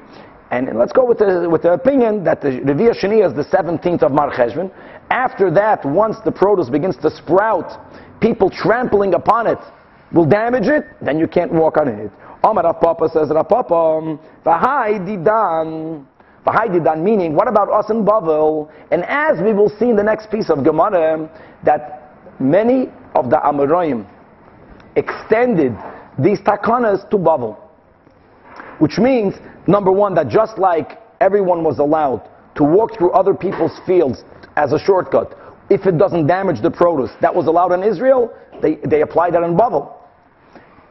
And 0.50 0.78
let's 0.78 0.92
go 0.92 1.04
with 1.04 1.18
the, 1.18 1.48
with 1.50 1.62
the 1.62 1.72
opinion 1.72 2.24
that 2.24 2.40
the 2.40 2.48
Reviya 2.48 2.94
Shani 2.94 3.26
is 3.26 3.34
the 3.34 3.44
17th 3.44 4.02
of 4.02 4.12
Mar 4.12 4.30
Cheshvan. 4.30 4.70
After 5.10 5.50
that, 5.50 5.84
once 5.84 6.16
the 6.24 6.32
produce 6.32 6.68
begins 6.68 6.96
to 6.98 7.10
sprout, 7.10 7.80
people 8.20 8.50
trampling 8.50 9.14
upon 9.14 9.46
it 9.46 9.58
will 10.12 10.26
damage 10.26 10.66
it, 10.66 10.84
then 11.00 11.18
you 11.18 11.26
can't 11.26 11.52
walk 11.52 11.76
on 11.76 11.88
it. 11.88 12.10
Amar 12.44 12.74
Papa 12.74 13.08
says, 13.12 13.30
Rav 13.30 13.48
Papa, 13.48 13.74
um, 13.74 14.20
Vahai 14.44 14.98
Didan. 15.06 16.04
Vahai 16.46 16.68
Didan 16.68 17.02
meaning, 17.02 17.34
what 17.34 17.48
about 17.48 17.70
us 17.70 17.88
in 17.88 18.04
Bavel? 18.04 18.68
And 18.90 19.04
as 19.04 19.40
we 19.42 19.52
will 19.52 19.68
see 19.68 19.88
in 19.88 19.96
the 19.96 20.02
next 20.02 20.30
piece 20.30 20.50
of 20.50 20.64
Gemara, 20.64 21.30
that 21.64 22.14
many 22.40 22.88
of 23.14 23.30
the 23.30 23.36
Amoraim, 23.36 24.06
extended 24.96 25.76
these 26.18 26.40
takanas 26.40 27.08
to 27.10 27.16
Bavel. 27.16 27.56
Which 28.78 28.98
means, 28.98 29.34
number 29.66 29.92
one, 29.92 30.14
that 30.14 30.28
just 30.28 30.58
like 30.58 30.98
everyone 31.20 31.64
was 31.64 31.78
allowed 31.78 32.28
to 32.56 32.64
walk 32.64 32.96
through 32.98 33.12
other 33.12 33.34
people's 33.34 33.78
fields 33.86 34.24
as 34.56 34.72
a 34.72 34.78
shortcut, 34.78 35.38
if 35.70 35.86
it 35.86 35.96
doesn't 35.96 36.26
damage 36.26 36.60
the 36.60 36.70
produce, 36.70 37.10
that 37.20 37.34
was 37.34 37.46
allowed 37.46 37.72
in 37.72 37.82
Israel, 37.82 38.34
they, 38.60 38.76
they 38.86 39.00
applied 39.00 39.34
that 39.34 39.42
in 39.42 39.56
Bavel. 39.56 39.94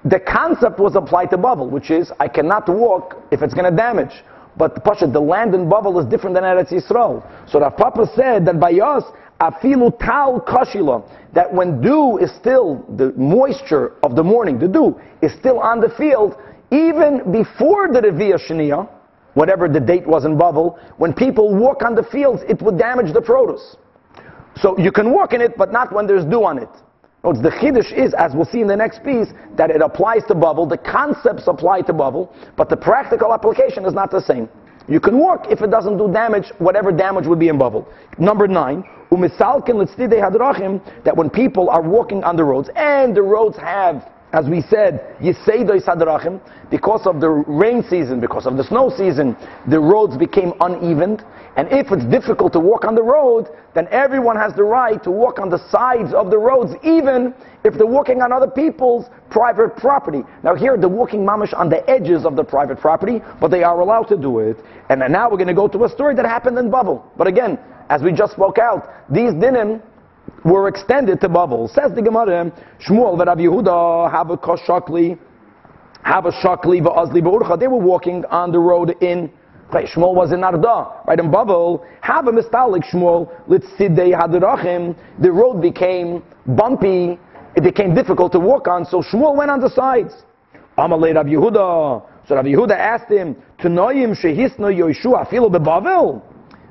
The 0.06 0.20
concept 0.20 0.80
was 0.80 0.96
applied 0.96 1.30
to 1.30 1.38
Bavel, 1.38 1.70
which 1.70 1.92
is, 1.92 2.12
I 2.20 2.28
cannot 2.28 2.68
walk 2.68 3.18
if 3.32 3.44
it's 3.44 3.54
going 3.54 3.70
to 3.70 3.76
damage. 3.76 4.24
But 4.58 4.74
the 4.76 4.82
Pasha, 4.82 5.08
the 5.08 5.22
land 5.22 5.54
in 5.54 5.70
Bavel 5.70 6.02
is 6.02 6.10
different 6.10 6.34
than 6.34 6.44
Eretz 6.44 6.72
Yisrael. 6.72 7.24
So 7.50 7.60
Rav 7.60 7.78
Papa 7.78 8.08
said 8.16 8.46
that 8.46 8.60
by 8.60 8.74
us, 8.74 9.04
afilu 9.42 9.92
tal 10.00 10.40
kashila, 10.40 11.04
that 11.34 11.52
when 11.52 11.82
dew 11.82 12.18
is 12.18 12.32
still, 12.36 12.86
the 12.98 13.12
moisture 13.14 13.94
of 14.04 14.16
the 14.16 14.24
morning, 14.24 14.60
the 14.60 14.68
dew, 14.68 15.00
is 15.22 15.34
still 15.34 15.60
on 15.60 15.80
the 15.82 15.90
field, 15.98 16.36
even 16.72 17.32
before 17.32 17.88
the 17.92 18.00
Reviya 18.00 18.38
Shania, 18.40 18.88
whatever 19.34 19.68
the 19.68 19.80
date 19.80 20.06
was 20.06 20.26
in 20.26 20.38
Bavel, 20.38 20.78
when 20.98 21.14
people 21.14 21.56
walk 21.56 21.84
on 21.84 21.96
the 21.96 22.04
fields, 22.04 22.44
it 22.48 22.62
would 22.62 22.78
damage 22.78 23.14
the 23.14 23.22
produce. 23.22 23.76
So 24.58 24.78
you 24.78 24.92
can 24.92 25.12
walk 25.12 25.34
in 25.34 25.42
it, 25.42 25.58
but 25.58 25.72
not 25.72 25.92
when 25.92 26.06
there's 26.06 26.26
dew 26.26 26.44
on 26.44 26.58
it. 26.58 26.70
The 27.24 27.52
chiddush 27.62 27.94
is, 27.94 28.14
as 28.16 28.34
we'll 28.34 28.46
see 28.46 28.62
in 28.62 28.68
the 28.68 28.76
next 28.76 29.04
piece, 29.04 29.28
that 29.56 29.70
it 29.70 29.82
applies 29.82 30.24
to 30.28 30.34
Bavel. 30.34 30.68
The 30.68 30.78
concepts 30.78 31.44
apply 31.48 31.82
to 31.84 31.94
Bavel, 31.94 32.34
but 32.58 32.68
the 32.68 32.78
practical 32.78 33.34
application 33.34 33.86
is 33.86 33.94
not 33.94 34.12
the 34.12 34.22
same. 34.22 34.50
You 34.92 35.00
can 35.00 35.18
walk 35.18 35.48
if 35.50 35.62
it 35.62 35.72
doesn't 35.72 35.98
do 35.98 36.12
damage, 36.12 36.52
whatever 36.58 36.92
damage 36.92 37.26
would 37.26 37.40
be 37.40 37.48
in 37.48 37.58
Bavel. 37.58 37.86
Number 38.18 38.46
nine, 38.46 38.84
umisalkin 39.10 39.78
hadrachim, 40.20 40.82
that 41.06 41.16
when 41.16 41.30
people 41.30 41.70
are 41.70 41.82
walking 41.82 42.26
on 42.26 42.36
the 42.36 42.44
roads, 42.44 42.70
and 42.76 43.16
the 43.16 43.22
roads 43.22 43.56
have 43.58 44.12
as 44.34 44.48
we 44.48 44.62
said, 44.62 45.18
Yiseidois 45.20 45.84
Hadrachim, 45.84 46.40
because 46.70 47.06
of 47.06 47.20
the 47.20 47.30
rain 47.30 47.84
season, 47.90 48.22
because 48.22 48.46
of 48.46 48.56
the 48.56 48.64
snow 48.64 48.90
season, 48.90 49.36
the 49.70 49.80
roads 49.80 50.16
became 50.16 50.54
uneven. 50.62 51.20
And 51.58 51.68
if 51.70 51.92
it's 51.92 52.06
difficult 52.06 52.54
to 52.54 52.60
walk 52.60 52.86
on 52.86 52.96
the 52.96 53.04
road, 53.04 53.50
then 53.76 53.90
everyone 53.92 54.38
has 54.38 54.54
the 54.56 54.64
right 54.64 55.04
to 55.04 55.12
walk 55.12 55.40
on 55.40 55.50
the 55.50 55.60
sides 55.70 56.14
of 56.14 56.32
the 56.32 56.38
roads, 56.38 56.72
even 56.82 57.34
if 57.66 57.74
they're 57.74 57.86
walking 57.86 58.22
on 58.22 58.32
other 58.32 58.48
people's 58.48 59.08
private 59.30 59.76
property. 59.76 60.24
Now 60.44 60.56
here, 60.56 60.78
they're 60.78 60.88
walking 60.88 61.26
mamish 61.26 61.54
on 61.54 61.70
the 61.70 61.88
edges 61.90 62.26
of 62.26 62.38
the 62.38 62.44
private 62.44 62.80
property, 62.80 63.22
but 63.42 63.52
they 63.52 63.64
are 63.64 63.82
allowed 63.82 64.06
to 64.06 64.18
do 64.18 64.40
it. 64.40 64.58
And 64.90 65.02
now 65.12 65.30
we're 65.30 65.38
going 65.38 65.48
to 65.48 65.54
go 65.54 65.68
to 65.68 65.84
a 65.84 65.90
story 65.90 66.16
that 66.16 66.26
happened 66.26 66.58
in 66.58 66.72
Bavel. 66.72 67.04
But 67.18 67.28
again, 67.28 67.60
as 67.90 68.02
we 68.02 68.14
just 68.14 68.32
spoke 68.32 68.58
out, 68.58 68.90
these 69.10 69.32
dinim 69.32 69.82
were 70.44 70.68
extended 70.68 71.22
to 71.22 71.30
Bavel. 71.30 71.70
Says 71.74 71.92
the 71.94 72.02
Gemara, 72.02 72.52
Shmuel 72.88 73.18
v'Rab 73.18 73.38
Yehuda 73.38 74.12
have 74.12 74.30
a 74.30 74.38
koshakli, 74.38 75.18
have 76.04 76.26
a 76.26 76.32
shakli 76.32 76.82
v'azli 76.82 77.22
b'urcha. 77.22 77.60
They 77.60 77.68
were 77.68 77.78
walking 77.78 78.26
on 78.26 78.52
the 78.52 78.60
road 78.60 78.96
in 79.02 79.32
Right, 79.74 79.88
Shmuel 79.88 80.14
was 80.14 80.34
in 80.34 80.44
Arda, 80.44 81.02
right 81.08 81.18
in 81.18 81.32
Bavel. 81.32 81.86
Have 82.02 82.28
a 82.28 82.32
mistalik 82.32 82.84
Shmuel, 82.92 83.32
let's 83.48 83.66
sidei 83.80 84.14
hadrachim. 84.14 84.98
The 85.22 85.32
road 85.32 85.62
became 85.62 86.22
bumpy, 86.46 87.18
it 87.56 87.64
became 87.64 87.96
difficult 87.96 88.34
to 88.34 88.40
walk 88.40 88.68
on, 88.68 88.86
so 88.86 89.02
Shmuel 89.02 89.38
went 89.38 89.50
on 89.50 89.62
the 89.62 89.70
sides. 89.70 90.14
Amalei 90.78 91.16
Rabbi 91.16 91.30
Yehuda. 91.30 92.04
So 92.28 92.36
Rabbi 92.36 92.50
Yehuda 92.50 92.72
asked 92.72 93.10
him, 93.10 93.36
Tanoim 93.62 94.14
shehisno 94.14 94.70
Yoshua 94.78 95.30
filo 95.30 95.50
beBavel? 95.50 96.22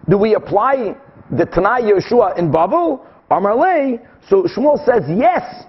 Do 0.06 0.18
we 0.18 0.34
apply 0.34 0.94
the 1.30 1.46
Tanai 1.46 1.82
Yeshua 1.82 2.36
in 2.38 2.52
Bavel? 2.52 3.00
Amalei. 3.30 4.00
So 4.28 4.42
Shmuel 4.44 4.84
says 4.84 5.04
yes. 5.08 5.64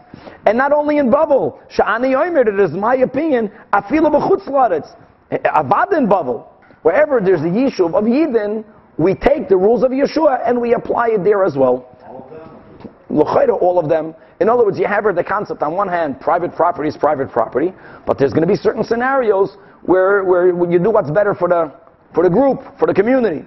And 0.46 0.58
not 0.58 0.72
only 0.72 0.98
in 0.98 1.10
Bavel. 1.10 1.60
Sha'ani 1.70 2.16
Omer, 2.16 2.42
it 2.42 2.60
is 2.60 2.76
my 2.76 2.96
opinion, 2.96 3.52
afilo 3.74 4.12
b'chutz 4.12 4.48
laretz. 4.48 4.96
Avad 5.32 5.94
in. 5.98 6.08
Wherever 6.82 7.22
there's 7.22 7.42
a 7.42 7.46
Yishuv 7.46 7.94
of 7.94 8.06
Yidden, 8.06 8.66
we 8.98 9.14
take 9.16 9.48
the 9.48 9.58
rules 9.58 9.84
of 9.84 9.92
Yeshua 9.92 10.48
and 10.48 10.60
we 10.60 10.74
apply 10.74 11.10
it 11.10 11.24
there 11.24 11.46
as 11.46 11.56
well. 11.56 11.88
All 13.10 13.80
of 13.80 13.90
them. 13.90 14.16
In 14.40 14.50
other 14.50 14.66
words, 14.66 14.80
you 14.80 14.88
have 14.88 15.04
the 15.16 15.24
concept 15.24 15.62
on 15.62 15.76
one 15.76 15.88
hand, 15.88 16.20
private 16.20 16.56
property 16.56 16.90
is 16.90 16.98
private 16.98 17.30
property, 17.30 17.74
but 18.08 18.18
there's 18.18 18.32
going 18.32 18.42
to 18.42 18.48
be 18.48 18.56
certain 18.56 18.84
scenarios 18.84 19.58
where, 19.84 20.24
where 20.24 20.48
you 20.72 20.80
do 20.80 20.90
what's 20.90 21.12
better 21.12 21.36
for 21.36 21.48
the, 21.48 21.72
for 22.14 22.24
the 22.24 22.30
group, 22.30 22.60
for 22.80 22.88
the 22.88 22.94
community. 22.94 23.46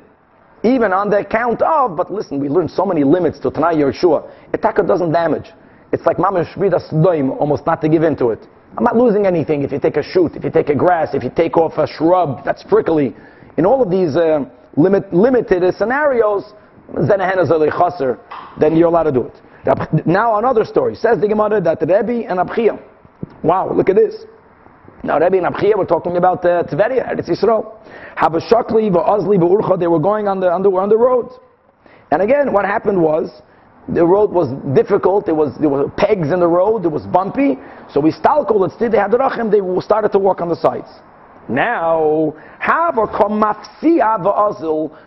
Even 0.65 0.93
on 0.95 1.11
the 1.11 1.19
account 1.19 1.61
of, 1.61 1.95
but 1.95 2.11
listen, 2.11 2.41
we 2.41 2.49
learned 2.49 2.71
so 2.71 2.87
many 2.87 3.05
limits 3.05 3.39
to 3.41 3.51
Tanai 3.51 3.75
Yeshua. 3.75 4.31
Itaka 4.53 4.87
doesn't 4.89 5.12
damage. 5.12 5.53
It's 5.93 6.07
like 6.07 6.17
Mamash 6.17 6.53
Shvida 6.55 6.81
Sdoim, 6.91 7.39
almost 7.39 7.67
not 7.67 7.83
to 7.83 7.89
give 7.89 8.03
into 8.03 8.31
it. 8.31 8.41
I'm 8.77 8.83
not 8.83 8.97
losing 8.97 9.27
anything 9.27 9.62
if 9.62 9.71
you 9.71 9.79
take 9.79 9.99
a 9.99 10.03
shoot, 10.03 10.35
if 10.35 10.43
you 10.43 10.51
take 10.51 10.71
a 10.71 10.75
grass, 10.75 11.15
if 11.15 11.23
you 11.23 11.31
take 11.31 11.57
off 11.57 11.77
a 11.77 11.87
shrub 11.87 12.45
that's 12.45 12.65
prickly. 12.65 13.15
In 13.59 13.67
all 13.67 13.83
of 13.83 13.91
these 13.91 14.17
uh, 14.17 14.47
limit, 14.77 15.12
limited 15.12 15.62
scenarios, 15.77 16.55
then 16.97 18.77
you're 18.77 18.89
allowed 18.89 19.03
to 19.05 19.12
do 19.12 19.23
it. 19.23 20.07
Now 20.07 20.39
another 20.39 20.65
story. 20.65 20.95
Says 20.95 21.21
the 21.21 21.29
Gemara 21.29 21.61
that 21.61 21.81
Rebbe 21.81 22.27
and 22.29 22.39
Abchia. 22.39 22.83
Wow, 23.43 23.73
look 23.73 23.89
at 23.91 23.97
this. 23.97 24.25
Now 25.05 25.19
Rebbe 25.19 25.37
and 25.37 25.55
Abchia 25.55 25.77
were 25.77 25.85
talking 25.85 26.17
about 26.17 26.43
uh, 26.47 26.65
Tveria, 26.65 27.07
Eretz 27.07 27.29
Yisrael. 27.29 27.77
Habashakli, 28.17 28.91
Ba'azli, 28.91 29.37
Ba'urcha, 29.39 29.79
they 29.79 29.87
were 29.87 29.99
going 29.99 30.29
on 30.29 30.41
the, 30.41 30.51
on 30.51 30.63
the, 30.63 30.71
on 30.71 30.89
the 30.89 30.97
road. 30.97 31.29
And 32.11 32.23
again, 32.23 32.55
what 32.55 32.65
happened 32.65 33.03
was, 33.03 33.43
the 33.87 34.07
road 34.07 34.31
was 34.31 34.49
difficult, 34.75 35.27
there 35.27 35.35
was, 35.35 35.55
there 35.61 35.69
were 35.69 35.91
pegs 35.91 36.33
in 36.33 36.41
the 36.41 36.49
road, 36.49 36.87
it 36.87 36.89
was 36.89 37.03
bumpy, 37.03 37.59
so 37.93 38.01
we 38.01 38.13
stalkol, 38.13 38.65
it's 38.65 38.79
they 38.79 38.97
had 38.97 39.11
the 39.11 39.19
rachim, 39.19 39.51
they 39.51 39.61
started 39.85 40.11
to 40.13 40.19
walk 40.19 40.41
on 40.41 40.49
the 40.49 40.57
sides. 40.57 40.89
Now, 41.51 42.35
mafsiya 42.63 44.25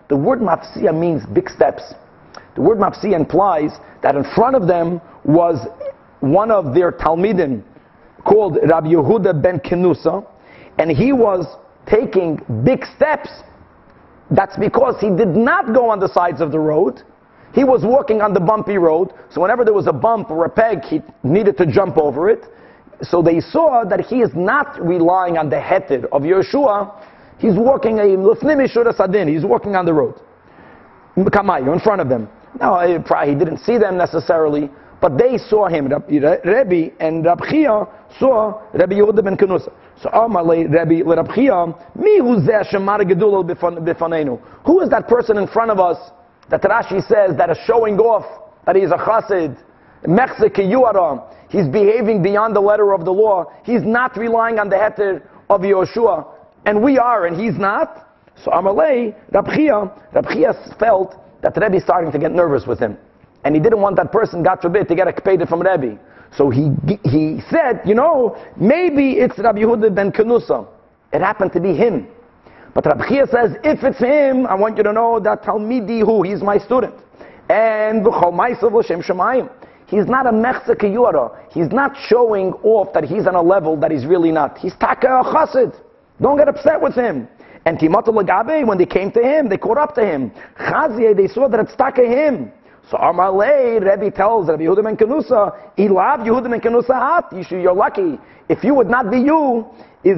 the 0.09 0.15
word 0.15 0.41
mafsia 0.41 0.93
means 0.95 1.25
big 1.25 1.49
steps. 1.49 1.81
The 2.53 2.61
word 2.61 2.77
mafsia 2.77 3.15
implies 3.15 3.71
that 4.03 4.15
in 4.15 4.23
front 4.35 4.55
of 4.55 4.67
them 4.67 5.01
was 5.23 5.65
one 6.19 6.51
of 6.51 6.75
their 6.75 6.91
Talmidim 6.91 7.63
called 8.23 8.57
Rabbi 8.61 8.89
Yehuda 8.89 9.41
ben 9.41 9.59
Kenusa, 9.59 10.25
and 10.77 10.91
he 10.91 11.13
was 11.13 11.45
taking 11.85 12.41
big 12.63 12.85
steps. 12.95 13.29
That's 14.31 14.57
because 14.57 14.99
he 14.99 15.09
did 15.09 15.29
not 15.29 15.73
go 15.73 15.89
on 15.89 15.99
the 15.99 16.09
sides 16.09 16.41
of 16.41 16.51
the 16.51 16.59
road. 16.59 17.01
He 17.53 17.63
was 17.63 17.83
walking 17.83 18.21
on 18.21 18.33
the 18.33 18.39
bumpy 18.39 18.77
road, 18.77 19.13
so 19.29 19.41
whenever 19.41 19.63
there 19.63 19.73
was 19.73 19.87
a 19.87 19.93
bump 19.93 20.29
or 20.29 20.45
a 20.45 20.49
peg, 20.49 20.83
he 20.83 21.01
needed 21.23 21.57
to 21.57 21.65
jump 21.65 21.97
over 21.97 22.29
it. 22.29 22.45
So 23.01 23.21
they 23.21 23.39
saw 23.39 23.83
that 23.85 24.01
he 24.01 24.21
is 24.21 24.31
not 24.35 24.79
relying 24.81 25.37
on 25.37 25.49
the 25.49 25.55
heter 25.55 26.05
of 26.11 26.23
Yeshua, 26.23 27.03
he's 27.37 27.55
walking 27.55 27.99
a 27.99 28.93
sadin, 28.93 29.27
he's 29.27 29.45
walking 29.45 29.75
on 29.75 29.85
the 29.85 29.93
road. 29.93 30.15
Kamayu, 31.15 31.73
in 31.73 31.79
front 31.79 32.01
of 32.01 32.09
them. 32.09 32.29
Now, 32.59 32.79
eh, 32.79 32.99
he 33.25 33.35
didn't 33.35 33.59
see 33.59 33.77
them 33.77 33.97
necessarily, 33.97 34.69
but 34.99 35.17
they 35.17 35.37
saw 35.37 35.67
him. 35.67 35.87
Rebbe 35.87 36.91
and 36.99 37.25
Rab 37.25 37.41
Chia 37.49 37.85
saw 38.19 38.61
Rabbi 38.73 38.95
Yehuda 38.95 39.23
ben 39.23 39.37
Kenusa. 39.37 39.71
So 40.01 40.09
Amalei 40.09 40.71
Rabbi 40.71 41.01
Rab 41.01 41.33
Chia, 41.33 41.67
mi 41.95 42.17
Who 42.19 42.35
is 42.35 42.45
that 44.89 45.07
person 45.07 45.37
in 45.37 45.47
front 45.47 45.71
of 45.71 45.79
us 45.79 45.97
that 46.49 46.61
Rashi 46.61 47.05
says 47.07 47.37
that 47.37 47.49
is 47.49 47.57
showing 47.65 47.99
off 47.99 48.25
that 48.65 48.75
he's 48.75 48.91
a 48.91 48.97
chassid, 48.97 49.57
He's 51.49 51.67
behaving 51.67 52.21
beyond 52.21 52.55
the 52.55 52.61
letter 52.61 52.93
of 52.93 53.05
the 53.05 53.11
law. 53.11 53.51
He's 53.63 53.81
not 53.83 54.15
relying 54.17 54.59
on 54.59 54.69
the 54.69 54.75
heter 54.75 55.21
of 55.49 55.61
Yoshua. 55.61 56.27
And 56.65 56.83
we 56.83 56.97
are, 56.97 57.25
and 57.25 57.39
he's 57.39 57.57
not. 57.57 58.07
So 58.43 58.51
Amalei, 58.51 59.15
Rabchia, 59.31 60.13
Rabchia 60.13 60.77
felt 60.77 61.15
that 61.41 61.55
Rebbe 61.57 61.77
is 61.77 61.83
starting 61.83 62.11
to 62.11 62.19
get 62.19 62.31
nervous 62.31 62.67
with 62.67 62.79
him. 62.79 62.97
And 63.43 63.55
he 63.55 63.61
didn't 63.61 63.81
want 63.81 63.95
that 63.97 64.11
person, 64.11 64.43
God 64.43 64.59
forbid, 64.61 64.87
to 64.89 64.95
get 64.95 65.07
a 65.07 65.45
from 65.47 65.61
Rebbe. 65.61 65.99
So 66.35 66.49
he, 66.49 66.71
he 67.03 67.41
said, 67.49 67.81
you 67.85 67.95
know, 67.95 68.37
maybe 68.57 69.13
it's 69.13 69.37
Rabbi 69.37 69.59
Yehuda 69.59 69.95
ben 69.95 70.11
Kenusa. 70.11 70.67
It 71.13 71.21
happened 71.21 71.53
to 71.53 71.59
be 71.59 71.73
him. 71.73 72.07
But 72.73 72.85
Rabbi 72.85 73.07
Chia 73.07 73.27
says, 73.27 73.55
if 73.63 73.83
it's 73.83 73.99
him, 73.99 74.45
I 74.45 74.55
want 74.55 74.77
you 74.77 74.83
to 74.83 74.93
know 74.93 75.19
that 75.19 75.43
Talmidi 75.43 76.01
who, 76.01 76.23
he's 76.23 76.43
my 76.43 76.57
student. 76.57 76.93
And 77.49 78.05
He's 79.87 80.05
not 80.05 80.27
a 80.27 80.31
mechzek 80.31 80.83
yura. 80.83 81.31
He's 81.49 81.71
not 81.71 81.95
showing 82.07 82.51
off 82.63 82.93
that 82.93 83.05
he's 83.05 83.25
on 83.25 83.35
a 83.35 83.41
level 83.41 83.77
that 83.77 83.89
he's 83.89 84.05
really 84.05 84.31
not. 84.31 84.57
He's 84.57 84.75
taka 84.75 85.07
chassid. 85.23 85.73
Don't 86.21 86.37
get 86.37 86.49
upset 86.49 86.81
with 86.81 86.93
him. 86.93 87.27
And 87.65 87.79
Timatu 87.79 88.09
Lagabe, 88.09 88.67
when 88.67 88.77
they 88.77 88.85
came 88.85 89.11
to 89.13 89.21
him, 89.21 89.47
they 89.49 89.57
caught 89.57 89.77
up 89.77 89.95
to 89.95 90.05
him. 90.05 90.31
Chazie, 90.59 91.15
they 91.15 91.27
saw 91.27 91.47
that 91.47 91.59
it's 91.61 91.75
taka 91.75 92.05
him. 92.05 92.51
So 92.89 92.97
Amalei, 92.97 93.81
Rebbe 93.81 94.15
tells 94.15 94.47
Rabbi 94.47 94.63
Yehuda 94.63 94.83
ben 94.83 94.95
Kenusa, 94.95 95.75
Ilav 95.77 96.25
Yehuda 96.25 96.49
ben 96.49 96.61
Kenusa 96.61 96.93
hat, 96.93 97.51
you're 97.51 97.73
lucky. 97.73 98.17
If 98.47 98.63
you 98.63 98.73
would 98.75 98.87
not 98.87 99.11
be 99.11 99.19
you, 99.19 99.65
is 100.03 100.17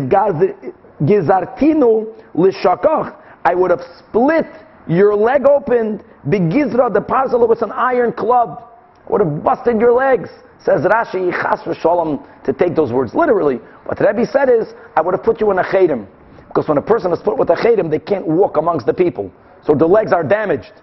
Gizartinu 1.01 2.13
lishakach. 2.35 3.15
I 3.43 3.55
would 3.55 3.71
have 3.71 3.81
split 3.97 4.45
your 4.87 5.15
leg 5.15 5.47
open, 5.47 6.03
begizra, 6.27 6.93
the 6.93 7.01
puzzle 7.01 7.47
with 7.47 7.61
an 7.61 7.71
iron 7.71 8.11
club. 8.11 8.63
Would 9.09 9.21
have 9.21 9.43
busted 9.43 9.79
your 9.79 9.93
legs. 9.93 10.29
Says 10.63 10.81
Rashi, 10.81 11.31
chas 11.31 11.61
v'shalom, 11.61 12.21
to 12.43 12.53
take 12.53 12.75
those 12.75 12.91
words 12.91 13.15
literally. 13.15 13.55
What 13.85 13.99
Rebbe 13.99 14.25
said 14.25 14.49
is, 14.49 14.67
I 14.95 15.01
would 15.01 15.15
have 15.15 15.23
put 15.23 15.39
you 15.39 15.49
in 15.51 15.57
a 15.57 15.63
chedim. 15.63 16.05
Because 16.47 16.67
when 16.67 16.77
a 16.77 16.81
person 16.81 17.11
is 17.13 17.19
put 17.19 17.37
with 17.37 17.49
a 17.49 17.55
chedim, 17.55 17.89
they 17.89 17.99
can't 17.99 18.27
walk 18.27 18.57
amongst 18.57 18.85
the 18.85 18.93
people. 18.93 19.31
So 19.65 19.73
the 19.73 19.87
legs 19.87 20.11
are 20.11 20.23
damaged. 20.23 20.73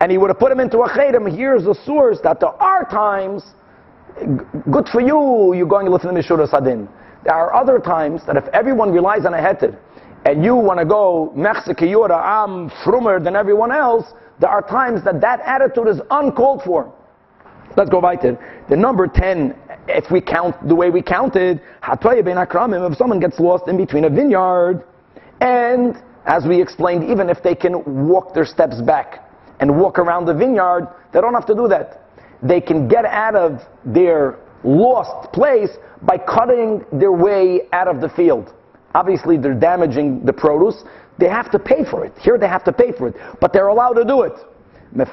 And 0.00 0.12
he 0.12 0.18
would 0.18 0.28
have 0.28 0.38
put 0.38 0.52
him 0.52 0.60
into 0.60 0.78
a 0.80 0.88
chedim. 0.88 1.34
Here's 1.34 1.64
the 1.64 1.74
source 1.74 2.18
that 2.22 2.40
there 2.40 2.50
are 2.50 2.84
times, 2.84 3.42
good 4.70 4.88
for 4.88 5.00
you, 5.00 5.54
you're 5.54 5.66
going 5.66 5.86
to 5.86 5.92
listen 5.92 6.14
to 6.14 6.20
Mishura 6.20 6.48
Sadin. 6.48 6.88
There 7.24 7.34
are 7.34 7.54
other 7.54 7.78
times 7.78 8.24
that 8.26 8.36
if 8.36 8.44
everyone 8.52 8.92
relies 8.92 9.24
on 9.24 9.34
a 9.34 9.38
heter, 9.38 9.76
and 10.24 10.44
you 10.44 10.54
want 10.54 10.78
to 10.80 10.84
go 10.84 11.32
Mechzikiyura, 11.36 12.16
I'm 12.16 12.70
frumer 12.84 13.22
than 13.22 13.36
everyone 13.36 13.72
else, 13.72 14.06
there 14.38 14.50
are 14.50 14.62
times 14.62 15.02
that 15.04 15.20
that 15.20 15.40
attitude 15.40 15.88
is 15.88 16.00
uncalled 16.10 16.62
for. 16.62 16.92
Let's 17.76 17.90
go 17.90 18.00
weiter. 18.00 18.38
The 18.68 18.76
number 18.76 19.06
10, 19.06 19.54
if 19.88 20.10
we 20.10 20.20
count 20.20 20.56
the 20.66 20.74
way 20.74 20.90
we 20.90 21.02
counted, 21.02 21.60
ben 21.82 22.36
Akramim, 22.36 22.90
if 22.90 22.98
someone 22.98 23.20
gets 23.20 23.38
lost 23.38 23.68
in 23.68 23.76
between 23.76 24.04
a 24.04 24.10
vineyard, 24.10 24.84
and 25.40 25.96
as 26.26 26.44
we 26.46 26.60
explained, 26.60 27.04
even 27.04 27.30
if 27.30 27.42
they 27.42 27.54
can 27.54 28.08
walk 28.08 28.34
their 28.34 28.46
steps 28.46 28.80
back 28.80 29.25
and 29.60 29.78
walk 29.78 29.98
around 29.98 30.26
the 30.26 30.34
vineyard, 30.34 30.88
they 31.12 31.20
don't 31.20 31.34
have 31.34 31.46
to 31.46 31.54
do 31.54 31.68
that. 31.68 32.02
They 32.42 32.60
can 32.60 32.88
get 32.88 33.04
out 33.04 33.34
of 33.34 33.60
their 33.84 34.38
lost 34.62 35.32
place 35.32 35.70
by 36.02 36.18
cutting 36.18 36.84
their 36.92 37.12
way 37.12 37.62
out 37.72 37.88
of 37.88 38.00
the 38.00 38.08
field. 38.10 38.52
Obviously, 38.94 39.36
they're 39.36 39.54
damaging 39.54 40.24
the 40.24 40.32
produce. 40.32 40.82
They 41.18 41.28
have 41.28 41.50
to 41.52 41.58
pay 41.58 41.84
for 41.84 42.04
it. 42.04 42.12
Here, 42.18 42.38
they 42.38 42.48
have 42.48 42.64
to 42.64 42.72
pay 42.72 42.92
for 42.92 43.08
it, 43.08 43.16
but 43.40 43.52
they're 43.52 43.68
allowed 43.68 43.94
to 43.94 44.04
do 44.04 44.22
it. 44.22 44.34
They 44.94 45.04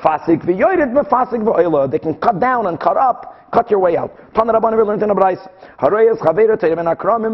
can 2.00 2.14
cut 2.16 2.40
down 2.40 2.68
and 2.68 2.80
cut 2.80 2.98
up, 2.98 3.52
cut 3.52 3.72
your 3.72 3.80
way 3.80 3.98
out. 3.98 4.12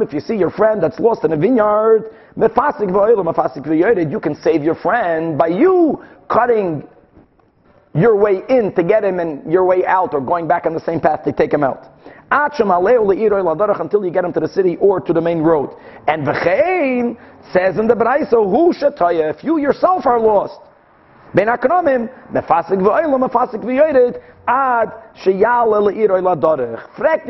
If 0.02 0.14
you 0.14 0.20
see 0.20 0.36
your 0.36 0.50
friend 0.50 0.82
that's 0.82 1.00
lost 1.00 1.24
in 1.26 1.34
a 1.34 1.38
vineyard. 1.38 2.12
You 4.12 4.20
can 4.20 4.36
save 4.42 4.64
your 4.64 4.76
friend 4.76 5.38
by 5.38 5.48
you 5.48 6.04
cutting 6.30 6.88
your 7.96 8.16
way 8.16 8.44
in 8.50 8.74
to 8.76 8.84
get 8.84 9.04
him 9.04 9.20
and 9.20 9.52
your 9.52 9.66
way 9.66 9.86
out, 9.86 10.14
or 10.14 10.22
going 10.22 10.48
back 10.48 10.66
on 10.66 10.74
the 10.74 10.80
same 10.80 11.00
path 11.00 11.24
to 11.24 11.32
take 11.32 11.52
him 11.52 11.64
out. 11.64 11.88
Until 12.32 14.06
you 14.06 14.12
get 14.12 14.24
him 14.24 14.34
to 14.34 14.40
the 14.40 14.48
city 14.48 14.78
or 14.78 15.00
to 15.00 15.12
the 15.14 15.22
main 15.22 15.40
road. 15.40 15.76
And 16.08 16.28
v'chein 16.28 17.18
says 17.52 17.80
in 17.80 17.88
the 17.88 17.96
Braisa, 17.96 18.30
who 18.30 18.72
shetaya, 18.74 19.34
if 19.36 19.44
you 19.44 19.58
yourself 19.58 20.06
are 20.06 20.20
lost, 20.20 20.60
the 21.34 21.44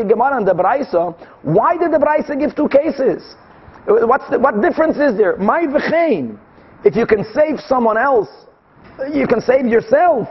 Gemara 0.07 0.37
and 0.37 0.47
the 0.47 0.53
why 1.43 1.77
did 1.77 1.91
the 1.91 1.97
Braisa 1.97 2.37
give 2.39 2.55
two 2.55 2.67
cases? 2.67 3.35
What's 3.85 4.29
the, 4.29 4.37
what 4.39 4.61
difference 4.61 4.97
is 4.97 5.17
there? 5.17 5.37
My 5.37 5.61
v'chein, 5.61 6.37
if 6.83 6.95
you 6.97 7.05
can 7.05 7.23
save 7.33 7.59
someone 7.61 7.97
else, 7.97 8.29
you 9.13 9.27
can 9.27 9.39
save 9.39 9.65
yourself. 9.65 10.27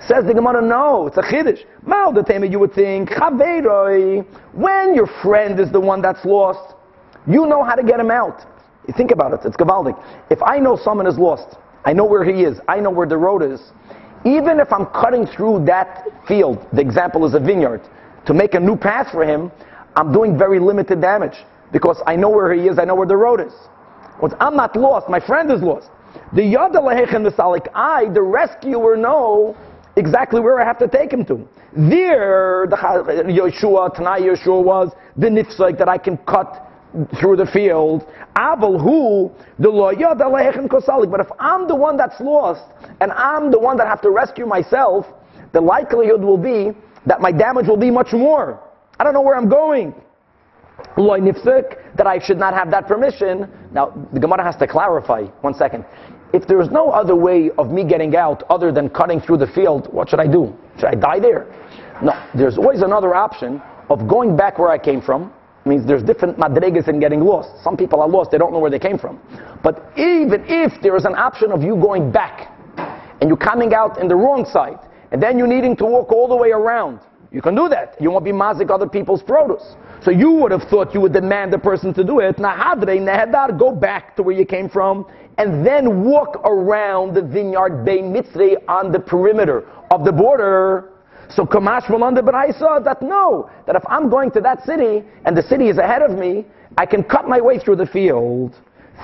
Says 0.00 0.26
the 0.26 0.34
Gemara, 0.34 0.60
no, 0.62 1.06
it's 1.06 1.16
a 1.16 1.22
chiddush. 1.22 1.64
Mal 1.86 2.12
the 2.12 2.48
you 2.50 2.58
would 2.58 2.74
think, 2.74 3.10
chaveiroi, 3.10 4.26
when 4.52 4.94
your 4.94 5.06
friend 5.22 5.58
is 5.58 5.72
the 5.72 5.80
one 5.80 6.02
that's 6.02 6.24
lost, 6.24 6.74
you 7.26 7.46
know 7.46 7.62
how 7.62 7.74
to 7.74 7.82
get 7.82 7.98
him 7.98 8.10
out. 8.10 8.42
You 8.86 8.94
think 8.96 9.10
about 9.10 9.32
it, 9.32 9.40
it's 9.44 9.56
gavaldik. 9.56 10.00
If 10.30 10.42
I 10.42 10.58
know 10.58 10.76
someone 10.76 11.06
is 11.06 11.18
lost, 11.18 11.56
I 11.84 11.92
know 11.92 12.04
where 12.04 12.24
he 12.24 12.44
is, 12.44 12.60
I 12.68 12.78
know 12.78 12.90
where 12.90 13.06
the 13.06 13.16
road 13.16 13.42
is, 13.42 13.60
even 14.24 14.60
if 14.60 14.72
I'm 14.72 14.86
cutting 14.86 15.26
through 15.26 15.64
that 15.66 16.06
field, 16.26 16.64
the 16.72 16.80
example 16.80 17.24
is 17.26 17.34
a 17.34 17.40
vineyard, 17.40 17.82
to 18.26 18.34
make 18.34 18.54
a 18.54 18.60
new 18.60 18.76
path 18.76 19.10
for 19.10 19.24
him, 19.24 19.50
I'm 19.96 20.12
doing 20.12 20.36
very 20.36 20.58
limited 20.58 21.00
damage 21.00 21.44
because 21.72 22.02
I 22.06 22.16
know 22.16 22.28
where 22.28 22.52
he 22.52 22.68
is, 22.68 22.78
I 22.78 22.84
know 22.84 22.94
where 22.94 23.06
the 23.06 23.16
road 23.16 23.40
is. 23.40 23.54
Once 24.20 24.34
I'm 24.40 24.56
not 24.56 24.76
lost, 24.76 25.08
my 25.08 25.20
friend 25.20 25.50
is 25.50 25.62
lost. 25.62 25.88
The 26.32 26.42
Yadalehechem 26.42 27.28
Misalik, 27.28 27.68
I, 27.74 28.08
the 28.12 28.22
rescuer, 28.22 28.96
know 28.96 29.56
exactly 29.96 30.40
where 30.40 30.60
I 30.60 30.64
have 30.64 30.78
to 30.78 30.88
take 30.88 31.12
him 31.12 31.24
to. 31.26 31.48
There, 31.72 32.66
the 32.68 32.76
Yeshua, 32.76 33.94
Tanai 33.94 34.20
Yeshua 34.22 34.62
was 34.62 34.92
the 35.16 35.28
nifsek 35.28 35.78
that 35.78 35.88
I 35.88 35.98
can 35.98 36.16
cut 36.18 36.62
through 37.18 37.36
the 37.36 37.46
field. 37.46 38.06
Abel 38.38 38.78
who 38.78 39.32
the 39.58 39.68
kosalik. 39.68 41.10
But 41.10 41.20
if 41.20 41.28
I'm 41.38 41.68
the 41.68 41.74
one 41.74 41.96
that's 41.96 42.20
lost 42.20 42.64
and 43.00 43.12
I'm 43.12 43.50
the 43.50 43.58
one 43.58 43.76
that 43.78 43.86
have 43.86 44.00
to 44.02 44.10
rescue 44.10 44.46
myself, 44.46 45.06
the 45.52 45.60
likelihood 45.60 46.22
will 46.22 46.38
be 46.38 46.70
that 47.06 47.20
my 47.20 47.32
damage 47.32 47.66
will 47.66 47.76
be 47.76 47.90
much 47.90 48.12
more. 48.12 48.60
I 48.98 49.04
don't 49.04 49.14
know 49.14 49.20
where 49.20 49.36
I'm 49.36 49.48
going. 49.48 49.94
Loy 50.96 51.20
nifsek 51.20 51.96
that 51.96 52.06
I 52.06 52.18
should 52.18 52.38
not 52.38 52.54
have 52.54 52.70
that 52.70 52.86
permission. 52.86 53.50
Now 53.72 54.08
the 54.12 54.20
Gemara 54.20 54.44
has 54.44 54.56
to 54.56 54.66
clarify. 54.66 55.22
One 55.40 55.54
second. 55.54 55.84
If 56.36 56.46
there 56.46 56.60
is 56.60 56.68
no 56.68 56.90
other 56.90 57.16
way 57.16 57.50
of 57.56 57.70
me 57.70 57.82
getting 57.82 58.14
out 58.14 58.42
other 58.50 58.70
than 58.70 58.90
cutting 58.90 59.22
through 59.22 59.38
the 59.38 59.46
field, 59.46 59.90
what 59.90 60.10
should 60.10 60.20
I 60.20 60.26
do? 60.26 60.54
Should 60.76 60.84
I 60.84 60.94
die 60.94 61.18
there? 61.18 61.46
No. 62.02 62.12
There's 62.34 62.58
always 62.58 62.82
another 62.82 63.14
option 63.14 63.62
of 63.88 64.06
going 64.06 64.36
back 64.36 64.58
where 64.58 64.68
I 64.68 64.76
came 64.76 65.00
from 65.00 65.32
means 65.64 65.86
there's 65.86 66.02
different 66.02 66.36
madregas 66.36 66.88
in 66.88 67.00
getting 67.00 67.20
lost. 67.20 67.64
Some 67.64 67.74
people 67.74 68.02
are 68.02 68.08
lost, 68.08 68.32
they 68.32 68.36
don't 68.36 68.52
know 68.52 68.58
where 68.58 68.70
they 68.70 68.78
came 68.78 68.98
from. 68.98 69.18
But 69.62 69.90
even 69.96 70.44
if 70.46 70.78
there 70.82 70.94
is 70.94 71.06
an 71.06 71.14
option 71.14 71.52
of 71.52 71.62
you 71.62 71.74
going 71.74 72.12
back 72.12 72.52
and 73.22 73.30
you 73.30 73.36
coming 73.36 73.72
out 73.72 73.98
in 73.98 74.06
the 74.06 74.14
wrong 74.14 74.44
side, 74.44 74.78
and 75.12 75.22
then 75.22 75.38
you 75.38 75.46
needing 75.46 75.74
to 75.76 75.86
walk 75.86 76.12
all 76.12 76.28
the 76.28 76.36
way 76.36 76.50
around, 76.50 77.00
you 77.36 77.42
can 77.42 77.54
do 77.54 77.68
that. 77.68 78.00
You 78.00 78.10
won't 78.10 78.24
be 78.24 78.32
mazik 78.32 78.70
other 78.70 78.88
people's 78.88 79.22
produce. 79.22 79.76
So 80.02 80.10
you 80.10 80.30
would 80.30 80.52
have 80.52 80.62
thought 80.70 80.94
you 80.94 81.02
would 81.02 81.12
demand 81.12 81.52
the 81.52 81.58
person 81.58 81.92
to 81.92 82.02
do 82.02 82.20
it. 82.20 82.38
Nahadre 82.38 82.98
nehedar, 82.98 83.58
go 83.58 83.72
back 83.72 84.16
to 84.16 84.22
where 84.22 84.34
you 84.34 84.46
came 84.46 84.70
from, 84.70 85.04
and 85.36 85.64
then 85.64 86.02
walk 86.02 86.40
around 86.46 87.12
the 87.12 87.20
vineyard 87.20 87.84
Bay 87.84 87.98
Mitzri 87.98 88.56
on 88.68 88.90
the 88.90 88.98
perimeter 88.98 89.68
of 89.90 90.06
the 90.06 90.12
border. 90.12 90.92
So 91.28 91.44
Kamash 91.44 91.90
will 91.90 92.04
under 92.04 92.22
Baraisa 92.22 92.82
that 92.84 93.02
no, 93.02 93.50
that 93.66 93.76
if 93.76 93.82
I'm 93.86 94.08
going 94.08 94.30
to 94.30 94.40
that 94.40 94.64
city 94.64 95.04
and 95.26 95.36
the 95.36 95.42
city 95.42 95.68
is 95.68 95.76
ahead 95.76 96.00
of 96.00 96.18
me, 96.18 96.46
I 96.78 96.86
can 96.86 97.02
cut 97.02 97.28
my 97.28 97.42
way 97.42 97.58
through 97.58 97.76
the 97.76 97.86
field. 97.86 98.54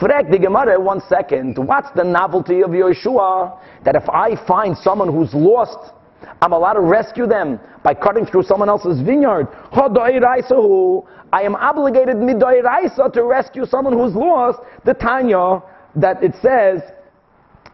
Frek 0.01 0.31
the 0.31 0.39
Gemara, 0.39 0.81
one 0.81 1.03
second. 1.07 1.59
What's 1.59 1.91
the 1.95 2.05
novelty 2.05 2.63
of 2.63 2.71
Yeshua? 2.71 3.61
That 3.85 3.95
if 3.95 4.09
I 4.09 4.43
find 4.47 4.75
someone 4.79 5.13
who's 5.13 5.35
lost, 5.35 5.93
I'm 6.41 6.53
allowed 6.53 6.75
to 6.75 6.81
rescue 6.81 7.27
them 7.27 7.59
by 7.83 7.95
cutting 7.95 8.27
through 8.27 8.45
someone 8.45 8.69
else's 8.69 9.01
vineyard. 9.01 9.49
I 9.73 11.43
am 11.43 11.55
obligated 11.57 12.17
to 12.17 13.23
rescue 13.25 13.67
someone 13.67 13.93
who's 13.93 14.15
lost. 14.15 14.59
The 14.85 14.95
Tanya 14.95 15.63
that 15.97 16.23
it 16.23 16.35
says, 16.43 16.83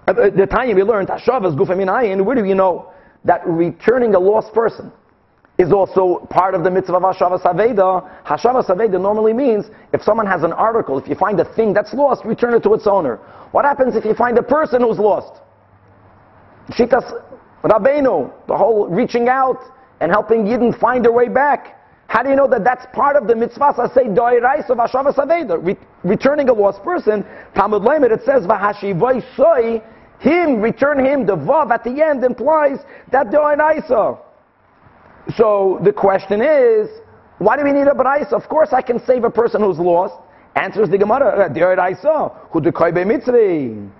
uh, 0.07 0.13
the 0.13 0.47
Tanya 0.51 0.75
we 0.75 0.83
learned, 0.83 1.09
Hashavas 1.09 1.57
gufaminayin. 1.57 2.25
Where 2.25 2.37
do 2.37 2.45
you 2.45 2.55
know? 2.55 2.93
that 3.25 3.47
returning 3.47 4.15
a 4.15 4.19
lost 4.19 4.53
person 4.53 4.93
is 5.59 5.73
also 5.73 6.27
part 6.31 6.55
of 6.55 6.63
the 6.63 6.71
mitzvah 6.71 6.95
of 6.95 7.03
Hashavas 7.03 7.43
Aveda. 7.43 8.25
Hashavas 8.25 8.67
Aveda 8.69 9.01
normally 9.01 9.33
means 9.33 9.67
if 9.93 10.03
someone 10.03 10.27
has 10.27 10.45
an 10.45 10.53
article, 10.53 10.99
if 10.99 11.09
you 11.09 11.17
find 11.17 11.39
a 11.41 11.55
thing 11.55 11.73
that's 11.75 11.93
lost, 11.93 12.25
return 12.25 12.55
it 12.55 12.63
to 12.63 12.75
its 12.75 12.87
owner. 12.87 13.17
What 13.51 13.65
happens 13.65 13.97
if 13.97 14.05
you 14.05 14.15
find 14.15 14.39
a 14.39 14.43
person 14.43 14.83
who's 14.83 14.99
lost? 14.99 15.43
Shitas 16.71 17.23
Rabbeinu, 17.63 18.33
the 18.47 18.57
whole 18.57 18.89
reaching 18.89 19.29
out 19.29 19.61
and 20.01 20.11
helping 20.11 20.45
Yidden 20.45 20.79
find 20.79 21.05
their 21.05 21.13
way 21.13 21.29
back. 21.29 21.75
How 22.07 22.23
do 22.23 22.31
you 22.31 22.37
know 22.37 22.49
that 22.49 22.65
that's 22.65 22.87
part 22.95 23.17
of 23.17 23.27
the 23.27 23.37
mitzvah? 23.37 23.75
I 23.79 23.89
say 23.95 24.05
doirais 24.05 24.71
of 24.71 24.79
Hashavas 24.79 25.17
Aveda, 25.17 25.63
Re- 25.63 25.77
returning 26.05 26.49
a 26.49 26.53
lost 26.53 26.83
person. 26.83 27.25
Talmud 27.55 27.83
Lamed 27.83 28.13
it 28.13 28.25
says 28.25 28.47
v'hashivoi 28.47 29.23
soy 29.37 29.83
him, 30.19 30.61
return 30.61 31.05
him, 31.05 31.27
the 31.27 31.37
vav 31.37 31.71
at 31.71 31.85
the 31.85 32.03
end 32.03 32.25
implies 32.25 32.79
that 33.13 33.31
the 33.31 33.41
Isa. 33.77 34.19
So 35.37 35.79
the 35.85 35.93
question 35.93 36.43
is, 36.43 36.89
why 37.39 37.57
do 37.57 37.63
we 37.63 37.73
need 37.73 37.87
a 37.87 37.93
Baraisa? 37.93 38.33
Of 38.33 38.49
course 38.49 38.71
I 38.73 38.83
can 38.83 38.99
save 39.05 39.25
a 39.25 39.31
person 39.31 39.63
who's 39.63 39.79
lost. 39.79 40.15
Answers 40.57 40.89
the 40.89 40.99
Gemara, 40.99 41.49
the 41.53 41.61
Isa, 41.91 42.31
who 42.51 42.61
Mitzri. 42.61 43.91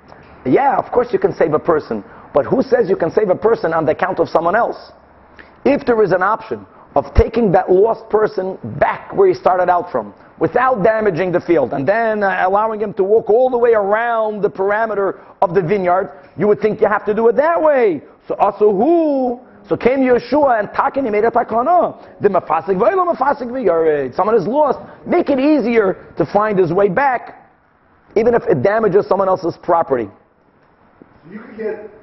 Yeah, 0.45 0.77
of 0.77 0.91
course 0.91 1.09
you 1.13 1.19
can 1.19 1.33
save 1.35 1.55
a 1.55 1.59
person. 1.59 2.03
But 2.35 2.47
who 2.47 2.63
says 2.63 2.89
you 2.89 2.97
can 2.97 3.11
save 3.11 3.31
a 3.31 3.35
person 3.35 3.73
on 3.73 3.85
the 3.87 3.93
account 3.93 4.21
of 4.21 4.29
someone 4.29 4.55
else? 4.55 4.93
If 5.65 5.85
there 5.87 6.03
is 6.03 6.13
an 6.13 6.23
option 6.23 6.67
of 6.95 7.13
taking 7.15 7.53
that 7.53 7.71
lost 7.71 8.09
person 8.11 8.59
back 8.79 9.15
where 9.15 9.29
he 9.29 9.35
started 9.35 9.69
out 9.69 9.91
from, 9.91 10.15
without 10.39 10.83
damaging 10.83 11.33
the 11.33 11.41
field, 11.41 11.73
and 11.73 11.87
then 11.87 12.23
uh, 12.23 12.45
allowing 12.47 12.81
him 12.81 12.95
to 12.95 13.05
walk 13.05 13.29
all 13.29 13.51
the 13.51 13.59
way 13.59 13.73
around 13.73 14.43
the 14.43 14.51
parameter 14.51 15.21
of 15.43 15.55
the 15.55 15.63
vineyard, 15.63 16.13
you 16.37 16.47
would 16.47 16.61
think 16.61 16.81
you 16.81 16.87
have 16.87 17.05
to 17.05 17.15
do 17.15 17.29
it 17.29 17.37
that 17.37 17.61
way. 17.61 18.03
So 18.27 18.35
also 18.35 18.73
who? 18.73 19.41
So 19.69 19.77
came 19.77 20.01
Yeshua 20.01 20.61
and 20.61 20.69
Takin, 20.71 21.05
he 21.05 21.11
made 21.11 21.25
a 21.25 21.31
takana. 21.31 22.21
The 22.21 22.29
mafasik 22.29 22.77
v'elo 22.79 23.15
mafasik. 23.15 24.15
Someone 24.15 24.37
is 24.37 24.47
lost. 24.47 24.79
Make 25.07 25.29
it 25.29 25.39
easier 25.39 26.07
to 26.17 26.25
find 26.25 26.59
his 26.59 26.73
way 26.73 26.89
back, 26.89 27.51
even 28.17 28.35
if 28.35 28.45
it 28.45 28.63
damages 28.63 29.07
someone 29.07 29.29
else's 29.29 29.59
property. 29.63 30.09
You 31.31 31.41
could 31.41 31.57
get 31.59 31.98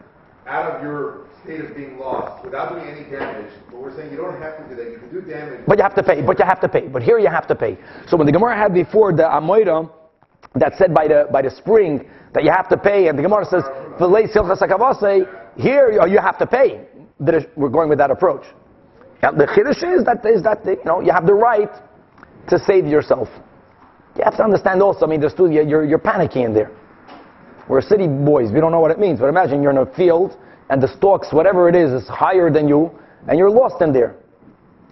out 0.48 0.72
of 0.72 0.84
your 0.84 1.28
state 1.44 1.62
of 1.62 1.76
being 1.76 1.98
lost 1.98 2.44
without 2.44 2.70
doing 2.74 2.86
any 2.88 3.10
damage, 3.10 3.52
but 3.72 3.80
we're 3.80 3.96
saying 3.96 4.12
you 4.12 4.18
don't 4.18 4.40
have 4.42 4.58
to 4.58 4.64
do 4.70 4.76
that. 4.76 4.92
You 4.92 4.98
can 4.98 5.10
do 5.10 5.22
damage. 5.22 5.62
But 5.68 5.78
you 5.78 5.84
have 5.84 5.96
to 5.96 6.04
pay. 6.04 6.22
But 6.22 6.40
you 6.40 6.46
have 6.46 6.62
to 6.62 6.70
pay. 6.70 6.88
But 6.88 7.04
here 7.04 7.20
you 7.20 7.30
have 7.30 7.48
to 7.48 7.56
pay. 7.56 7.78
So 8.08 8.18
when 8.18 8.26
the 8.26 8.32
Gemara 8.32 8.56
had 8.58 8.74
before 8.74 9.12
the 9.12 9.24
Amoira 9.24 9.90
that 10.56 10.78
said 10.78 10.94
by 10.94 11.08
the 11.08 11.28
by 11.32 11.42
the 11.42 11.50
spring 11.50 12.10
that 12.34 12.44
you 12.44 12.52
have 12.52 12.70
to 12.70 12.78
pay, 12.78 13.08
and 13.08 13.18
the 13.18 13.24
Gemara 13.24 13.46
says 13.46 13.64
here 15.58 16.08
you 16.08 16.20
have 16.20 16.38
to 16.38 16.48
pay. 16.48 16.88
We're 17.56 17.70
going 17.70 17.90
with 17.90 17.98
that 18.00 18.12
approach. 18.12 18.46
The 19.22 19.48
chiddush 19.48 19.84
is 19.98 20.04
that 20.06 20.26
is 20.26 20.44
that 20.44 20.66
you 20.66 20.78
know 20.86 21.02
you 21.02 21.12
have 21.12 21.26
the 21.26 21.34
right 21.34 21.72
to 22.50 22.60
save 22.60 22.86
yourself. 22.86 23.30
You 24.16 24.24
have 24.24 24.38
to 24.38 24.44
understand 24.44 24.82
also. 24.82 25.06
I 25.06 25.10
mean, 25.10 25.22
the 25.22 25.30
studio 25.30 25.62
you're 25.62 25.86
you're 25.86 26.00
panicking 26.00 26.46
in 26.46 26.54
there. 26.54 26.72
We're 27.68 27.82
city 27.82 28.08
boys. 28.08 28.52
We 28.52 28.60
don't 28.60 28.72
know 28.72 28.80
what 28.80 28.92
it 28.92 29.00
means. 29.00 29.20
But 29.20 29.28
imagine 29.28 29.62
you're 29.62 29.72
in 29.72 29.78
a 29.78 29.86
field 29.86 30.38
and 30.70 30.82
the 30.82 30.88
stalks, 30.88 31.32
whatever 31.32 31.70
it 31.70 31.76
is, 31.76 31.92
is 31.92 32.08
higher 32.08 32.50
than 32.50 32.68
you, 32.68 32.92
and 33.28 33.38
you're 33.38 33.50
lost 33.50 33.82
in 33.82 33.94
there. 33.94 34.16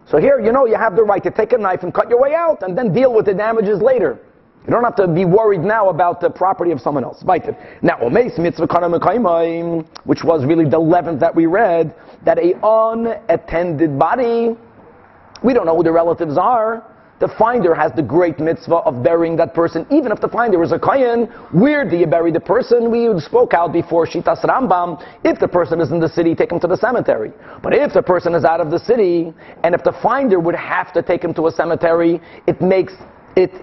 So 0.10 0.18
here, 0.18 0.40
you 0.40 0.52
know, 0.52 0.66
you 0.66 0.76
have 0.76 0.96
the 0.96 1.04
right 1.04 1.24
to 1.24 1.32
take 1.32 1.54
a 1.54 1.58
knife 1.58 1.84
and 1.84 1.94
cut 1.94 2.10
your 2.10 2.22
way 2.22 2.34
out, 2.36 2.62
and 2.62 2.78
then 2.78 2.94
deal 2.94 3.14
with 3.14 3.26
the 3.26 3.34
damages 3.34 3.82
later. 3.82 4.20
You 4.66 4.72
don't 4.72 4.84
have 4.84 4.96
to 4.98 5.08
be 5.08 5.26
worried 5.26 5.62
now 5.62 5.90
about 5.90 6.22
the 6.22 6.30
property 6.30 6.72
of 6.72 6.80
someone 6.80 7.04
else. 7.04 7.24
Now, 7.24 7.98
Omeis 7.98 8.38
mitzvah 8.38 8.68
which 10.06 10.24
was 10.24 10.46
really 10.46 10.66
the 10.66 10.78
eleventh 10.78 11.20
that 11.20 11.36
we 11.36 11.48
read, 11.48 11.94
that 12.24 12.38
a 12.38 12.54
unattended 12.64 13.98
body, 14.00 14.56
we 15.44 15.54
don't 15.54 15.66
know 15.66 15.76
who 15.76 15.84
the 15.84 15.92
relatives 15.92 16.38
are. 16.38 16.84
The 17.24 17.34
finder 17.40 17.74
has 17.74 17.94
the 17.94 18.02
great 18.02 18.38
mitzvah 18.38 18.84
of 18.84 19.02
burying 19.02 19.38
that 19.38 19.54
person, 19.54 19.88
even 19.90 20.12
if 20.12 20.20
the 20.20 20.28
finder 20.28 20.62
is 20.62 20.74
a 20.74 20.78
kohen. 20.78 21.28
Where 21.54 21.90
do 21.90 21.96
you 21.96 22.06
bury 22.06 22.34
the 22.34 22.42
person? 22.42 22.92
We 22.92 23.18
spoke 23.22 23.54
out 23.54 23.72
before 23.72 24.06
Shitas 24.06 24.44
Rambam. 24.44 25.02
If 25.24 25.40
the 25.40 25.48
person 25.48 25.80
is 25.80 25.94
in 25.94 26.02
the 26.02 26.10
city, 26.10 26.36
take 26.36 26.52
him 26.52 26.60
to 26.60 26.68
the 26.68 26.76
cemetery. 26.76 27.32
But 27.62 27.74
if 27.74 27.94
the 27.94 28.04
person 28.04 28.36
is 28.36 28.44
out 28.44 28.60
of 28.60 28.72
the 28.72 28.78
city, 28.78 29.34
and 29.64 29.74
if 29.74 29.86
the 29.86 29.94
finder 30.04 30.38
would 30.42 30.56
have 30.56 30.92
to 30.92 31.02
take 31.02 31.24
him 31.24 31.34
to 31.36 31.48
a 31.48 31.52
cemetery, 31.52 32.20
it 32.46 32.60
makes 32.60 32.92
it 33.38 33.54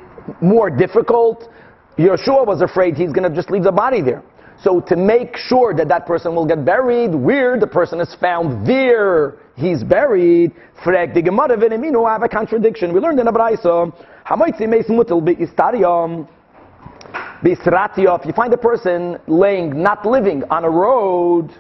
more 0.41 0.71
difficult. 0.71 1.51
Yeshua 1.99 2.47
was 2.47 2.63
afraid 2.63 2.97
he's 2.97 3.13
going 3.13 3.29
to 3.29 3.37
just 3.37 3.51
leave 3.51 3.65
the 3.65 3.73
body 3.73 4.01
there. 4.01 4.23
So 4.63 4.81
to 4.81 4.97
make 4.97 5.37
sure 5.37 5.73
that 5.75 5.89
that 5.89 6.07
person 6.07 6.35
will 6.35 6.47
get 6.47 6.65
buried, 6.65 7.15
where 7.15 7.59
the 7.59 7.67
person 7.67 8.01
is 8.01 8.15
found, 8.21 8.67
there 8.67 9.37
he's 9.57 9.83
buried, 9.83 10.53
frag 10.85 11.15
the 11.15 11.23
Gemara 11.23 11.57
v'neminu 11.57 12.09
have 12.09 12.23
a 12.23 12.29
contradiction. 12.29 12.93
We 12.93 13.01
learned 13.01 13.21
in 13.21 13.27
Abraisa, 13.27 13.93
hamaitzi 14.27 14.69
meis 14.69 14.87
mutel 14.87 15.25
be'istariam, 15.25 16.29
be'isratio, 17.43 18.19
if 18.21 18.27
you 18.27 18.33
find 18.33 18.53
a 18.53 18.59
person 18.59 19.19
laying, 19.27 19.83
not 19.83 20.05
living 20.05 20.45
on 20.51 20.65
a 20.65 20.71
road, 20.71 21.51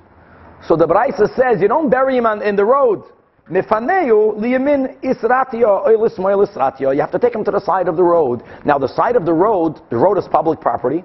so 0.67 0.77
the 0.77 0.87
Braisa 0.87 1.35
says 1.35 1.63
you 1.63 1.69
don't 1.69 1.89
bury 1.89 2.17
him 2.17 2.27
on, 2.27 2.43
in 2.43 2.55
the 2.55 2.65
road. 2.65 3.03
Mefaneu 3.51 4.37
liyamin 4.39 5.01
isratio. 5.03 6.95
You 6.95 7.01
have 7.01 7.11
to 7.11 7.19
take 7.19 7.35
him 7.35 7.45
to 7.45 7.51
the 7.51 7.61
side 7.61 7.89
of 7.89 7.97
the 7.97 8.03
road. 8.03 8.43
Now 8.65 8.79
the 8.79 8.89
side 8.89 9.17
of 9.17 9.25
the 9.25 9.33
road, 9.33 9.81
the 9.91 9.97
road 9.97 10.19
is 10.19 10.29
public 10.29 10.61
property. 10.61 11.03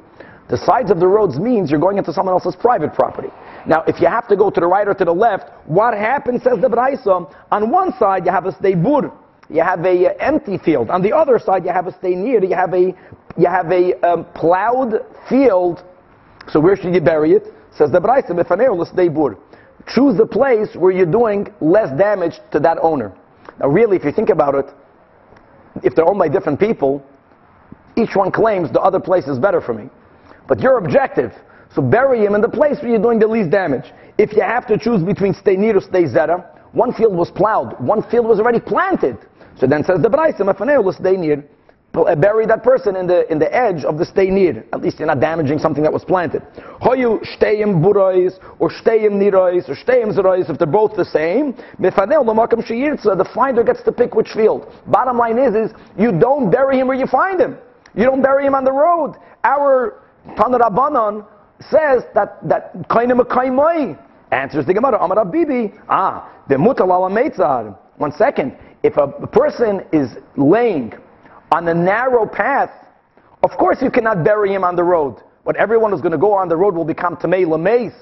The 0.47 0.57
sides 0.57 0.91
of 0.91 0.99
the 0.99 1.07
roads 1.07 1.39
means 1.39 1.71
you're 1.71 1.79
going 1.79 1.97
into 1.97 2.13
someone 2.13 2.33
else's 2.33 2.55
private 2.55 2.93
property. 2.93 3.29
Now, 3.65 3.83
if 3.87 3.99
you 3.99 4.07
have 4.07 4.27
to 4.27 4.35
go 4.35 4.51
to 4.51 4.59
the 4.59 4.67
right 4.67 4.87
or 4.87 4.93
to 4.93 5.05
the 5.05 5.13
left, 5.13 5.49
what 5.65 5.95
happens, 5.95 6.43
says 6.43 6.61
the 6.61 6.67
Braisa, 6.67 7.33
on 7.51 7.71
one 7.71 7.93
side 7.97 8.25
you 8.25 8.31
have 8.31 8.45
a 8.45 8.51
steibur, 8.51 9.11
you 9.49 9.61
have 9.61 9.83
a 9.85 10.11
uh, 10.11 10.13
empty 10.19 10.59
field. 10.59 10.89
On 10.91 11.01
the 11.01 11.15
other 11.15 11.39
side 11.39 11.65
you 11.65 11.71
have 11.71 11.87
a 11.87 11.91
steinir, 11.93 12.47
you 12.47 12.55
have 12.55 12.73
a, 12.73 12.93
you 13.37 13.47
have 13.47 13.71
a 13.71 13.99
um, 14.07 14.25
plowed 14.35 15.03
field. 15.27 15.83
So 16.49 16.59
where 16.59 16.75
should 16.75 16.93
you 16.93 17.01
bury 17.01 17.31
it? 17.31 17.47
Says 17.75 17.91
the 17.91 17.99
Braisa, 17.99 18.29
mefaneu 18.29 18.77
l'steibur. 18.77 19.37
Choose 19.87 20.15
the 20.15 20.27
place 20.27 20.75
where 20.75 20.91
you're 20.91 21.05
doing 21.05 21.47
less 21.59 21.95
damage 21.97 22.39
to 22.51 22.59
that 22.59 22.77
owner. 22.81 23.15
Now 23.59 23.67
really, 23.67 23.97
if 23.97 24.03
you 24.03 24.11
think 24.11 24.29
about 24.29 24.53
it, 24.53 24.65
if 25.83 25.95
they're 25.95 26.07
owned 26.07 26.19
by 26.19 26.27
different 26.27 26.59
people, 26.59 27.03
each 27.95 28.15
one 28.15 28.31
claims 28.31 28.71
the 28.71 28.81
other 28.81 28.99
place 28.99 29.25
is 29.27 29.39
better 29.39 29.61
for 29.61 29.73
me. 29.73 29.89
But 30.47 30.59
you're 30.59 30.77
objective. 30.77 31.33
So 31.73 31.81
bury 31.81 32.25
him 32.25 32.35
in 32.35 32.41
the 32.41 32.49
place 32.49 32.77
where 32.81 32.89
you're 32.89 33.01
doing 33.01 33.19
the 33.19 33.27
least 33.27 33.49
damage. 33.49 33.91
If 34.17 34.33
you 34.33 34.41
have 34.41 34.65
to 34.67 34.77
choose 34.77 35.03
between 35.03 35.33
stay 35.33 35.55
near 35.57 35.77
or 35.77 35.81
stay 35.81 36.03
zera, 36.03 36.45
one 36.71 36.93
field 36.93 37.15
was 37.15 37.31
plowed, 37.31 37.79
one 37.79 38.01
field 38.09 38.27
was 38.27 38.39
already 38.39 38.59
planted. 38.59 39.17
So 39.57 39.67
then 39.67 39.83
says 39.83 40.01
the 40.01 40.09
Braisa, 40.09 40.41
"Mefaneu 40.41 40.93
stay 40.93 41.17
near." 41.17 41.43
Uh, 41.95 42.13
bury 42.13 42.45
that 42.45 42.61
person 42.61 42.97
in 42.97 43.07
the 43.07 43.29
in 43.31 43.39
the 43.39 43.55
edge 43.55 43.85
of 43.85 43.97
the 43.97 44.05
stay 44.05 44.29
near. 44.29 44.65
At 44.73 44.81
least 44.81 44.99
you're 44.99 45.07
not 45.07 45.21
damaging 45.21 45.59
something 45.59 45.81
that 45.83 45.93
was 45.93 46.03
planted. 46.03 46.41
Hoyu 46.81 47.23
shteyim 47.23 47.81
burois 47.81 48.37
or 48.59 48.69
shteyim 48.69 49.13
nirois 49.13 49.69
or 49.69 49.75
shteyim 49.75 50.13
zerois 50.13 50.49
if 50.49 50.57
they're 50.57 50.67
both 50.67 50.95
the 50.97 51.05
same. 51.05 51.55
The 51.79 51.91
finder 53.33 53.63
gets 53.63 53.81
to 53.83 53.91
pick 53.93 54.13
which 54.13 54.31
field. 54.31 54.73
Bottom 54.87 55.17
line 55.17 55.37
is, 55.37 55.55
is 55.55 55.71
you 55.97 56.11
don't 56.11 56.51
bury 56.51 56.79
him 56.79 56.87
where 56.87 56.97
you 56.97 57.07
find 57.07 57.39
him. 57.39 57.57
You 57.95 58.03
don't 58.03 58.21
bury 58.21 58.45
him 58.45 58.55
on 58.55 58.65
the 58.65 58.73
road. 58.73 59.15
Our 59.45 60.01
Tanarabanan 60.37 61.25
says 61.69 62.03
that 62.13 62.37
that 62.47 62.73
kainim 62.89 63.19
kaimai 63.19 63.97
answers 64.31 64.65
the 64.65 64.73
Gemara. 64.73 64.97
Amar 65.03 65.25
Bibi. 65.25 65.73
Ah, 65.89 66.29
the 66.49 66.55
mutal 66.55 66.87
ala 66.87 67.09
meitzar. 67.09 67.77
One 67.97 68.11
second. 68.11 68.57
If 68.83 68.97
a 68.97 69.07
person 69.27 69.83
is 69.91 70.09
laying 70.35 70.93
on 71.51 71.67
a 71.67 71.73
narrow 71.73 72.25
path, 72.25 72.69
of 73.43 73.51
course 73.51 73.81
you 73.81 73.89
cannot 73.89 74.23
bury 74.23 74.53
him 74.53 74.63
on 74.63 74.75
the 74.75 74.83
road. 74.83 75.21
But 75.43 75.55
everyone 75.55 75.91
who's 75.91 76.01
going 76.01 76.11
to 76.11 76.17
go 76.17 76.33
on 76.33 76.49
the 76.49 76.57
road 76.57 76.75
will 76.75 76.85
become 76.85 77.15
tamei 77.15 77.45
lameis. 77.45 77.93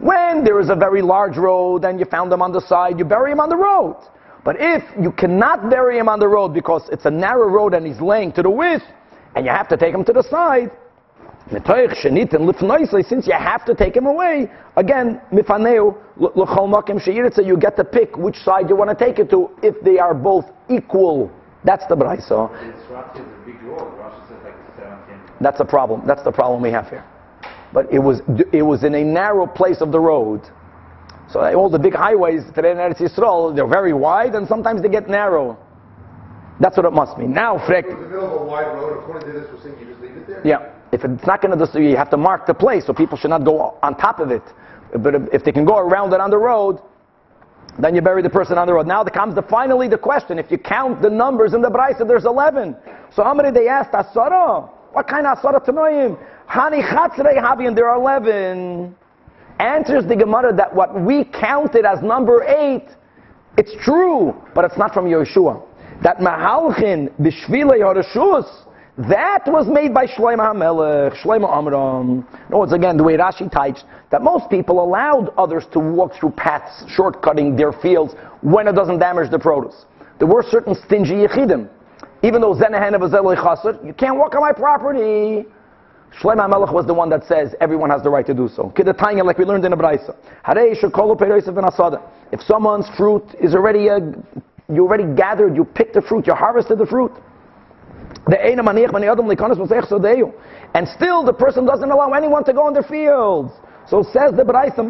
When 0.00 0.44
there 0.44 0.60
is 0.60 0.70
a 0.70 0.76
very 0.76 1.02
large 1.02 1.36
road 1.36 1.84
and 1.84 1.98
you 1.98 2.06
found 2.06 2.32
him 2.32 2.40
on 2.40 2.52
the 2.52 2.60
side, 2.60 2.98
you 2.98 3.04
bury 3.04 3.32
him 3.32 3.40
on 3.40 3.48
the 3.48 3.56
road. 3.56 3.96
But 4.44 4.56
if 4.58 4.84
you 5.00 5.12
cannot 5.12 5.68
bury 5.68 5.98
him 5.98 6.08
on 6.08 6.20
the 6.20 6.28
road 6.28 6.54
because 6.54 6.88
it's 6.90 7.04
a 7.04 7.10
narrow 7.10 7.48
road 7.48 7.74
and 7.74 7.86
he's 7.86 8.00
laying 8.00 8.32
to 8.32 8.42
the 8.42 8.50
width, 8.50 8.84
and 9.34 9.44
you 9.44 9.52
have 9.52 9.68
to 9.68 9.76
take 9.76 9.94
him 9.94 10.04
to 10.04 10.12
the 10.12 10.22
side, 10.22 10.70
since 13.02 13.26
you 13.26 13.32
have 13.32 13.64
to 13.64 13.74
take 13.74 13.96
him 13.96 14.06
away, 14.06 14.50
again, 14.76 15.20
mifaneu 15.32 15.96
l'chol 16.18 16.68
makim 16.68 17.00
sheyiritza, 17.00 17.44
you 17.44 17.56
get 17.56 17.76
to 17.76 17.84
pick 17.84 18.16
which 18.16 18.36
side 18.36 18.68
you 18.68 18.76
want 18.76 18.90
to 18.90 19.04
take 19.04 19.18
it 19.18 19.30
to 19.30 19.50
if 19.62 19.80
they 19.82 19.98
are 19.98 20.14
both 20.14 20.44
equal. 20.68 21.30
That's 21.64 21.86
the 21.86 21.96
a. 21.96 22.04
Like 22.04 22.20
That's 25.40 25.58
the 25.58 25.64
problem. 25.64 26.02
That's 26.06 26.22
the 26.22 26.32
problem 26.32 26.62
we 26.62 26.70
have 26.70 26.88
here. 26.88 27.04
But 27.72 27.92
it 27.92 27.98
was 27.98 28.22
it 28.52 28.62
was 28.62 28.84
in 28.84 28.94
a 28.94 29.04
narrow 29.04 29.46
place 29.46 29.80
of 29.80 29.92
the 29.92 30.00
road. 30.00 30.42
So 31.30 31.40
all 31.40 31.68
the 31.68 31.78
big 31.78 31.94
highways 31.94 32.42
today 32.54 32.70
in 32.70 32.78
Eretz 32.78 33.00
Yisrael, 33.00 33.54
they're 33.54 33.66
very 33.66 33.92
wide 33.92 34.34
and 34.34 34.48
sometimes 34.48 34.80
they 34.80 34.88
get 34.88 35.08
narrow. 35.08 35.58
That's 36.60 36.76
what 36.76 36.86
it 36.86 36.92
must 36.92 37.16
mean. 37.18 37.32
Now, 37.32 37.56
If 37.56 37.62
Frek, 37.62 37.84
it 37.84 37.90
the 37.90 38.06
middle 38.08 38.26
of 38.26 38.42
a 38.42 38.44
wide 38.44 38.66
road, 38.74 38.98
according 38.98 39.32
to 39.32 39.38
this, 39.38 39.48
we're 39.52 39.62
saying 39.62 39.76
you 39.80 39.86
just 39.86 40.00
leave 40.00 40.16
it 40.16 40.26
there? 40.26 40.40
Yeah, 40.44 40.70
if 40.92 41.04
it's 41.04 41.26
not 41.26 41.40
going 41.40 41.56
to, 41.56 41.80
you 41.82 41.96
have 41.96 42.10
to 42.10 42.16
mark 42.16 42.46
the 42.46 42.54
place 42.54 42.86
so 42.86 42.92
people 42.92 43.16
should 43.16 43.30
not 43.30 43.44
go 43.44 43.76
on 43.82 43.96
top 43.96 44.18
of 44.18 44.30
it. 44.30 44.42
But 44.96 45.14
if- 45.14 45.34
if 45.34 45.44
they 45.44 45.52
can 45.52 45.64
go 45.64 45.78
around 45.78 46.12
it 46.12 46.20
on 46.20 46.30
the 46.30 46.38
road, 46.38 46.80
then 47.78 47.94
you 47.94 48.02
bury 48.02 48.22
the 48.22 48.30
person 48.30 48.58
on 48.58 48.66
the 48.66 48.74
road. 48.74 48.86
Now 48.86 49.04
there 49.04 49.12
comes 49.12 49.34
the 49.36 49.42
finally 49.42 49.86
the 49.86 49.98
question: 49.98 50.38
If 50.38 50.50
you 50.50 50.58
count 50.58 51.00
the 51.00 51.10
numbers 51.10 51.54
in 51.54 51.62
the 51.62 51.70
brisa, 51.70 52.06
there's 52.06 52.24
11. 52.24 52.76
So 53.14 53.22
how 53.22 53.34
many 53.34 53.50
they 53.52 53.68
asked 53.68 53.92
asara? 53.92 54.68
What 54.92 55.06
kind 55.06 55.26
of 55.26 55.38
asara 55.38 55.64
tanoim? 55.64 56.18
Hani 56.50 56.82
chatzrei 56.82 57.36
habi, 57.38 57.68
and 57.68 57.76
there 57.76 57.88
are 57.88 57.96
11. 57.96 58.96
Answers 59.60 60.06
the 60.06 60.16
Gemara 60.16 60.52
that 60.54 60.74
what 60.74 61.00
we 61.00 61.24
counted 61.24 61.84
as 61.84 62.02
number 62.02 62.42
eight, 62.44 62.88
it's 63.56 63.74
true, 63.84 64.34
but 64.54 64.64
it's 64.64 64.76
not 64.78 64.92
from 64.94 65.04
Yeshua. 65.06 65.62
That 66.02 66.18
Mahalchin 66.18 67.10
b'shvilei 67.20 67.80
harashus, 67.80 68.64
that 68.98 69.44
was 69.46 69.68
made 69.68 69.94
by 69.94 70.06
Shlomo 70.06 70.38
HaMelech, 70.38 71.22
Shlomo 71.22 71.56
Amram. 71.56 72.26
No, 72.50 72.64
it's 72.64 72.72
again 72.72 72.96
the 72.96 73.04
way 73.04 73.16
Rashi 73.16 73.50
types, 73.50 73.84
that 74.10 74.22
most 74.22 74.50
people 74.50 74.82
allowed 74.82 75.32
others 75.38 75.66
to 75.72 75.78
walk 75.78 76.14
through 76.14 76.30
paths, 76.30 76.84
shortcutting 76.96 77.56
their 77.56 77.72
fields 77.72 78.14
when 78.40 78.66
it 78.66 78.72
doesn't 78.72 78.98
damage 78.98 79.30
the 79.30 79.38
produce. 79.38 79.84
There 80.18 80.26
were 80.26 80.42
certain 80.42 80.74
stingy 80.74 81.14
yechidim. 81.14 81.68
Even 82.22 82.40
though 82.40 82.54
Zenahen 82.54 82.94
of 82.94 83.02
Chaser, 83.12 83.78
you 83.86 83.92
can't 83.92 84.16
walk 84.16 84.34
on 84.34 84.40
my 84.40 84.52
property. 84.52 85.46
Shlomo 86.20 86.48
HaMelech 86.48 86.72
was 86.72 86.86
the 86.86 86.94
one 86.94 87.08
that 87.10 87.24
says 87.26 87.54
everyone 87.60 87.90
has 87.90 88.02
the 88.02 88.10
right 88.10 88.26
to 88.26 88.34
do 88.34 88.48
so. 88.48 88.72
Kedatanya, 88.74 89.24
like 89.24 89.38
we 89.38 89.44
learned 89.44 89.64
in 89.64 89.70
the 89.70 89.76
Braisa. 89.76 90.16
If 92.32 92.40
someone's 92.42 92.88
fruit 92.96 93.24
is 93.40 93.54
already, 93.54 93.88
uh, 93.90 94.00
you 94.70 94.82
already 94.82 95.06
gathered, 95.14 95.56
you 95.56 95.64
picked 95.64 95.94
the 95.94 96.02
fruit, 96.02 96.26
you 96.26 96.34
harvested 96.34 96.76
the 96.76 96.84
fruit. 96.84 97.10
And 100.74 100.88
still 100.88 101.24
the 101.24 101.32
person 101.32 101.64
doesn't 101.64 101.90
allow 101.90 102.12
anyone 102.12 102.44
to 102.44 102.52
go 102.52 102.68
in 102.68 102.74
their 102.74 102.82
fields. 102.82 103.50
So 103.88 104.02
says 104.02 104.32
the 104.36 104.42
Braisa. 104.42 104.84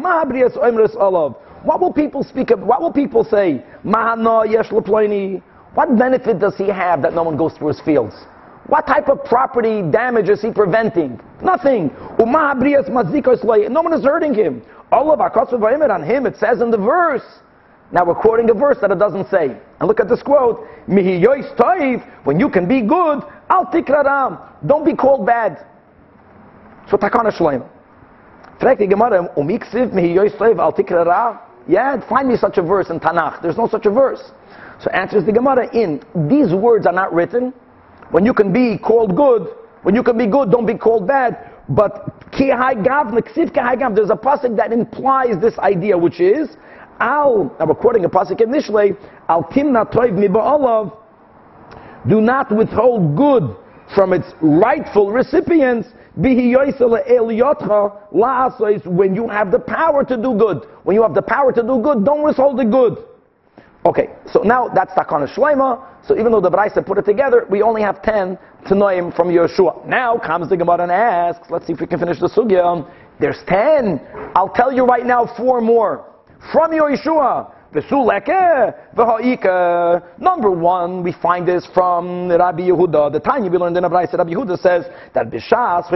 What 1.63 1.79
will 1.79 1.93
people 1.93 2.23
speak 2.23 2.51
of, 2.51 2.59
what 2.59 2.81
will 2.81 2.91
people 2.91 3.23
say? 3.23 3.63
What 5.73 5.97
benefit 5.97 6.39
does 6.39 6.57
he 6.57 6.67
have 6.67 7.01
that 7.01 7.13
no 7.13 7.23
one 7.23 7.37
goes 7.37 7.53
through 7.53 7.69
his 7.69 7.79
fields? 7.79 8.15
What 8.67 8.85
type 8.85 9.07
of 9.07 9.23
property 9.23 9.81
damage 9.81 10.27
is 10.27 10.41
he 10.41 10.51
preventing? 10.51 11.21
Nothing. 11.41 11.89
No 12.19 12.25
one 12.25 13.93
is 13.93 14.03
hurting 14.03 14.33
him. 14.33 14.61
All 14.91 15.11
on 15.11 16.03
him, 16.03 16.25
it 16.25 16.35
says 16.35 16.59
in 16.59 16.69
the 16.69 16.77
verse. 16.77 17.23
Now 17.91 18.05
we're 18.05 18.15
quoting 18.15 18.49
a 18.49 18.53
verse 18.53 18.77
that 18.81 18.91
it 18.91 18.99
doesn't 18.99 19.29
say. 19.29 19.57
And 19.79 19.87
look 19.87 19.99
at 19.99 20.07
this 20.07 20.21
quote. 20.21 20.67
Mihi 20.87 21.23
when 22.23 22.39
you 22.39 22.49
can 22.49 22.67
be 22.67 22.81
good, 22.81 23.23
al 23.49 23.65
tikraram. 23.65 24.39
Don't 24.65 24.85
be 24.85 24.95
called 24.95 25.25
bad. 25.25 25.65
So 26.89 26.97
takana 26.97 27.31
shleim. 27.31 27.67
Fragt 28.59 28.79
die 28.79 28.87
Gemara, 28.87 29.29
um 29.35 29.47
mihi 29.47 30.15
yois 30.15 30.35
toiv 30.37 30.59
al? 30.59 30.73
Yeah, 31.67 32.07
find 32.09 32.27
me 32.27 32.35
such 32.35 32.57
a 32.57 32.61
verse 32.61 32.89
in 32.89 32.99
Tanakh. 32.99 33.41
There's 33.41 33.57
no 33.57 33.67
such 33.67 33.85
a 33.85 33.91
verse. 33.91 34.31
So 34.81 34.89
answers 34.91 35.25
the 35.25 35.31
Gemara 35.31 35.69
in, 35.73 36.01
these 36.27 36.53
words 36.53 36.85
are 36.87 36.93
not 36.93 37.13
written. 37.13 37.53
When 38.11 38.25
you 38.25 38.33
can 38.33 38.51
be 38.51 38.77
called 38.77 39.15
good, 39.15 39.47
when 39.83 39.93
you 39.93 40.03
can 40.03 40.17
be 40.17 40.25
good, 40.25 40.51
don't 40.51 40.65
be 40.65 40.77
called 40.77 41.07
bad. 41.07 41.51
But 41.69 42.07
there's 42.31 42.49
a 42.49 44.15
pasuk 44.15 44.55
that 44.57 44.71
implies 44.73 45.39
this 45.39 45.57
idea, 45.59 45.97
which 45.97 46.19
is, 46.19 46.49
al, 46.99 47.55
now 47.59 47.65
we're 47.65 47.75
quoting 47.75 48.05
a 48.05 48.09
pasuk 48.09 48.41
in 48.41 48.49
Mishlei, 48.49 48.97
al 49.27 49.43
timna 49.43 49.85
toiv 49.91 50.13
mi 50.13 50.27
ba'alav, 50.27 50.95
do 52.07 52.21
not 52.21 52.51
withhold 52.55 53.15
good 53.15 53.55
from 53.93 54.13
its 54.13 54.33
rightful 54.41 55.11
recipients, 55.11 55.89
when 56.15 56.37
you 56.37 56.57
have 59.29 59.51
the 59.51 59.59
power 59.65 60.03
to 60.03 60.17
do 60.17 60.35
good. 60.37 60.65
When 60.83 60.95
you 60.95 61.01
have 61.03 61.13
the 61.13 61.21
power 61.21 61.53
to 61.53 61.61
do 61.61 61.79
good, 61.81 62.03
don't 62.03 62.23
withhold 62.23 62.57
the 62.59 62.65
good. 62.65 62.97
Okay, 63.85 64.09
so 64.31 64.41
now 64.41 64.67
that's 64.67 64.91
Takana 64.93 65.33
Shlema. 65.33 65.81
So 66.05 66.19
even 66.19 66.33
though 66.33 66.41
the 66.41 66.51
Braisa 66.51 66.85
put 66.85 66.97
it 66.97 67.05
together, 67.05 67.45
we 67.49 67.61
only 67.61 67.81
have 67.81 68.01
10 68.01 68.37
Tanoim 68.65 69.15
from 69.15 69.29
Yeshua. 69.29 69.85
Now 69.87 70.17
comes 70.17 70.49
the 70.49 70.57
Gemara 70.57 70.83
and 70.83 70.91
asks, 70.91 71.49
let's 71.49 71.65
see 71.65 71.71
if 71.73 71.79
we 71.79 71.87
can 71.87 71.99
finish 71.99 72.19
the 72.19 72.27
Sugya. 72.27 72.85
There's 73.21 73.41
10. 73.47 74.01
I'll 74.35 74.49
tell 74.49 74.73
you 74.73 74.83
right 74.83 75.05
now 75.05 75.25
four 75.37 75.61
more. 75.61 76.03
From 76.51 76.73
your 76.73 76.89
Yeshua. 76.91 77.51
Number 80.19 80.49
one, 80.49 81.03
we 81.03 81.11
find 81.21 81.47
this 81.47 81.67
from 81.71 82.29
Rabbi 82.29 82.61
Yehuda. 82.61 83.11
The 83.11 83.19
time 83.19 83.43
we 83.43 83.57
learned 83.57 83.77
in 83.77 83.83
Abraisa, 83.83 84.17
Rabbi 84.17 84.31
Yehuda 84.31 84.57
says 84.59 84.85
that 85.13 85.29
Bishas, 85.29 85.87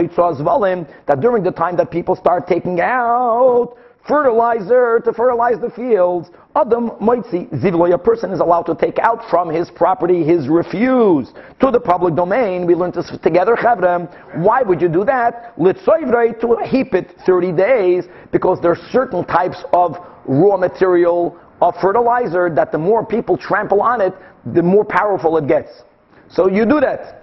that 1.06 1.20
during 1.20 1.42
the 1.42 1.50
time 1.50 1.76
that 1.76 1.90
people 1.90 2.14
start 2.14 2.46
taking 2.46 2.80
out 2.80 3.76
fertilizer 4.06 5.00
to 5.00 5.12
fertilize 5.14 5.58
the 5.60 5.70
fields, 5.70 6.30
Adam 6.54 6.90
Moitzi 7.00 7.48
Zivloy, 7.54 7.92
a 7.94 7.98
person 7.98 8.30
is 8.30 8.38
allowed 8.38 8.66
to 8.66 8.74
take 8.76 9.00
out 9.00 9.28
from 9.28 9.48
his 9.48 9.68
property 9.70 10.22
his 10.22 10.46
refuse 10.46 11.32
to 11.58 11.72
the 11.72 11.80
public 11.80 12.14
domain. 12.14 12.66
We 12.66 12.76
learned 12.76 12.94
this 12.94 13.10
together, 13.20 13.56
Chavrem. 13.56 14.08
Why 14.44 14.62
would 14.62 14.80
you 14.80 14.88
do 14.88 15.04
that? 15.06 15.56
Litzoivrei 15.58 16.38
to 16.40 16.56
heap 16.64 16.94
it 16.94 17.16
30 17.26 17.50
days, 17.52 18.04
because 18.30 18.60
there 18.60 18.70
are 18.70 18.78
certain 18.92 19.24
types 19.24 19.64
of 19.72 19.96
raw 20.26 20.56
material 20.56 21.38
of 21.60 21.74
fertilizer 21.80 22.50
that 22.54 22.72
the 22.72 22.78
more 22.78 23.04
people 23.04 23.36
trample 23.36 23.80
on 23.80 24.00
it, 24.00 24.14
the 24.54 24.62
more 24.62 24.84
powerful 24.84 25.36
it 25.36 25.46
gets. 25.46 25.70
So 26.30 26.48
you 26.48 26.66
do 26.66 26.80
that. 26.80 27.22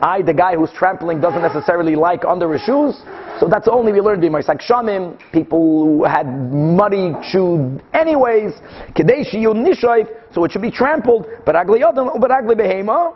I, 0.00 0.22
the 0.22 0.32
guy 0.32 0.56
who's 0.56 0.72
trampling, 0.72 1.20
doesn't 1.20 1.42
necessarily 1.42 1.94
like 1.94 2.24
under 2.24 2.52
his 2.52 2.62
shoes. 2.62 2.96
So 3.38 3.46
that's 3.48 3.68
only 3.68 3.92
we 3.92 4.00
learned 4.00 4.24
in 4.24 4.32
Like 4.32 4.60
Shamim, 4.60 5.18
people 5.32 5.84
who 5.84 6.04
had 6.04 6.26
muddy 6.26 7.12
shoes 7.22 7.80
anyways. 7.92 8.52
Kadeshi 8.96 9.44
Nishoif, 9.44 10.08
so 10.32 10.44
it 10.44 10.52
should 10.52 10.62
be 10.62 10.70
trampled. 10.70 11.26
But 11.44 11.56
Agli 11.56 11.82
but 12.18 12.30
Agli 12.30 12.54
Behema. 12.54 13.14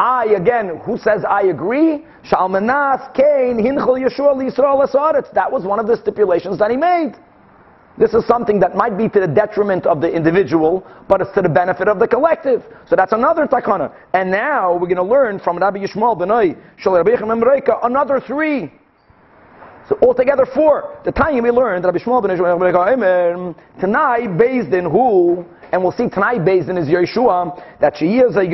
I, 0.00 0.26
again, 0.26 0.80
who 0.84 0.96
says 0.96 1.24
I 1.28 1.42
agree? 1.44 2.06
Shalmanas, 2.24 3.12
Cain, 3.14 3.58
Hinchel 3.58 3.98
Yeshua, 3.98 4.36
Yisrael, 4.36 5.32
That 5.34 5.50
was 5.50 5.64
one 5.64 5.80
of 5.80 5.86
the 5.86 5.96
stipulations 5.96 6.58
that 6.58 6.70
he 6.70 6.76
made. 6.76 7.14
This 7.98 8.14
is 8.14 8.24
something 8.26 8.60
that 8.60 8.76
might 8.76 8.96
be 8.96 9.08
to 9.08 9.20
the 9.20 9.26
detriment 9.26 9.84
of 9.84 10.00
the 10.00 10.08
individual, 10.08 10.86
but 11.08 11.20
it's 11.20 11.32
to 11.34 11.42
the 11.42 11.48
benefit 11.48 11.88
of 11.88 11.98
the 11.98 12.06
collective. 12.06 12.62
So 12.88 12.94
that's 12.94 13.12
another 13.12 13.46
takana. 13.46 13.92
And 14.14 14.30
now 14.30 14.72
we're 14.74 14.86
going 14.86 14.96
to 14.96 15.02
learn 15.02 15.40
from 15.40 15.58
Rabbi 15.58 15.78
Yishmael 15.78 16.16
Benoi, 16.16 16.56
another 17.82 18.20
three. 18.20 18.72
So 19.88 19.98
altogether 20.02 20.46
four. 20.54 21.00
The 21.04 21.12
time 21.12 21.42
we 21.42 21.50
learned 21.50 21.84
Rabbi 21.84 21.98
Shmuel 21.98 22.22
ben 22.22 22.76
Amen. 22.76 23.54
Tanai 23.80 24.26
based 24.28 24.74
in 24.74 24.84
who, 24.84 25.44
and 25.72 25.82
we'll 25.82 25.92
see 25.92 26.08
Tanai 26.08 26.38
based 26.38 26.68
in 26.68 26.76
is 26.76 26.88
Yeshua, 26.88 27.60
that 27.80 27.96
she 27.96 28.18
is 28.18 28.36
a 28.36 28.44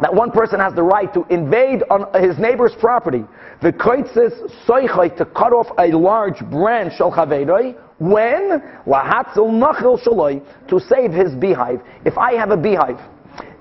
that 0.00 0.14
one 0.14 0.30
person 0.30 0.60
has 0.60 0.74
the 0.74 0.82
right 0.82 1.12
to 1.14 1.24
invade 1.28 1.82
on 1.90 2.06
his 2.22 2.38
neighbor's 2.38 2.74
property. 2.80 3.24
The 3.60 3.72
koitzes 3.72 4.32
soichai 4.66 5.16
to 5.18 5.24
cut 5.26 5.52
off 5.52 5.66
a 5.78 5.88
large 5.96 6.40
branch 6.50 6.94
chavedoi 6.98 7.76
when 7.98 8.62
lahatzil 8.86 9.50
nachil 9.50 10.02
shaloi 10.02 10.42
to 10.68 10.80
save 10.80 11.12
his 11.12 11.34
beehive. 11.34 11.80
If 12.04 12.16
I 12.16 12.34
have 12.34 12.50
a 12.50 12.56
beehive 12.56 12.98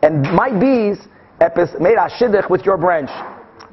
and 0.02 0.24
my 0.34 0.50
bees 0.50 0.98
made 1.80 1.98
a 1.98 2.10
shidduch 2.10 2.50
with 2.50 2.66
your 2.66 2.78
branch, 2.78 3.10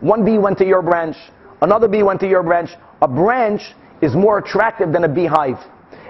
one 0.01 0.25
bee 0.25 0.39
went 0.39 0.59
to 0.59 0.67
your 0.67 0.83
branch, 0.83 1.17
another 1.63 1.89
bee 1.89 2.03
went 2.03 2.21
to 2.21 2.29
your 2.29 2.43
branch. 2.43 2.71
A 3.03 3.09
branch 3.09 3.63
is 4.03 4.15
more 4.15 4.39
attractive 4.39 4.93
than 4.93 5.05
a 5.05 5.09
beehive, 5.09 5.59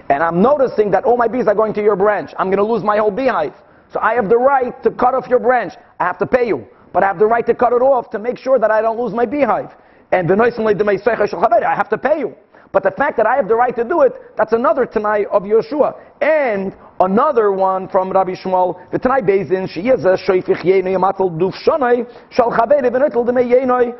and 0.09 0.23
I'm 0.23 0.41
noticing 0.41 0.91
that 0.93 1.05
all 1.05 1.17
my 1.17 1.29
bees 1.29 1.47
are 1.47 1.55
going 1.55 1.75
to 1.75 1.83
your 1.83 1.97
branch. 1.97 2.31
I'm 2.39 2.47
going 2.47 2.59
to 2.59 2.65
lose 2.65 2.83
my 2.83 2.97
whole 2.97 3.11
beehive. 3.11 3.53
So 3.93 4.01
I 4.01 4.15
have 4.15 4.29
the 4.29 4.39
right 4.39 4.83
to 4.83 4.91
cut 4.91 5.15
off 5.15 5.27
your 5.29 5.39
branch. 5.39 5.75
I 6.01 6.05
have 6.05 6.19
to 6.19 6.27
pay 6.27 6.47
you. 6.47 6.67
But 6.93 7.03
I 7.03 7.07
have 7.09 7.19
the 7.19 7.27
right 7.27 7.47
to 7.47 7.55
cut 7.55 7.73
it 7.73 7.83
off 7.83 8.11
to 8.11 8.19
make 8.19 8.39
sure 8.39 8.59
that 8.59 8.71
I 8.71 8.81
don't 8.81 8.99
lose 8.99 9.13
my 9.13 9.27
beehive. 9.27 9.75
And 10.13 10.31
I 10.31 11.75
have 11.75 11.89
to 11.91 11.99
pay 11.99 12.19
you. 12.21 12.35
But 12.73 12.83
the 12.83 12.91
fact 12.91 13.17
that 13.17 13.27
I 13.27 13.37
have 13.37 13.49
the 13.49 13.55
right 13.55 13.75
to 13.77 13.85
do 13.85 14.03
it, 14.03 14.13
that's 14.37 14.53
another 14.53 14.87
Tanai 14.87 15.25
of 15.31 15.45
Yeshua. 15.45 15.99
And 16.21 16.77
another 17.01 17.53
one 17.53 17.89
from 17.89 18.11
Rabbi 18.11 18.33
Shmuel, 18.33 18.91
the 18.91 18.99
Tanai 18.99 19.21
Bezin, 19.21 19.69
she 19.69 19.81
is 19.89 20.05
a 20.05 20.17
Shoifich 20.17 20.63
Yenoi 20.63 20.97
Yamatel 20.97 21.39
Dufshanoi, 21.39 22.07
Shal 22.31 22.51
Chavere 22.51 22.91
Benetel 22.91 23.25
Deme 23.25 23.49
Yenoi, 23.49 23.95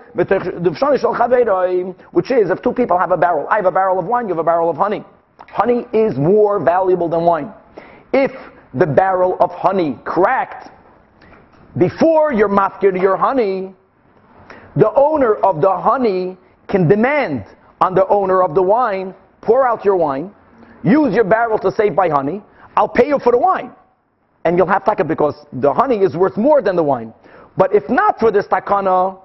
Shal 0.79 1.15
Chavere, 1.15 1.95
which 2.13 2.31
is 2.31 2.51
if 2.51 2.61
two 2.61 2.73
people 2.73 2.99
have 2.99 3.13
a 3.13 3.17
barrel, 3.17 3.47
I 3.49 3.57
have 3.57 3.67
a 3.67 3.73
barrel 3.73 3.99
of 3.99 4.07
wine, 4.07 4.29
you 4.29 4.35
have 4.35 4.41
a 4.41 4.45
barrel 4.45 4.69
of 4.69 4.77
honey. 4.77 5.05
Honey 5.49 5.87
is 5.93 6.19
more 6.19 6.59
valuable 6.63 7.09
than 7.09 7.23
wine. 7.23 7.53
If 8.13 8.33
the 8.79 8.87
barrel 8.87 9.37
of 9.41 9.51
honey 9.53 9.99
cracked 10.05 10.71
before 11.79 12.33
you're 12.33 12.49
mafkir 12.49 13.01
your 13.01 13.17
honey, 13.17 13.75
the 14.77 14.93
owner 14.95 15.35
of 15.37 15.61
the 15.61 15.77
honey 15.77 16.37
can 16.69 16.89
demand 16.89 17.45
on 17.81 17.95
the 17.95 18.07
owner 18.09 18.43
of 18.43 18.55
the 18.55 18.63
wine, 18.63 19.15
pour 19.43 19.67
out 19.67 19.85
your 19.85 19.97
wine, 19.97 20.33
use 20.83 21.15
your 21.15 21.25
barrel 21.25 21.59
to 21.59 21.71
save 21.71 21.95
by 21.95 22.09
honey, 22.09 22.43
I'll 22.77 22.89
pay 22.89 23.09
you 23.09 23.19
for 23.19 23.33
the 23.33 23.39
wine. 23.39 23.73
And 24.45 24.57
you'll 24.57 24.69
have 24.69 24.85
taka 24.85 25.05
because 25.05 25.35
the 25.53 25.73
honey 25.73 25.97
is 25.97 26.17
worth 26.17 26.37
more 26.37 26.63
than 26.63 26.77
the 26.77 26.83
wine. 26.83 27.13
But 27.57 27.75
if 27.75 27.89
not 27.89 28.21
for 28.21 28.31
this 28.31 28.47
takana, 28.47 29.19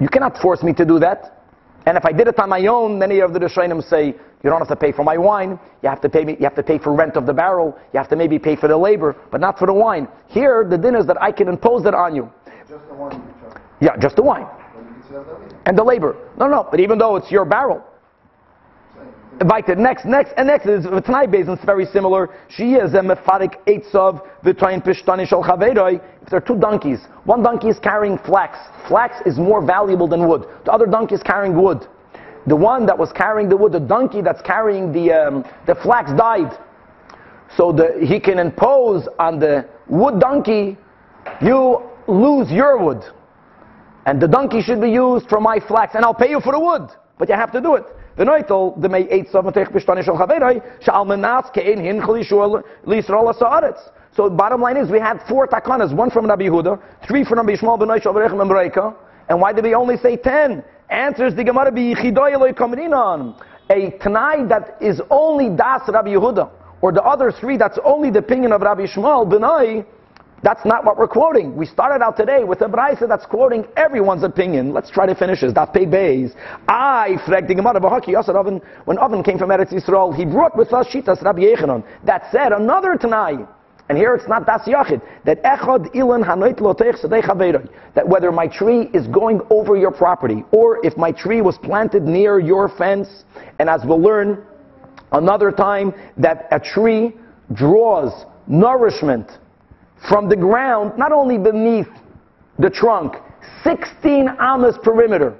you 0.00 0.08
cannot 0.08 0.38
force 0.38 0.62
me 0.62 0.72
to 0.74 0.84
do 0.84 0.98
that. 1.00 1.42
And 1.86 1.96
if 1.96 2.04
I 2.04 2.12
did 2.12 2.28
it 2.28 2.38
on 2.38 2.50
my 2.50 2.66
own, 2.66 2.98
many 2.98 3.20
of 3.20 3.32
the 3.32 3.40
Rishonim 3.40 3.82
say, 3.88 4.14
you 4.42 4.50
don't 4.50 4.60
have 4.60 4.68
to 4.68 4.76
pay 4.76 4.92
for 4.92 5.04
my 5.04 5.18
wine. 5.18 5.58
You 5.82 5.88
have 5.88 6.00
to 6.02 6.08
pay 6.08 6.24
me, 6.24 6.36
you 6.38 6.44
have 6.44 6.54
to 6.54 6.62
pay 6.62 6.78
for 6.78 6.94
rent 6.94 7.16
of 7.16 7.26
the 7.26 7.32
barrel. 7.32 7.76
You 7.92 7.98
have 7.98 8.08
to 8.10 8.16
maybe 8.16 8.38
pay 8.38 8.54
for 8.54 8.68
the 8.68 8.76
labor, 8.76 9.16
but 9.32 9.40
not 9.40 9.58
for 9.58 9.66
the 9.66 9.72
wine. 9.72 10.06
Here, 10.28 10.64
the 10.68 10.78
din 10.78 10.94
is 10.94 11.06
that 11.06 11.20
I 11.20 11.32
can 11.32 11.48
impose 11.48 11.86
it 11.86 11.94
on 11.94 12.14
you. 12.14 12.30
Just 12.68 12.86
the 12.88 12.94
wine. 12.94 13.22
Yeah, 13.80 13.96
just 13.98 14.16
the 14.16 14.22
wine. 14.22 14.46
And 15.66 15.76
the 15.76 15.82
labor. 15.82 16.16
No, 16.38 16.46
no, 16.46 16.68
but 16.70 16.80
even 16.80 16.98
though 16.98 17.16
it's 17.16 17.30
your 17.30 17.44
barrel. 17.44 17.82
Invited. 19.40 19.78
Next, 19.78 20.04
next, 20.04 20.32
and 20.36 20.48
next 20.48 20.66
is 20.66 20.84
Tanai 20.84 21.26
Bezin. 21.26 21.54
It's 21.54 21.64
very 21.64 21.86
similar. 21.86 22.30
She 22.48 22.72
is 22.72 22.94
a 22.94 22.98
mepharik 22.98 23.54
eitzav 23.66 24.26
v'train 24.44 24.84
pishtani 24.84 25.28
shal 25.28 25.44
chaveroi. 25.44 26.00
If 26.22 26.30
there 26.30 26.38
are 26.38 26.40
two 26.40 26.58
donkeys, 26.58 26.98
one 27.24 27.42
donkey 27.42 27.68
is 27.68 27.78
carrying 27.78 28.18
flax. 28.18 28.58
Flax 28.88 29.14
is 29.26 29.38
more 29.38 29.64
valuable 29.64 30.08
than 30.08 30.26
wood. 30.26 30.46
The 30.64 30.72
other 30.72 30.86
donkey 30.86 31.14
is 31.14 31.22
carrying 31.22 31.60
wood. 31.60 31.86
The 32.48 32.56
one 32.56 32.86
that 32.86 32.98
was 32.98 33.12
carrying 33.12 33.48
the 33.48 33.56
wood, 33.56 33.72
the 33.72 33.80
donkey 33.80 34.22
that's 34.22 34.42
carrying 34.42 34.92
the 34.92 35.12
um, 35.12 35.44
the 35.66 35.74
flax 35.74 36.10
died. 36.12 36.58
So 37.56 37.72
the, 37.72 37.98
he 38.04 38.20
can 38.20 38.38
impose 38.38 39.08
on 39.18 39.38
the 39.38 39.66
wood 39.88 40.20
donkey, 40.20 40.76
you 41.40 41.82
lose 42.06 42.50
your 42.50 42.82
wood. 42.82 43.02
And 44.06 44.20
the 44.20 44.28
donkey 44.28 44.62
should 44.62 44.80
be 44.80 44.90
used 44.90 45.28
for 45.28 45.40
my 45.40 45.60
flax, 45.60 45.94
and 45.94 46.04
I'll 46.04 46.14
pay 46.14 46.30
you 46.30 46.40
for 46.40 46.52
the 46.52 46.60
wood. 46.60 46.88
But 47.18 47.28
you 47.28 47.34
have 47.34 47.52
to 47.52 47.60
do 47.60 47.74
it. 47.74 47.84
So 54.16 54.30
bottom 54.30 54.60
line 54.60 54.76
is 54.76 54.90
we 54.90 54.98
had 54.98 55.20
four 55.28 55.46
takanas, 55.46 55.94
one 55.94 56.10
from 56.10 56.26
Rabbi 56.26 56.44
Yehuda, 56.44 56.80
three 57.06 57.24
from 57.24 57.38
Rabbi 57.38 57.54
Shmuel 57.54 57.82
and 57.82 58.82
And 59.28 59.40
why 59.40 59.52
did 59.52 59.64
we 59.64 59.74
only 59.74 59.96
say 59.98 60.16
ten? 60.16 60.64
Answers 60.90 61.34
the 61.34 61.44
Gemara 61.44 61.70
be. 61.70 61.92
A 63.70 63.90
tanai 63.98 64.48
that 64.48 64.78
is 64.80 65.00
only 65.10 65.54
das 65.54 65.82
Rabbi 65.88 66.08
Yehuda, 66.08 66.50
or 66.80 66.90
the 66.90 67.02
other 67.02 67.30
three 67.30 67.58
that's 67.58 67.78
only 67.84 68.10
the 68.10 68.20
opinion 68.20 68.52
of 68.52 68.62
Rabbi 68.62 68.86
Shmuel 68.86 69.28
ben 69.28 69.84
That's 70.42 70.64
not 70.64 70.86
what 70.86 70.96
we're 70.96 71.08
quoting. 71.08 71.54
We 71.54 71.66
started 71.66 72.02
out 72.02 72.16
today 72.16 72.44
with 72.44 72.62
a 72.62 72.66
brisa 72.66 73.06
that's 73.06 73.26
quoting 73.26 73.66
everyone's 73.76 74.22
opinion. 74.22 74.72
Let's 74.72 74.88
try 74.88 75.04
to 75.04 75.14
finish 75.14 75.42
this. 75.42 75.52
That 75.52 75.74
pay 75.74 75.84
bays. 75.84 76.32
I 76.66 77.18
frag 77.26 77.46
the 77.46 77.54
Gemara 77.54 77.78
b'haki. 77.78 78.62
When 78.86 78.96
Oven 78.96 79.22
came 79.22 79.36
from 79.36 79.50
Eretz 79.50 79.70
Yisrael, 79.70 80.16
he 80.16 80.24
brought 80.24 80.56
with 80.56 80.72
us 80.72 80.86
shitas 80.86 81.20
Rabbi 81.20 81.40
Yechanan. 81.40 81.84
That 82.04 82.30
said, 82.32 82.52
another 82.52 82.96
Tanai. 82.96 83.44
And 83.88 83.96
here 83.96 84.14
it's 84.14 84.28
not 84.28 84.44
das 84.44 84.62
yachid. 84.62 85.00
That 85.24 85.42
echad 85.42 85.94
ilan 85.94 86.24
hanoit 86.24 86.58
lotech 86.58 87.02
sadei. 87.02 87.68
That 87.94 88.06
whether 88.06 88.30
my 88.30 88.46
tree 88.46 88.90
is 88.92 89.06
going 89.06 89.40
over 89.50 89.76
your 89.76 89.90
property, 89.90 90.44
or 90.52 90.84
if 90.84 90.96
my 90.96 91.10
tree 91.10 91.40
was 91.40 91.56
planted 91.58 92.02
near 92.02 92.38
your 92.38 92.68
fence, 92.68 93.24
and 93.58 93.68
as 93.68 93.84
we'll 93.84 94.00
learn 94.00 94.44
another 95.12 95.50
time, 95.50 95.94
that 96.18 96.48
a 96.50 96.60
tree 96.60 97.14
draws 97.54 98.26
nourishment 98.46 99.38
from 100.08 100.28
the 100.28 100.36
ground, 100.36 100.96
not 100.98 101.12
only 101.12 101.38
beneath 101.38 101.88
the 102.58 102.68
trunk, 102.68 103.14
16 103.64 104.28
amas 104.38 104.76
perimeter. 104.82 105.38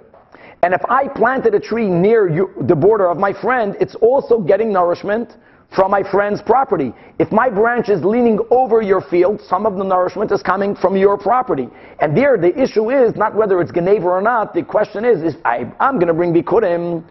And 0.62 0.74
if 0.74 0.80
I 0.88 1.06
planted 1.06 1.54
a 1.54 1.60
tree 1.60 1.88
near 1.88 2.28
you, 2.28 2.52
the 2.62 2.74
border 2.74 3.08
of 3.08 3.18
my 3.18 3.32
friend, 3.32 3.76
it's 3.80 3.94
also 3.96 4.40
getting 4.40 4.72
nourishment 4.72 5.36
from 5.74 5.90
my 5.90 6.02
friend's 6.10 6.40
property. 6.40 6.92
If 7.18 7.30
my 7.30 7.50
branch 7.50 7.88
is 7.88 8.02
leaning 8.02 8.38
over 8.50 8.80
your 8.80 9.00
field, 9.00 9.40
some 9.40 9.66
of 9.66 9.76
the 9.76 9.84
nourishment 9.84 10.32
is 10.32 10.42
coming 10.42 10.74
from 10.74 10.96
your 10.96 11.18
property. 11.18 11.68
And 12.00 12.16
there, 12.16 12.36
the 12.38 12.58
issue 12.60 12.90
is 12.90 13.14
not 13.16 13.34
whether 13.34 13.60
it's 13.60 13.72
Genever 13.72 14.04
or 14.04 14.22
not. 14.22 14.54
The 14.54 14.62
question 14.62 15.04
is, 15.04 15.22
is 15.22 15.34
I, 15.44 15.70
I'm 15.78 15.96
going 15.96 16.08
to 16.08 16.14
bring 16.14 16.32
Bikurim. 16.32 17.04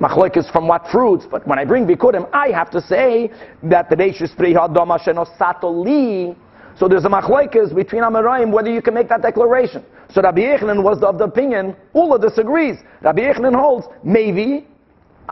Machloik 0.00 0.36
is 0.36 0.48
from 0.50 0.66
what 0.66 0.88
fruits, 0.90 1.26
but 1.30 1.46
when 1.46 1.58
I 1.58 1.64
bring 1.64 1.86
Bikurim, 1.86 2.28
I 2.32 2.48
have 2.48 2.70
to 2.70 2.80
say 2.80 3.30
that 3.64 3.90
the 3.90 3.96
Reishis 3.96 4.34
Prihadoma 4.34 4.98
Shenosatoli. 5.00 6.34
So 6.78 6.88
there's 6.88 7.04
a 7.04 7.08
machlokes 7.08 7.74
between 7.74 8.02
Amoraim 8.02 8.50
whether 8.50 8.70
you 8.70 8.80
can 8.80 8.94
make 8.94 9.08
that 9.10 9.22
declaration. 9.22 9.84
So 10.10 10.22
Rabbi 10.22 10.40
Yechanan 10.40 10.82
was 10.82 11.02
of 11.02 11.18
the 11.18 11.24
opinion, 11.24 11.76
Ula 11.94 12.18
disagrees. 12.18 12.78
Rabbi 13.02 13.20
Yechanan 13.20 13.54
holds, 13.54 13.86
maybe, 14.02 14.66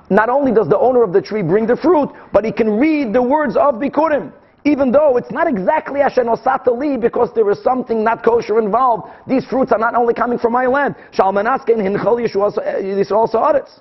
not 0.09 0.29
only 0.29 0.53
does 0.53 0.69
the 0.69 0.79
owner 0.79 1.03
of 1.03 1.13
the 1.13 1.21
tree 1.21 1.43
bring 1.43 1.67
the 1.67 1.77
fruit, 1.77 2.11
but 2.33 2.45
he 2.45 2.53
can 2.53 2.79
read 2.79 3.13
the 3.13 3.23
words 3.23 3.57
of 3.57 3.75
Bikurim. 3.75 4.33
Even 4.65 4.93
though 4.93 5.17
it's 5.17 5.31
not 5.31 5.47
exactly 5.47 6.01
Ashenosatali 6.01 7.01
because 7.01 7.31
there 7.35 7.51
is 7.51 7.63
something 7.63 8.05
not 8.05 8.23
kosher 8.23 8.59
involved. 8.59 9.11
These 9.27 9.47
fruits 9.47 9.73
are 9.73 9.79
not 9.79 9.95
only 9.95 10.13
coming 10.13 10.39
from 10.39 10.53
my 10.53 10.67
land. 10.67 10.97
Shalmanaskin 11.13 11.79
Hinchal 11.79 12.19
uh, 12.21 12.61
Yisrael 12.81 13.35
audits. 13.35 13.81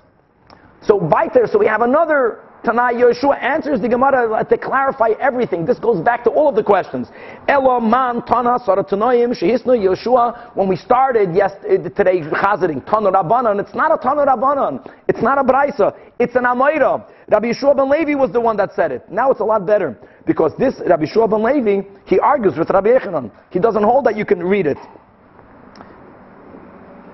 So 0.82 0.96
weiter, 0.96 1.46
so 1.46 1.58
we 1.58 1.66
have 1.66 1.82
another 1.82 2.40
Tanai 2.64 2.94
Yeshua 2.94 3.42
answers 3.42 3.80
the 3.80 3.88
Gemara 3.88 4.44
to 4.44 4.58
clarify 4.58 5.10
everything. 5.18 5.64
This 5.64 5.78
goes 5.78 6.00
back 6.02 6.24
to 6.24 6.30
all 6.30 6.48
of 6.48 6.54
the 6.54 6.62
questions. 6.62 7.08
Elo 7.48 7.80
man 7.80 8.22
tana 8.26 8.58
saratanoim 8.58 9.32
shehisnu 9.32 9.78
Yeshua. 9.78 10.54
When 10.54 10.68
we 10.68 10.76
started 10.76 11.34
yes 11.34 11.52
uh, 11.64 11.88
today 11.88 12.20
chazaring 12.20 12.84
tana 12.84 13.10
rabbanon, 13.12 13.60
it's 13.60 13.74
not 13.74 13.92
a 13.92 13.98
tana 14.02 14.26
rabbanon. 14.26 14.90
It's 15.08 15.22
not 15.22 15.38
a 15.38 15.44
brisa. 15.44 15.96
It's 16.18 16.36
an 16.36 16.44
amayra. 16.44 17.08
Rabbi 17.28 17.52
Yeshua 17.52 17.76
ben 17.76 17.88
Levi 17.88 18.14
was 18.14 18.30
the 18.32 18.40
one 18.40 18.56
that 18.58 18.74
said 18.74 18.92
it. 18.92 19.10
Now 19.10 19.30
it's 19.30 19.40
a 19.40 19.44
lot 19.44 19.64
better 19.64 19.98
because 20.26 20.52
this 20.58 20.74
Rabbi 20.86 21.04
Yeshua 21.04 21.30
ben 21.30 21.42
Levi 21.42 21.88
he 22.04 22.18
argues 22.18 22.58
with 22.58 22.68
Rabbi 22.68 22.88
Yechanan. 22.88 23.30
He 23.50 23.58
doesn't 23.58 23.84
hold 23.84 24.04
that 24.04 24.16
you 24.16 24.26
can 24.26 24.42
read 24.42 24.66
it. 24.66 24.78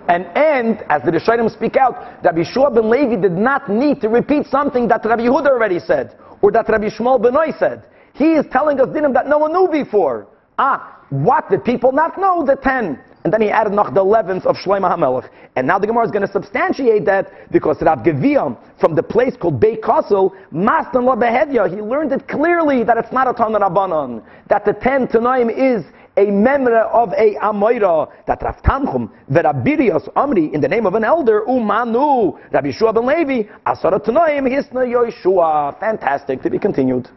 And, 0.08 0.26
and, 0.36 0.82
as 0.88 1.02
the 1.02 1.10
Rishonim 1.10 1.50
speak 1.50 1.76
out, 1.76 2.22
Rabbi 2.24 2.44
Shua 2.44 2.70
ben 2.70 2.88
Levi 2.88 3.16
did 3.16 3.32
not 3.32 3.68
need 3.68 4.00
to 4.02 4.08
repeat 4.08 4.46
something 4.46 4.86
that 4.88 5.04
Rabbi 5.04 5.22
Yehuda 5.22 5.48
already 5.48 5.80
said, 5.80 6.16
or 6.42 6.52
that 6.52 6.68
Rabbi 6.68 6.88
Shmuel 6.88 7.20
Benoy 7.20 7.58
said. 7.58 7.84
He 8.14 8.32
is 8.32 8.46
telling 8.50 8.80
us 8.80 8.88
dinim 8.88 9.12
that 9.14 9.26
no 9.28 9.38
one 9.38 9.52
knew 9.52 9.68
before. 9.70 10.28
Ah, 10.58 11.02
what 11.10 11.50
did 11.50 11.64
people 11.64 11.92
not 11.92 12.18
know? 12.18 12.44
The 12.44 12.56
ten. 12.56 12.98
And 13.24 13.32
then 13.32 13.42
he 13.42 13.50
added 13.50 13.72
noch 13.72 13.92
the 13.92 14.00
eleventh 14.00 14.46
of 14.46 14.54
Shlomo 14.54 14.88
HaMelech. 14.88 15.28
And 15.56 15.66
now 15.66 15.80
the 15.80 15.86
Gemara 15.88 16.04
is 16.04 16.12
going 16.12 16.24
to 16.24 16.32
substantiate 16.32 17.04
that 17.06 17.50
because 17.50 17.82
Rab 17.82 18.04
Geviyam, 18.04 18.56
from 18.78 18.94
the 18.94 19.02
place 19.02 19.36
called 19.36 19.58
Beit 19.58 19.82
Kosel, 19.82 20.30
Mastan 20.52 21.04
La 21.04 21.16
Behedya, 21.16 21.68
he 21.68 21.82
learned 21.82 22.12
it 22.12 22.28
clearly 22.28 22.84
that 22.84 22.96
it's 22.96 23.12
not 23.12 23.26
a 23.26 23.32
Tanah 23.32 23.60
Rabbanon. 23.60 24.22
That 24.48 24.64
the 24.64 24.74
ten 24.74 25.08
Tanaim 25.08 25.50
is 25.50 25.84
a 26.16 26.26
memra 26.26 26.88
of 26.92 27.12
a 27.12 27.34
Amoira, 27.36 28.10
that 28.26 28.42
Rav 28.42 28.62
Tanchum, 28.62 29.10
Verabirios 29.30 30.12
Amri, 30.14 30.52
in 30.52 30.60
the 30.60 30.68
name 30.68 30.86
of 30.86 30.94
an 30.94 31.04
elder, 31.04 31.42
Umanu, 31.46 32.38
Rabbi 32.52 32.70
Shua 32.70 32.92
ben 32.92 33.06
Levi, 33.06 33.48
Asara 33.66 34.02
Tanoim, 34.02 34.48
Hisna 34.48 34.86
Yoshua. 34.86 35.78
Fantastic, 35.78 36.42
to 36.42 36.50
be 36.50 36.58
continued. 36.58 37.08